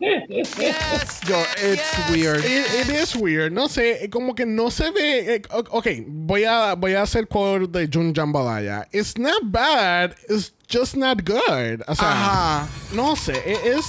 [1.26, 1.36] Yo,
[1.70, 2.44] it's weird.
[2.44, 3.52] It, it is weird.
[3.52, 5.34] No sé, como que no se ve.
[5.36, 5.86] eh, ok,
[6.16, 8.86] voy a, voy a hacer quote de Jun Jambalaya.
[8.92, 11.82] It's not bad, it's just not good.
[11.88, 12.68] O sea, Ajá.
[12.92, 13.84] no sé, e- es.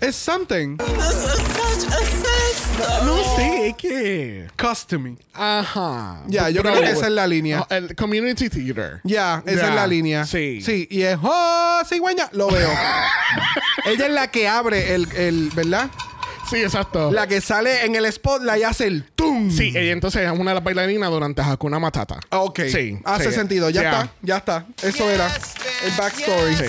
[0.00, 0.76] It's something.
[0.76, 3.04] This is such a story.
[3.06, 4.46] No sé, es que.
[5.34, 6.22] Ajá.
[6.28, 7.62] Ya, yo Pero- creo que esa es la línea.
[7.62, 9.00] Oh, El community theater.
[9.02, 10.24] Ya, esa Ya, es la línea.
[10.24, 10.60] sí.
[10.62, 12.70] Sí, y es, oh, cigüeña, lo veo.
[13.86, 15.90] Ella es la que abre el, el, ¿verdad?
[16.50, 17.10] Sí, exacto.
[17.12, 19.50] La que sale en el spotlight y hace el tum.
[19.50, 22.20] Sí, ella entonces es una de las bailarinas durante Hakuna Matata.
[22.30, 22.60] Ah, Ok.
[22.70, 22.98] Sí.
[23.04, 23.32] Hace sí.
[23.36, 23.70] sentido.
[23.70, 23.88] Ya Ya.
[23.90, 24.12] está.
[24.22, 24.66] Ya está.
[24.82, 25.26] Eso era
[25.84, 26.54] el backstory.
[26.56, 26.64] Sí.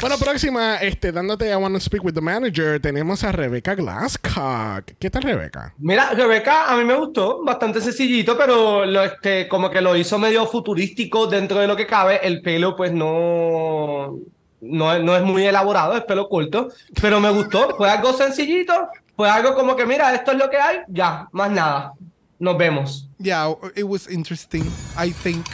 [0.00, 4.84] Bueno, próxima, este, dándote I Want to Speak with the Manager, tenemos a Rebecca Glasscock.
[4.98, 5.72] ¿Qué tal, Rebecca?
[5.78, 10.18] Mira, Rebeca a mí me gustó, bastante sencillito, pero lo, este, como que lo hizo
[10.18, 12.20] medio futurístico dentro de lo que cabe.
[12.22, 14.18] El pelo, pues no,
[14.60, 16.68] no, no es muy elaborado, es pelo corto,
[17.00, 17.74] pero me gustó.
[17.76, 18.74] Fue algo sencillito,
[19.16, 21.92] fue algo como que, mira, esto es lo que hay, ya, más nada.
[22.38, 23.08] Nos vemos.
[23.18, 24.64] Yeah, it was interesting,
[24.98, 25.46] I think.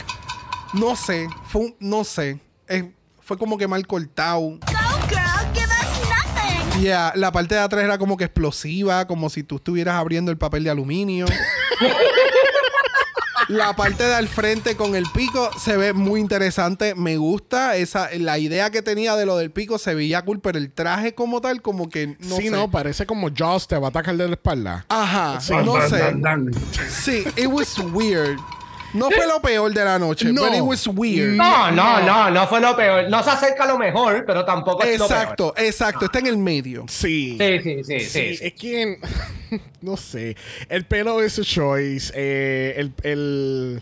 [0.73, 2.39] No sé, fue un- no sé.
[2.67, 4.39] Eh, fue como que mal cortado.
[4.41, 4.57] Go,
[5.09, 6.81] girl, give us nothing.
[6.81, 10.37] Yeah, la parte de atrás era como que explosiva, como si tú estuvieras abriendo el
[10.37, 11.25] papel de aluminio.
[13.51, 18.09] la parte de al frente con el pico se ve muy interesante, me gusta esa
[18.17, 21.41] la idea que tenía de lo del pico se veía cool, pero el traje como
[21.41, 22.51] tal como que no sí, sé.
[22.51, 24.85] no, parece como Jaws te va a atacar de la espalda.
[24.87, 26.13] Ajá, no sé.
[26.89, 28.39] Sí, it was weird.
[28.93, 30.43] No fue lo peor de la noche, No.
[30.43, 31.35] but it was weird.
[31.35, 33.09] No, no, no, no fue lo peor.
[33.09, 35.19] No se acerca a lo mejor, pero tampoco es lo peor.
[35.21, 36.85] Exacto, exacto, está en el medio.
[36.87, 37.37] Sí.
[37.39, 38.35] Sí, sí, sí, Sí, sí.
[38.37, 38.45] sí.
[38.45, 38.99] es que
[39.81, 40.35] no sé.
[40.69, 42.11] El pelo es a choice.
[42.15, 43.81] eh, el, el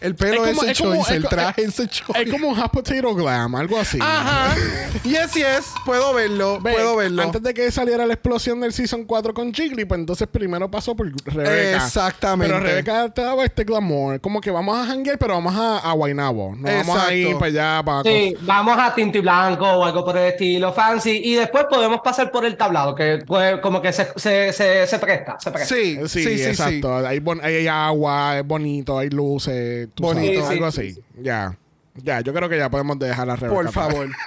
[0.00, 2.22] El pelo es, como- el es como- choice, es el traje es el choice.
[2.22, 3.98] es como un hot potato glam, algo así.
[4.00, 4.54] Ajá.
[5.04, 7.22] Yes, yes, puedo verlo, Ve, puedo verlo.
[7.22, 10.94] Antes de que saliera la explosión del Season 4 con Jiggly, pues entonces primero pasó
[10.94, 11.76] por Rebeca.
[11.76, 12.52] Exactamente.
[12.54, 14.20] Pero Rebeca te daba este glamour.
[14.20, 16.54] Como que vamos a janguear, pero vamos a, a Guaynabo.
[16.56, 18.02] No vamos a ir para allá, para...
[18.02, 22.30] Sí, vamos a Tinti Blanco o algo por el estilo, fancy, y después podemos pasar
[22.30, 25.74] por el tablado, que pues, como que se, se, se, se presta, se presta.
[25.74, 26.44] Sí, Sí, sí, sí, sí.
[26.44, 26.96] exacto.
[27.06, 29.83] Hay, bon- hay agua, es bonito, hay luces.
[29.86, 30.40] Tú Bonito.
[30.42, 31.02] sabes, algo sí, así.
[31.22, 31.58] Ya.
[32.02, 33.54] Ya, yo creo que ya podemos dejar a Rebeca.
[33.54, 34.08] Por favor.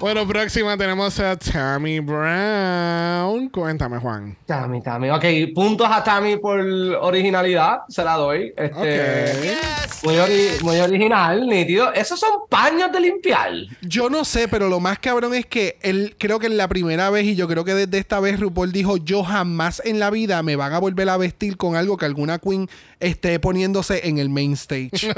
[0.00, 3.48] Bueno, próxima tenemos a Tammy Brown.
[3.50, 4.36] Cuéntame, Juan.
[4.46, 5.10] Tammy, Tammy.
[5.10, 5.24] Ok,
[5.54, 8.52] puntos a Tammy por originalidad, se la doy.
[8.56, 9.56] Este,
[10.02, 11.92] muy, ori- muy original, nítido.
[11.92, 13.52] Esos son paños de limpiar.
[13.82, 17.08] Yo no sé, pero lo más cabrón es que él creo que en la primera
[17.10, 20.42] vez, y yo creo que desde esta vez RuPaul dijo, yo jamás en la vida
[20.42, 22.68] me van a volver a vestir con algo que alguna queen
[22.98, 25.11] esté poniéndose en el main stage.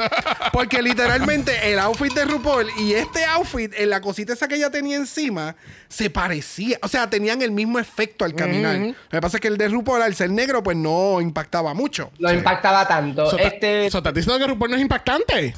[0.52, 4.70] Porque literalmente el outfit de RuPaul y este outfit, en la cosita esa que ella
[4.70, 5.56] tenía encima,
[5.88, 6.78] se parecía.
[6.82, 8.76] O sea, tenían el mismo efecto al caminar.
[8.78, 12.10] Lo que pasa es que el de RuPaul, al ser negro, pues no impactaba mucho.
[12.18, 13.30] Lo impactaba tanto.
[13.30, 15.54] So, este, so, ¿Estás diciendo que RuPaul no es impactante?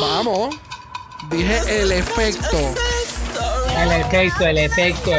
[0.00, 0.56] Vamos.
[1.30, 2.58] Dije el efecto.
[3.80, 5.10] el efecto, el efecto.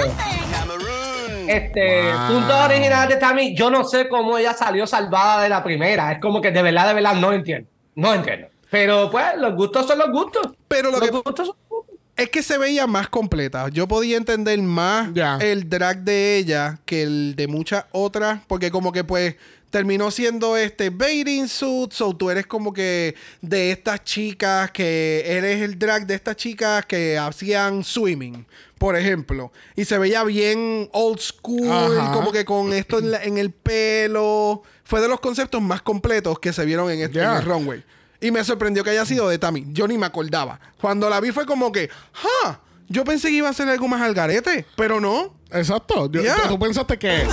[1.47, 2.27] Este, Wow.
[2.27, 6.11] punto original de Tammy, yo no sé cómo ella salió salvada de la primera.
[6.11, 7.69] Es como que de verdad, de verdad, no entiendo.
[7.95, 8.47] No entiendo.
[8.69, 10.47] Pero pues, los gustos son los gustos.
[10.67, 11.95] Pero lo los que- gustos son los gustos.
[12.15, 13.67] Es que se veía más completa.
[13.69, 18.39] Yo podía entender más el drag de ella que el de muchas otras.
[18.47, 19.35] Porque como que pues
[19.69, 21.91] terminó siendo este bathing suit.
[21.93, 26.85] So tú eres como que de estas chicas que eres el drag de estas chicas
[26.87, 28.47] que hacían swimming.
[28.79, 29.51] Por ejemplo.
[29.75, 31.69] Y se veía bien old school.
[31.71, 32.11] Ajá.
[32.13, 34.63] Como que con esto en, la- en el pelo.
[34.85, 37.37] Fue de los conceptos más completos que se vieron en, este, en Ya.
[37.37, 37.83] el runway.
[38.19, 39.65] Y me sorprendió que haya sido de Tammy.
[39.69, 40.59] Yo ni me acordaba.
[40.81, 42.59] Cuando la vi fue como que, ¡ja!
[42.89, 45.35] Yo pensé que iba a ser algo más al garete, pero no.
[45.51, 46.09] Exacto.
[46.11, 46.47] Yo- Yeah.
[46.47, 47.27] tú, pensaste que.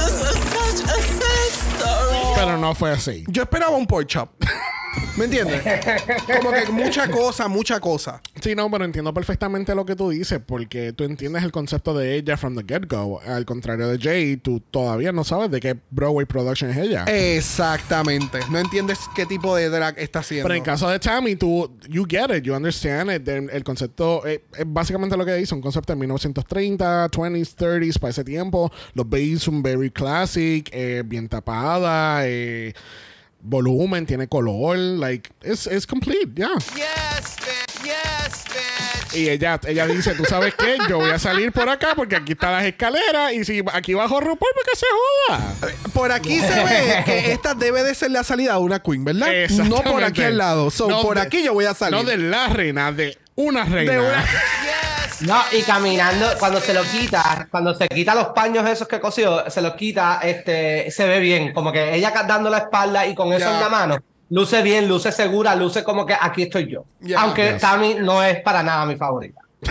[2.37, 3.25] Pero no fue así.
[3.29, 4.29] Yo esperaba un pork chop.
[5.17, 5.63] ¿Me entiendes?
[6.41, 8.21] Como que mucha cosa, mucha cosa.
[8.41, 12.17] Sí, no, pero entiendo perfectamente lo que tú dices, porque tú entiendes el concepto de
[12.17, 13.21] ella from the get-go.
[13.21, 17.05] Al contrario de Jay, tú todavía no sabes de qué Broadway production es ella.
[17.05, 18.41] Exactamente.
[18.51, 20.49] No entiendes qué tipo de drag está haciendo.
[20.49, 23.27] Pero en caso de Tammy, tú, you get it, you understand it.
[23.29, 27.99] El, el concepto eh, es básicamente lo que dice, un concepto de 1930, 20s, 30s,
[28.01, 28.73] para ese tiempo.
[28.95, 32.75] Los beige son very classic, eh, bien tapada, eh,
[33.45, 36.49] volumen, tiene color, like, it's, it's complete, yeah.
[36.75, 37.85] Yes, bitch.
[37.85, 39.17] Yes, bitch.
[39.17, 40.77] Y ella, ella dice, ¿tú sabes qué?
[40.89, 44.19] Yo voy a salir por acá porque aquí están las escaleras y si aquí bajo
[44.19, 45.55] RuPaul, porque se joda.
[45.93, 49.29] Por aquí se ve que esta debe de ser la salida de una queen, ¿verdad?
[49.69, 50.71] No por aquí al lado.
[50.71, 51.95] So, No por de- aquí yo voy a salir.
[51.97, 53.93] No de la reina, de una reina.
[53.93, 55.04] De una- Yes.
[55.21, 59.49] No, y caminando, cuando se lo quita, cuando se quita los paños esos que cosió,
[59.49, 63.33] se los quita, este, se ve bien, como que ella dando la espalda y con
[63.33, 63.97] eso en la mano,
[64.31, 66.85] luce bien, luce segura, luce como que aquí estoy yo.
[67.01, 67.21] Ya.
[67.21, 67.61] Aunque Yes.
[67.61, 69.41] Tammy no es para nada mi favorita.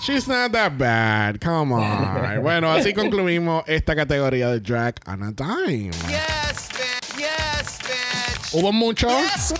[0.00, 1.40] She's not that bad.
[1.40, 2.42] Come on.
[2.42, 5.90] bueno, así concluimos esta categoría de Drag on a Dime.
[6.08, 7.18] Yes, bitch.
[7.18, 8.54] Yes, bitch.
[8.54, 9.08] Hubo mucho.
[9.08, 9.52] Yes,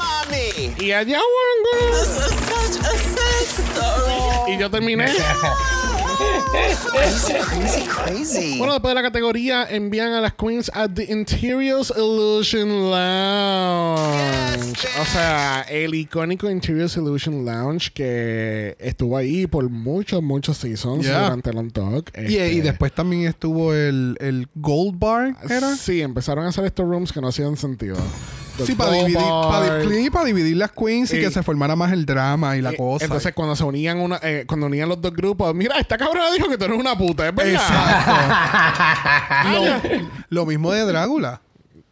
[0.79, 1.19] Y allá
[1.91, 3.45] This is such a sad
[3.75, 4.55] story.
[4.55, 5.07] Y yo terminé.
[6.51, 8.59] Crazy, crazy.
[8.59, 14.89] Bueno, después de la categoría, envían a las queens a The Interiors Illusion Lounge.
[15.01, 21.25] O sea, el icónico Interiors Illusion Lounge que estuvo ahí por muchos, muchos seasons Yeah.
[21.25, 22.11] durante el On Talk.
[22.17, 25.77] Y, y Este, después también estuvo el, el Gold Bar, ¿era?
[25.77, 27.97] Sí, empezaron a hacer estos rooms que no hacían sentido.
[28.67, 31.93] Sí, para dividir, para, di- para dividir las queens y, Y- que se formara más
[31.93, 33.05] el drama y la Eh, cosa.
[33.05, 36.49] Entonces, cuando se unían una, eh, cuando unían los dos grupos, mira, esta cabrona dijo
[36.49, 37.53] que tú eres una puta, es verdad.
[37.55, 38.13] Exacto.
[40.31, 41.41] lo, lo mismo de Drácula.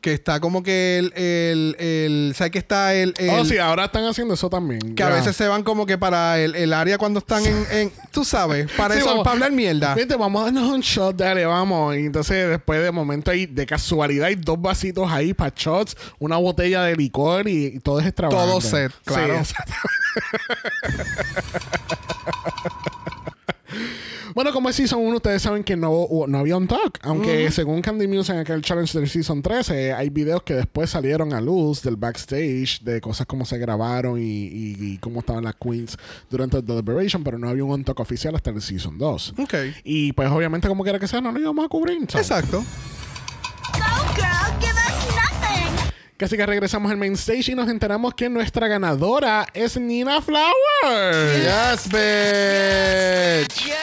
[0.01, 3.86] Que está como que el, el, el ¿sabes que está el, el- Oh, sí, ahora
[3.86, 4.94] están haciendo eso también.
[4.94, 7.93] que a veces se van como que para el, el área cuando están en, en-
[8.12, 9.24] tú sabes, para Sí, eso, vamos.
[9.24, 9.94] para hablar mierda.
[9.97, 11.97] Vente, vamos a darnos un shot, dale, vamos.
[11.97, 16.36] Y entonces, después de momento ahí, de casualidad, hay dos vasitos ahí para shots, una
[16.36, 18.47] botella de licor y, y todo es extravagante.
[18.48, 19.35] Todo set, Sí, claro.
[19.39, 19.73] exacto.
[24.36, 26.98] Bueno, como es Season 1, ustedes saben que no, no había un talk.
[27.00, 31.32] Aunque según Candy Muse en aquel challenge del Season 13, hay videos que después salieron
[31.32, 35.54] a luz del backstage de cosas como se grabaron y, y- y cómo estaban las
[35.54, 35.96] queens
[36.28, 39.34] durante el Deliberation, pero no había un talk oficial hasta el Season 2.
[39.38, 39.54] Ok.
[39.84, 41.98] Y pues obviamente como quiera que sea, no lo íbamos a cubrir.
[42.06, 42.18] so.
[42.18, 42.62] Exacto.
[46.18, 51.42] Casi que regresamos al main stage y nos enteramos que nuestra ganadora es Nina Flower.
[51.42, 53.64] Yes, bitch.
[53.64, 53.76] Yes, bitch.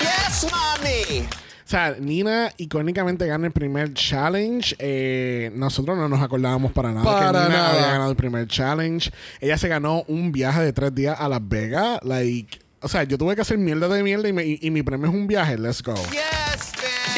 [0.00, 1.26] Yes, mommy.
[1.26, 4.74] O sea, Nina icónicamente gana el primer challenge.
[4.78, 7.70] Eh, nosotros no nos acordábamos para nada Para que Nina nada.
[7.74, 9.10] había ganado el primer challenge.
[9.40, 12.00] Ella se ganó un viaje de tres días a Las Vegas.
[12.04, 14.82] Like, o sea, yo tuve que hacer mierda de mierda y, me- y- y mi
[14.82, 15.58] premio es un viaje.
[15.58, 15.92] Let's go.
[15.94, 16.47] Bitch.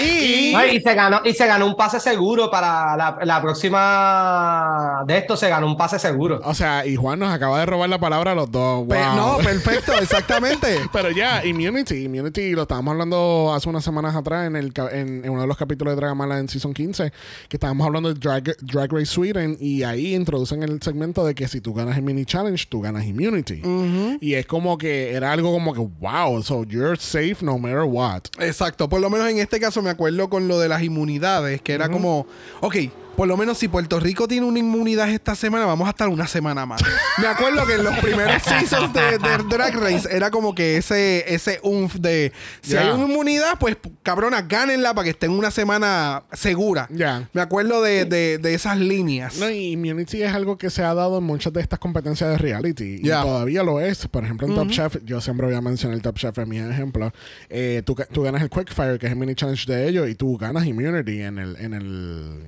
[0.01, 5.02] Y No, y se ganó, y se ganó un pase seguro para la, la próxima
[5.06, 6.40] de esto, se ganó un pase seguro.
[6.44, 8.86] O sea, y Juan nos acaba de robar la palabra a los dos.
[8.89, 9.16] Pe- Wow.
[9.16, 10.78] no, perfecto, exactamente.
[10.93, 15.43] Pero ya, Immunity, Immunity lo estábamos hablando hace unas semanas atrás en, el, en uno
[15.43, 17.12] de los capítulos de Dragamala en Season 15,
[17.48, 21.48] que estábamos hablando de Drag, Drag Race Sweden y ahí introducen el segmento de que
[21.48, 23.62] si tú ganas el mini challenge, tú ganas Immunity.
[24.20, 28.22] Y es como que era algo como que, wow, so you're safe no matter what.
[28.39, 31.72] Exacto, por lo menos en este caso me acuerdo con lo de las inmunidades, que
[31.72, 32.26] era como,
[32.60, 32.76] ok,
[33.16, 36.26] por lo menos si Puerto Rico tiene una inmunidad esta semana, vamos a estar una
[36.26, 36.80] semana más.
[37.18, 41.32] Me acuerdo que en los primeros seasons de, de Drag Race era como que ese,
[41.32, 42.32] ese umf de
[42.62, 46.88] si hay una inmunidad, pues cabrona, gánenla para que estén una semana segura.
[46.90, 47.28] Ya.
[47.32, 49.36] Me acuerdo de, de- de esas líneas.
[49.38, 52.38] No, y Immunity es algo que se ha dado en muchas de estas competencias de
[52.38, 53.00] reality.
[53.02, 53.20] Ya.
[53.20, 54.06] Y todavía lo es.
[54.08, 56.58] Por ejemplo, en Top Chef, yo siempre voy a mencionar el Top Chef en mi
[56.58, 57.12] ejemplo.
[57.48, 60.36] Eh, tú, tú ganas el Quickfire, que es el mini challenge de ellos, y tú
[60.38, 62.46] ganas Immunity en el, en el,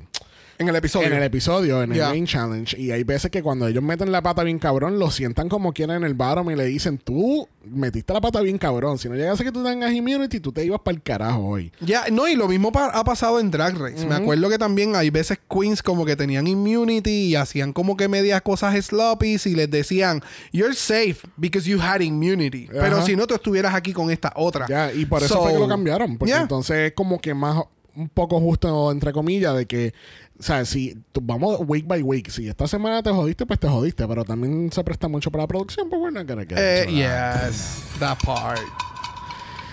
[0.62, 1.06] en el episodio.
[1.08, 2.78] en el episodio, en el main challenge.
[2.80, 5.96] Y hay veces que cuando ellos meten la pata bien cabrón, lo sientan como quieren
[5.96, 8.98] en el bottom y le dicen, tú metiste la pata bien cabrón.
[8.98, 11.70] Si no llegas a que tú tengas Immunity, tú te ibas para el carajo hoy.
[11.80, 14.06] Ya, no, y lo mismo pa- ha pasado en Drag Race.
[14.06, 18.08] Me acuerdo que también hay veces queens como que tenían immunity y hacían como que
[18.08, 20.20] medias cosas sloppy y les decían,
[20.52, 22.68] you're safe because you had immunity.
[22.70, 24.66] Pero si no, tú estuvieras aquí con esta otra.
[24.68, 26.16] Ya, y por eso So, fue que lo cambiaron.
[26.18, 27.62] Porque entonces es como que más
[27.94, 29.92] un poco justo, entre comillas, de que,
[30.42, 33.68] o sea, si tú- vamos week by week, si esta semana te jodiste, pues te
[33.68, 38.18] jodiste, pero también se presta mucho para la producción, pues bueno, que Eh, yes, that
[38.24, 38.58] part.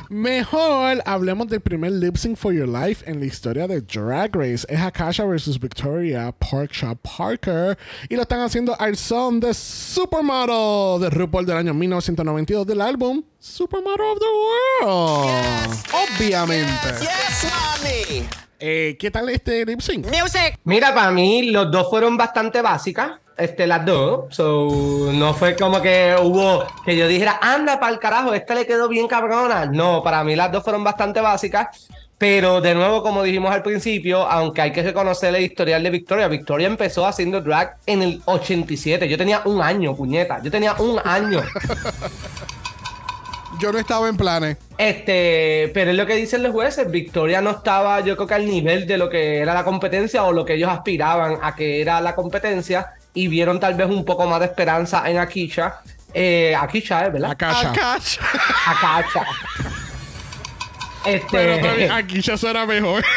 [0.10, 4.66] Mejor hablemos del primer lip sync for your life en la historia de Drag Race.
[4.68, 7.78] Es Akasha vs Victoria Parkshaw Parker.
[8.10, 13.22] Y lo están haciendo al son de Supermodel de RuPaul del año 1992 del álbum
[13.42, 15.78] Supermodel of the World.
[15.94, 16.90] Obviamente.
[17.00, 18.28] Yes.
[18.60, 20.08] Eh, ¿Qué tal este lip sync?
[20.08, 20.60] Music.
[20.66, 24.36] Mira, para mí los dos fueron bastante básicas, este, las dos.
[24.36, 28.68] So, no fue como que hubo que yo dijera, anda para el carajo, esta le
[28.68, 29.66] quedó bien cabrona.
[29.68, 31.88] No, para mí las dos fueron bastante básicas.
[32.18, 36.28] Pero de nuevo, como dijimos al principio, aunque hay que reconocer el historial de Victoria,
[36.28, 39.08] Victoria empezó haciendo drag en el 87.
[39.08, 40.42] Yo tenía un año, puñeta.
[40.44, 41.42] Yo tenía un año.
[43.60, 44.58] Yo no estaba en planes.
[44.78, 46.90] Este, pero es lo que dicen los jueces.
[46.90, 50.32] Victoria no estaba, yo creo que al nivel de lo que era la competencia o
[50.32, 54.26] lo que ellos aspiraban a que era la competencia y vieron tal vez un poco
[54.28, 55.82] más de esperanza en Akisha.
[56.14, 57.10] Eh, Akisha, ¿eh?
[57.10, 57.32] ¿verdad?
[57.32, 57.72] Akasha.
[57.72, 58.22] Akasha.
[58.68, 59.26] Akasha.
[61.04, 63.04] Pero Este, todavía aquí ya suena mejor.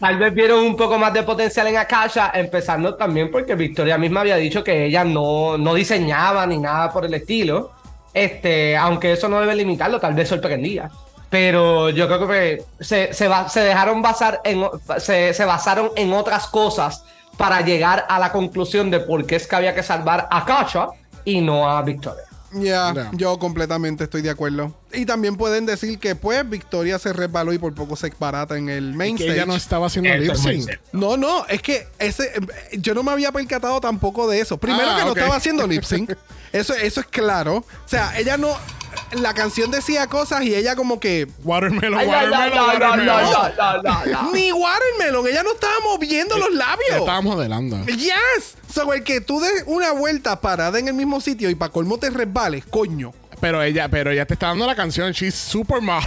[0.00, 4.22] tal vez vieron un poco más de potencial en Akasha, empezando también porque Victoria misma
[4.22, 7.72] había dicho que ella no, no diseñaba ni nada por el estilo.
[8.12, 10.90] Este, aunque eso no debe limitarlo, tal vez sorprendía.
[11.28, 14.64] Pero yo creo que se, se, se dejaron basar en
[14.98, 17.04] se, se basaron en otras cosas
[17.36, 20.88] para llegar a la conclusión de por qué es que había que salvar a Akasha
[21.24, 22.24] y no a Victoria.
[22.52, 23.10] Ya, Ya.
[23.12, 24.74] yo completamente estoy de acuerdo.
[24.92, 28.68] Y también pueden decir que pues Victoria se resbaló y por poco se barata en
[28.68, 29.36] el main que stage.
[29.38, 30.68] ella no estaba haciendo lip sync.
[30.92, 34.58] No, no, es que ese eh, yo no me había percatado tampoco de eso.
[34.58, 36.12] Primero Ah, que no estaba haciendo lip sync.
[36.52, 37.58] Eso, eso es claro.
[37.58, 38.48] O sea, ella no.
[39.12, 41.26] La canción decía cosas y ella como que.
[41.44, 43.40] Watermelon, watermelon.
[44.32, 46.90] Ni Watermelon, ella no estaba moviendo los labios.
[46.98, 47.84] Estaba modelando.
[47.86, 48.54] Yes.
[48.72, 51.98] So, el que tú des una vuelta parada en el mismo sitio y para colmo
[51.98, 53.12] te resbales, coño.
[53.40, 55.12] Pero ella, pero ella te está dando la canción.
[55.12, 56.04] She's supermodel.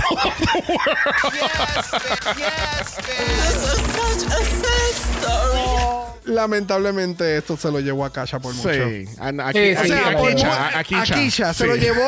[2.23, 6.23] This is such a sad story.
[6.26, 8.69] Lamentablemente esto se lo llevó a Kasha por mucho.
[8.69, 9.05] sí.
[9.19, 10.80] Akisha.
[10.80, 11.69] Akisha se Sí.
[11.69, 12.07] lo llevó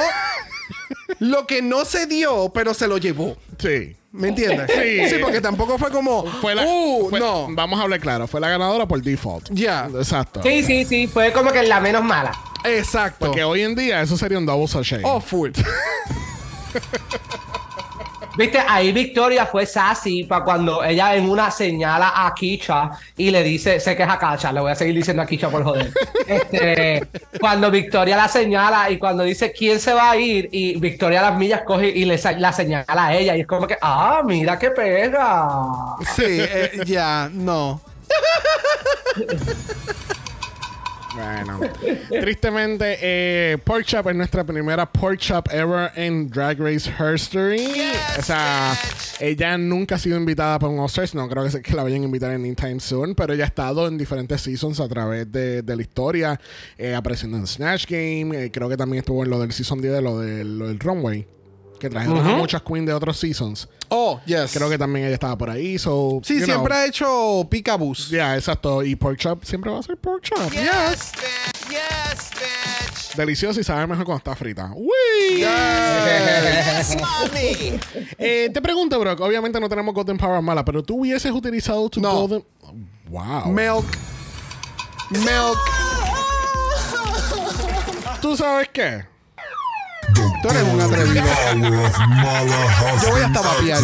[1.20, 3.36] lo que no se dio, pero se lo llevó.
[3.60, 3.96] Sí.
[4.12, 4.72] ¿Me entiendes?
[5.10, 5.18] Sí.
[5.22, 7.48] porque tampoco fue como, Fue la, uh, fue- no.
[7.52, 8.28] Vamos a hablar claro.
[8.28, 9.50] Fue la ganadora por default.
[9.52, 9.90] Ya.
[9.94, 10.42] Exacto.
[10.42, 12.32] Sí, sí, sí, fue como que la menos mala.
[12.64, 13.26] Exacto.
[13.28, 15.02] Porque hoy en día eso sería un double sachet.
[15.04, 15.52] Oh, full.
[18.38, 23.44] Viste, ahí Victoria fue sassy para cuando ella en una señala a Kisha y le
[23.44, 25.92] dice, sé que es a Kasha, le voy a seguir diciendo a Kisha por joder.
[26.28, 27.06] Este,
[27.40, 31.38] cuando Victoria la señala y cuando dice quién se va a ir y Victoria las
[31.38, 34.72] millas coge y le la señala a ella y es como que, ah, mira qué
[34.72, 35.48] pega.
[36.16, 37.80] Sí, eh, ya, no.
[41.16, 41.60] Bueno,
[42.10, 47.66] tristemente, eh, Pork Chop es nuestra primera Pork Chop ever en Drag Race History.
[48.20, 48.74] o sea,
[49.20, 51.16] ella nunca ha sido invitada para un All-Stars.
[51.16, 53.88] No creo que, se- que la vayan a invitar anytime soon, pero ella ha estado
[53.88, 56.40] en diferentes seasons a través de, de la historia,
[56.78, 58.32] eh, apareciendo en Snatch Game.
[58.46, 60.80] eh, creo que también estuvo en lo del Season 10 de lo, del- lo del
[60.80, 61.26] Runway,
[61.80, 63.68] que trajeron a muchas queens de otros seasons.
[63.90, 64.52] Oh, yes.
[64.54, 65.78] Creo que también ella estaba por ahí.
[65.78, 66.78] So, Sí, siempre know.
[66.78, 68.10] ha hecho picabus.
[68.10, 68.84] Ya, exacto.
[68.84, 70.52] Y Pork Chop siempre va a ser Pork Chop.
[70.52, 71.12] Yes.
[71.70, 73.16] Yes, bitch.
[73.16, 74.72] Delicioso y sabe mejor cuando está frita.
[74.76, 75.38] ¡Uy!
[75.38, 77.80] Yes, mommy.
[78.18, 79.20] Eh, te pregunto, Brock.
[79.22, 82.12] Obviamente no tenemos Golden Power mala, pero tú hubieses utilizado tu No.
[82.14, 82.44] Golden.
[83.10, 83.46] Wow.
[83.52, 83.86] Milk.
[85.12, 85.58] Milk.
[88.22, 89.06] ¿Tú sabes qué?
[90.14, 91.24] Tú eres un atrevido.
[93.02, 93.80] Yo voy hasta vapear.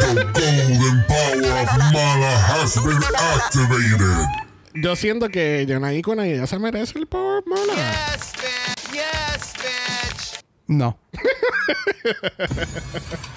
[0.00, 3.02] The golden power of Mala has been
[3.34, 4.26] activated.
[4.74, 7.72] Yo siento que Jonah con ella se merece el Power of Mala.
[7.74, 8.92] Yes, bitch.
[8.92, 10.44] Yes, bitch.
[10.66, 10.98] No.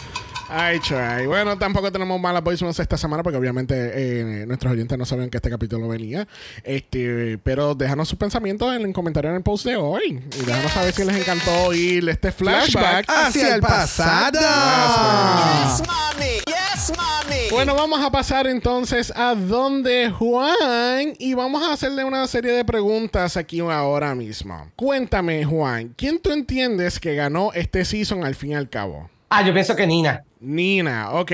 [0.51, 1.27] Ay, try.
[1.27, 5.37] Bueno, tampoco tenemos malas voicemails esta semana porque obviamente eh, nuestros oyentes no sabían que
[5.37, 6.27] este capítulo venía.
[6.63, 10.19] Este, pero déjanos sus pensamientos en el comentario en el post de hoy.
[10.39, 13.05] Y déjanos saber si les encantó oír este flashback.
[13.07, 14.39] Hacia el pasado.
[14.39, 16.41] Yes, mommy.
[16.47, 17.49] Yes, mommy.
[17.51, 22.65] Bueno, vamos a pasar entonces a donde Juan y vamos a hacerle una serie de
[22.65, 24.71] preguntas aquí ahora mismo.
[24.75, 29.09] Cuéntame, Juan, ¿quién tú entiendes que ganó este season al fin y al cabo?
[29.29, 30.23] Ah, yo pienso que Nina.
[30.39, 31.31] Nina, ok.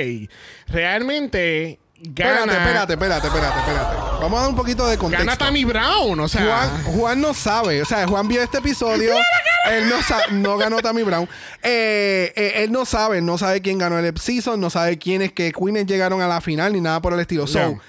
[0.68, 2.52] Realmente gana.
[2.54, 3.96] Espérate, espérate, espérate, espérate, espérate.
[4.22, 5.26] Vamos a dar un poquito de contexto.
[5.26, 6.44] Gana Tammy Brown, o sea.
[6.44, 9.14] Juan, Juan no sabe, o sea, Juan vio este episodio,
[9.72, 11.28] él no sabe, no ganó Tammy Brown,
[11.64, 15.52] Eh, eh, él no sabe, no sabe quién ganó el season, no sabe quiénes que
[15.54, 17.48] Queens llegaron a la final ni nada por el estilo.
[17.48, 17.82] So, No.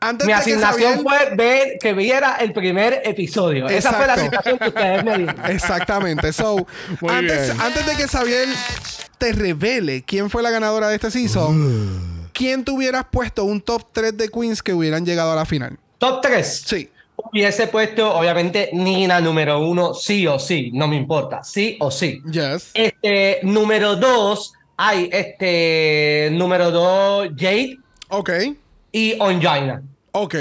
[0.00, 3.68] Antes Mi de que asignación fue ver que viera el primer episodio.
[3.68, 5.44] Esa fue la asignación que ustedes me dieron.
[5.50, 6.32] Exactamente.
[6.32, 6.66] So,
[7.00, 7.60] Muy antes, bien.
[7.60, 8.48] antes de que Xavier
[9.18, 13.82] te revele quién fue la ganadora de este season, ¿quién te hubieras puesto un top
[13.92, 15.78] 3 de Queens que hubieran llegado a la final?
[15.98, 16.62] Top 3.
[16.66, 16.90] Sí.
[17.16, 20.70] Hubiese puesto, obviamente, Nina número uno, sí o sí.
[20.72, 21.42] No me importa.
[21.42, 22.22] Sí o sí.
[22.30, 22.70] Yes.
[22.74, 27.78] Este, número 2, hay este, número 2, Jade
[28.10, 28.30] Ok.
[28.92, 29.82] Y Onjaina.
[30.12, 30.34] Ok.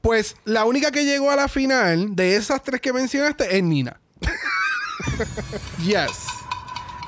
[0.00, 4.00] Pues la única que llegó a la final de esas tres que mencionaste es Nina.
[5.84, 6.26] yes.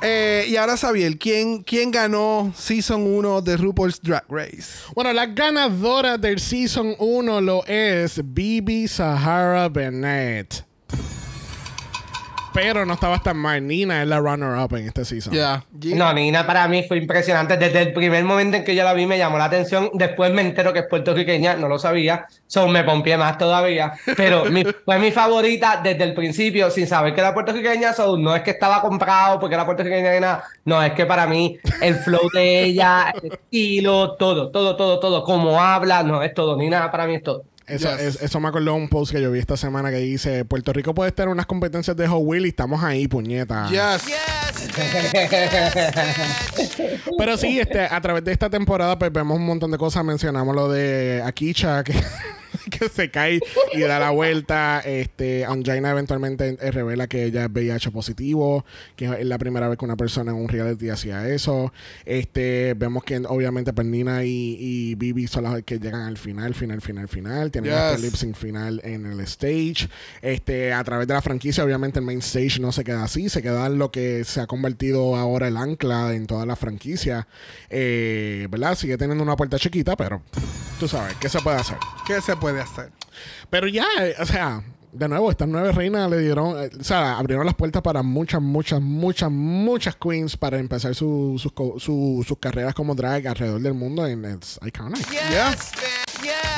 [0.07, 4.85] Eh, y ahora, Xavier, ¿quién, ¿quién ganó Season 1 de RuPaul's Drag Race?
[4.95, 10.65] Bueno, la ganadora del Season 1 lo es Bibi Sahara Bennett.
[12.55, 13.67] Pero no estaba tan mal.
[13.67, 15.35] Nina es la runner-up en este season.
[15.35, 15.65] Ya.
[15.73, 17.57] No, Nina para mí fue impresionante.
[17.57, 19.91] Desde el primer momento en que yo la vi me llamó la atención.
[19.95, 22.27] Después me entero que es puertorriqueña, no lo sabía.
[22.47, 23.93] So me pompié más todavía.
[24.17, 27.93] Pero mi- fue mi favorita desde el principio, sin saber que era puertorriqueña.
[27.93, 30.45] So no es que estaba comprado porque era puertorriqueña ni nada.
[30.65, 35.25] No, es que para mí el flow de ella, el estilo, todo, todo, todo, todo.
[35.25, 36.57] Como habla, no, es todo.
[36.57, 37.45] Nina para mí es todo.
[37.67, 38.17] Eso, Yes.
[38.17, 40.95] es- eso me acordó un post que yo vi esta semana que dice: Puerto Rico
[40.95, 43.69] puede estar en unas competencias de Hot Wheels y estamos ahí, puñeta.
[43.69, 44.03] Yes.
[47.19, 50.05] Pero sí, este, a través de esta temporada pues vemos un montón de cosas.
[50.05, 51.95] Mencionamos lo de Akicha, que,
[52.79, 53.41] que se cae
[53.73, 54.81] y da la vuelta.
[54.85, 58.65] Este, Angina eventualmente eh, revela que ella es VIH positivo,
[58.97, 61.73] que es la primera vez que una persona en un reality hacía eso.
[62.05, 66.81] Este, vemos que obviamente Pernina y, y Bibi son las que llegan al final, final,
[66.81, 67.51] final, final.
[67.51, 67.81] Tienen Yes.
[67.95, 69.89] este lip sync final en el stage.
[70.23, 73.43] Este, a través de la franquicia, obviamente el main stage no se queda así, se
[73.43, 77.27] queda en lo que se ha convertido ahora el ancla en toda la franquicia.
[77.71, 78.77] Eh, ¿Verdad?
[78.77, 80.23] Sigue teniendo una puerta chiquita, pero
[80.79, 81.77] tú sabes, ¿qué se puede hacer?
[82.07, 82.64] ¿Qué se puede hacer?
[83.51, 84.63] Pero ya, eh, o sea,
[84.93, 88.41] de nuevo, estas nueve reinas le dieron, eh, o sea, abrieron las puertas para muchas,
[88.41, 93.61] muchas, muchas, muchas queens para empezar su- sus co- su- sus carreras como drag alrededor
[93.61, 94.07] del mundo.
[94.07, 95.05] En it's iconic.
[95.11, 95.55] Yeah.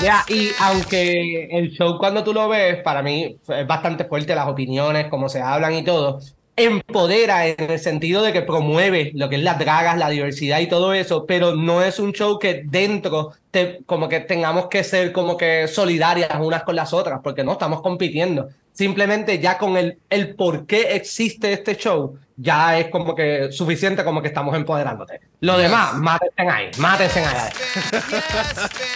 [0.03, 4.47] Ya, y aunque el show cuando tú lo ves, para mí es bastante fuerte las
[4.47, 6.21] opiniones, cómo se hablan y todo,
[6.57, 10.67] empodera en el sentido de que promueve lo que es las dragas, la diversidad y
[10.67, 15.13] todo eso, pero no es un show que dentro te, como que tengamos que ser
[15.13, 18.49] como que solidarias unas con las otras, porque no estamos compitiendo.
[18.73, 24.05] Simplemente ya con el, el por qué existe este show, ya es como que suficiente
[24.05, 25.21] como que estamos empoderándote.
[25.41, 27.51] Lo demás, mátense ahí, mátense ahí.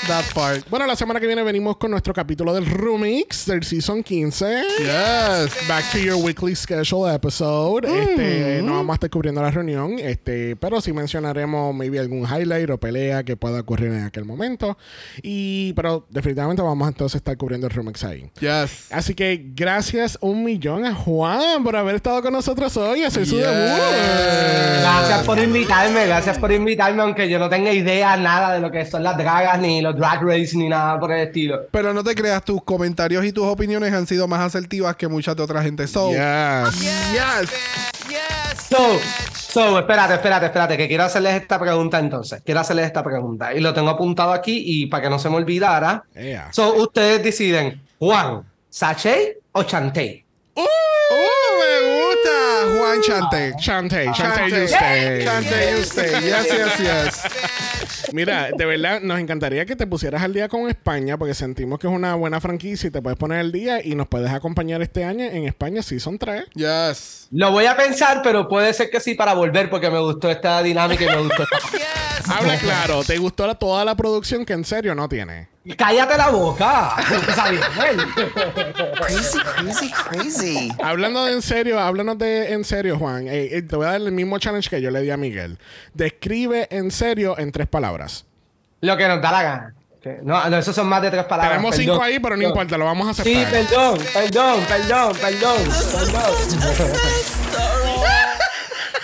[0.09, 0.69] That part.
[0.69, 4.63] Bueno, la semana que viene venimos con nuestro capítulo del Remix del Season 15.
[4.79, 5.69] Yes.
[5.69, 7.87] Back to your weekly schedule episode.
[7.87, 12.69] Este, no vamos a estar cubriendo la reunión, este, pero sí mencionaremos maybe algún highlight
[12.71, 14.77] o pelea que pueda ocurrir en aquel momento.
[15.23, 18.31] Y, pero definitivamente vamos a entonces estar cubriendo el remix ahí.
[18.41, 18.93] Yes.
[18.93, 23.37] Así que gracias un millón a Juan por haber estado con nosotros hoy hacer su
[23.37, 23.47] Yes.
[23.47, 24.81] debut.
[24.81, 28.85] Gracias por invitarme, gracias por invitarme, aunque yo no tenga idea nada de lo que
[28.87, 31.67] son las dragas, ni los drag race, ni nada por el estilo.
[31.71, 35.37] Pero no te creas, tus comentarios y tus opiniones han sido más asertivas que muchas
[35.37, 35.87] de otra gente.
[35.87, 36.81] So, Yes.
[37.13, 37.51] yes.
[38.69, 39.01] So,
[39.35, 42.41] so, espérate, espérate, espérate, que quiero hacerles esta pregunta entonces.
[42.45, 43.53] Quiero hacerles esta pregunta.
[43.53, 46.05] Y lo tengo apuntado aquí y para que no se me olvidara.
[46.15, 46.53] Yeah.
[46.53, 50.25] So, ustedes deciden, Juan, ¿Sachet o Chantey?
[50.55, 50.63] ¡Uh!
[52.81, 53.55] Juan Chante.
[53.59, 54.51] Chante, Chante, Chante.
[54.61, 55.25] you stay.
[55.25, 56.23] Chante, you stay.
[56.23, 58.13] Yes, yes, yes.
[58.13, 61.87] Mira, de verdad, nos encantaría que te pusieras al día con España porque sentimos que
[61.87, 65.05] es una buena franquicia y te puedes poner al día y nos puedes acompañar este
[65.05, 66.45] año en España Season 3.
[66.55, 67.29] Yes.
[67.31, 70.63] Lo voy a pensar, pero puede ser que sí para volver porque me gustó esta
[70.63, 71.59] dinámica y me gustó esta...
[72.37, 75.49] Habla claro, ¿te gustó la- toda la producción que en serio no tiene?
[75.77, 76.95] ¡Cállate la boca!
[77.29, 78.03] Está bien, bueno.
[78.97, 80.73] Crazy, crazy, crazy.
[80.83, 83.29] Hablando de en serio, háblanos de en serio, Juan.
[83.29, 85.59] Eh, eh, te voy a dar el mismo challenge que yo le di a Miguel.
[85.93, 88.25] Describe en serio en tres palabras.
[88.81, 89.75] Lo que nos da la gana.
[90.03, 91.51] Que- No, no, esos son más de tres palabras.
[91.59, 91.93] Tenemos perdón.
[91.95, 93.53] cinco ahí, pero no importa, lo vamos a Sí, aceptar.
[93.67, 95.57] perdón, perdón, perdón, perdón,
[95.93, 96.93] perdón.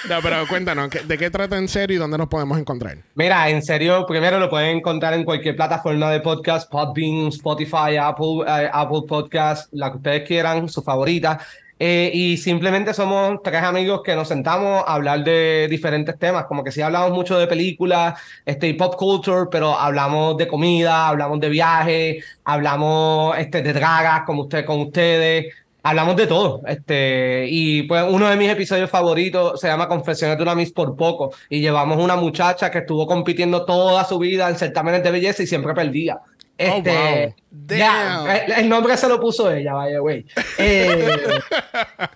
[0.08, 2.98] No, pero cuéntanos, ¿qué- ¿de qué trata en serio y dónde nos podemos encontrar?
[3.14, 8.44] Mira, en serio, primero lo pueden encontrar en cualquier plataforma de podcast, Podbean, Spotify, Apple,
[8.46, 8.70] eh,
[9.08, 11.40] Podcast, la que ustedes quieran, su favorita.
[11.78, 16.64] Eh, y simplemente somos tres amigos que nos sentamos a hablar de diferentes temas, como
[16.64, 21.48] que sí hablamos mucho de películas, este, pop culture, pero hablamos de comida, hablamos de
[21.50, 25.52] viajes, hablamos este, de dragas como usted, con ustedes,
[25.86, 26.62] hablamos de todo.
[26.66, 30.96] Este, y pues uno de mis episodios favoritos se llama Confesiones de una Miss por
[30.96, 31.32] poco.
[31.48, 35.46] Y llevamos una muchacha que estuvo compitiendo toda su vida en certámenes de belleza y
[35.46, 36.18] siempre perdía.
[36.58, 37.66] Este, wow.
[37.66, 40.24] ya, el nombre se lo puso ella, vaya, güey.
[40.58, 41.06] Eh,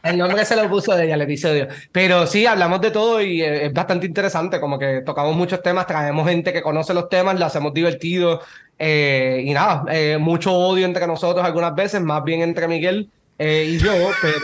[0.02, 1.68] el nombre se lo puso ella el episodio.
[1.92, 4.58] Pero sí, hablamos de todo y eh, es bastante interesante.
[4.58, 8.40] Como que tocamos muchos temas, traemos gente que conoce los temas, lo hacemos divertido.
[8.78, 13.10] eh, y nada, eh, mucho odio entre nosotros algunas veces, más bien entre Miguel
[13.40, 14.36] eh, y yo, pero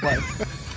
[0.00, 0.18] pues,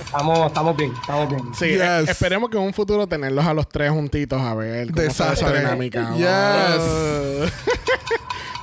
[0.06, 1.42] estamos, estamos bien, estamos bien.
[1.56, 1.82] Sí, Yes.
[1.82, 5.34] eh, esperemos que en un futuro tenerlos a los tres juntitos a ver cómo está
[5.34, 6.14] esa dinámica.
[6.16, 7.52] Yes.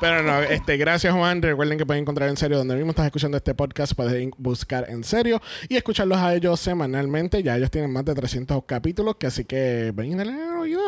[0.01, 1.43] Pero no, este, gracias Juan.
[1.43, 3.93] Recuerden que pueden encontrar en serio donde mismo estás escuchando este podcast.
[3.95, 7.43] Puedes buscar en serio y escucharlos a ellos semanalmente.
[7.43, 10.81] Ya ellos tienen más de 300 capítulos, que así que ven y dale oído.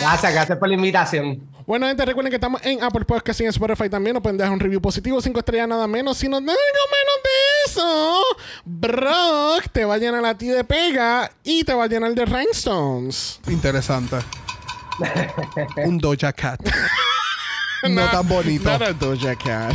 [0.00, 1.48] Gracias, gracias por la invitación.
[1.66, 4.14] Bueno, gente, recuerden que estamos en Apple Podcast y en Spotify también.
[4.14, 6.16] Nos pueden dejar un review positivo, 5 estrellas nada menos.
[6.16, 8.22] Si nos dan algo menos de eso,
[8.64, 12.24] Brock te va a llenar a ti de pega y te va a llenar de
[12.24, 13.40] rhinestones.
[13.48, 14.16] Interesante.
[15.84, 16.60] Un Doja Cat.
[17.88, 18.70] no tan bonito.
[18.70, 19.74] Not a Doja Cat.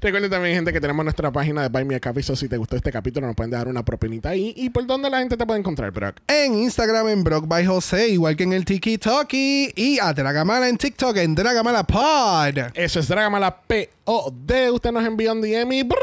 [0.00, 2.22] Recuerden también, gente, que tenemos nuestra página de Buy Me a Coffee.
[2.22, 4.52] So, si te gustó este capítulo, nos pueden dejar una propinita ahí.
[4.56, 6.16] ¿Y por dónde la gente te puede encontrar, Brock?
[6.26, 9.72] En Instagram en Brock by José, igual que en el Tiki Toki.
[9.76, 12.72] Y a Dragamala en TikTok en Dragamala Pod.
[12.74, 14.70] Eso es Dragamala P-O-D.
[14.70, 16.02] Usted nos envía un DM y Brock.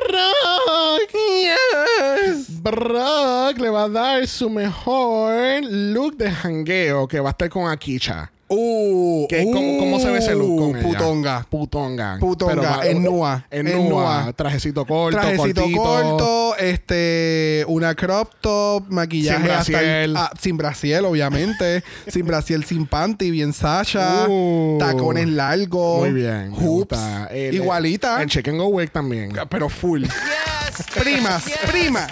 [1.12, 2.62] Yes.
[2.62, 7.70] Brock le va a dar su mejor look de jangueo que va a estar con
[7.70, 8.32] Akicha.
[8.54, 10.86] Uh, ¿Qué- cómo, cómo se ve ese look con ella?
[10.88, 11.48] Putonga.
[11.50, 12.18] Putonga.
[12.20, 14.34] Putonga, Pero va- en nua, En en nua.
[14.36, 15.82] Trajecito corto, Trajecito cortito.
[15.82, 22.66] corto, este, una crop top, maquillaje Sin hasta el- ah, sin brasiel, obviamente, sin brasiel,
[22.66, 24.78] sin panty, bien Sasha, Uh.
[24.80, 26.52] tacones largos, Muy bien.
[26.54, 26.98] hoops.
[27.32, 29.32] El- igualita, El chicken go wig también.
[29.50, 30.04] pero full.
[31.00, 32.12] Primas, primas.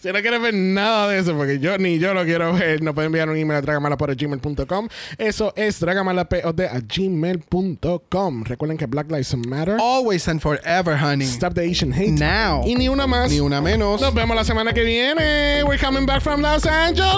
[0.00, 2.94] Si no quieres ver nada de eso, porque yo ni yo lo quiero ver, nos
[2.94, 4.88] pueden enviar un email a dragamalapod.gmail.com.
[5.18, 8.44] Eso es dragamalapod a gmail.com.
[8.44, 9.76] Recuerden que Black Lives Matter.
[9.80, 11.26] Always and forever, honey.
[11.26, 12.12] Stop the Asian hate.
[12.18, 12.62] Now.
[12.66, 13.30] Y ni una más.
[13.30, 14.00] Ni una menos.
[14.00, 15.62] Nos vemos la semana que viene.
[15.64, 17.12] We're coming back from Los Angeles.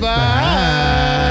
[0.00, 1.30] Bye.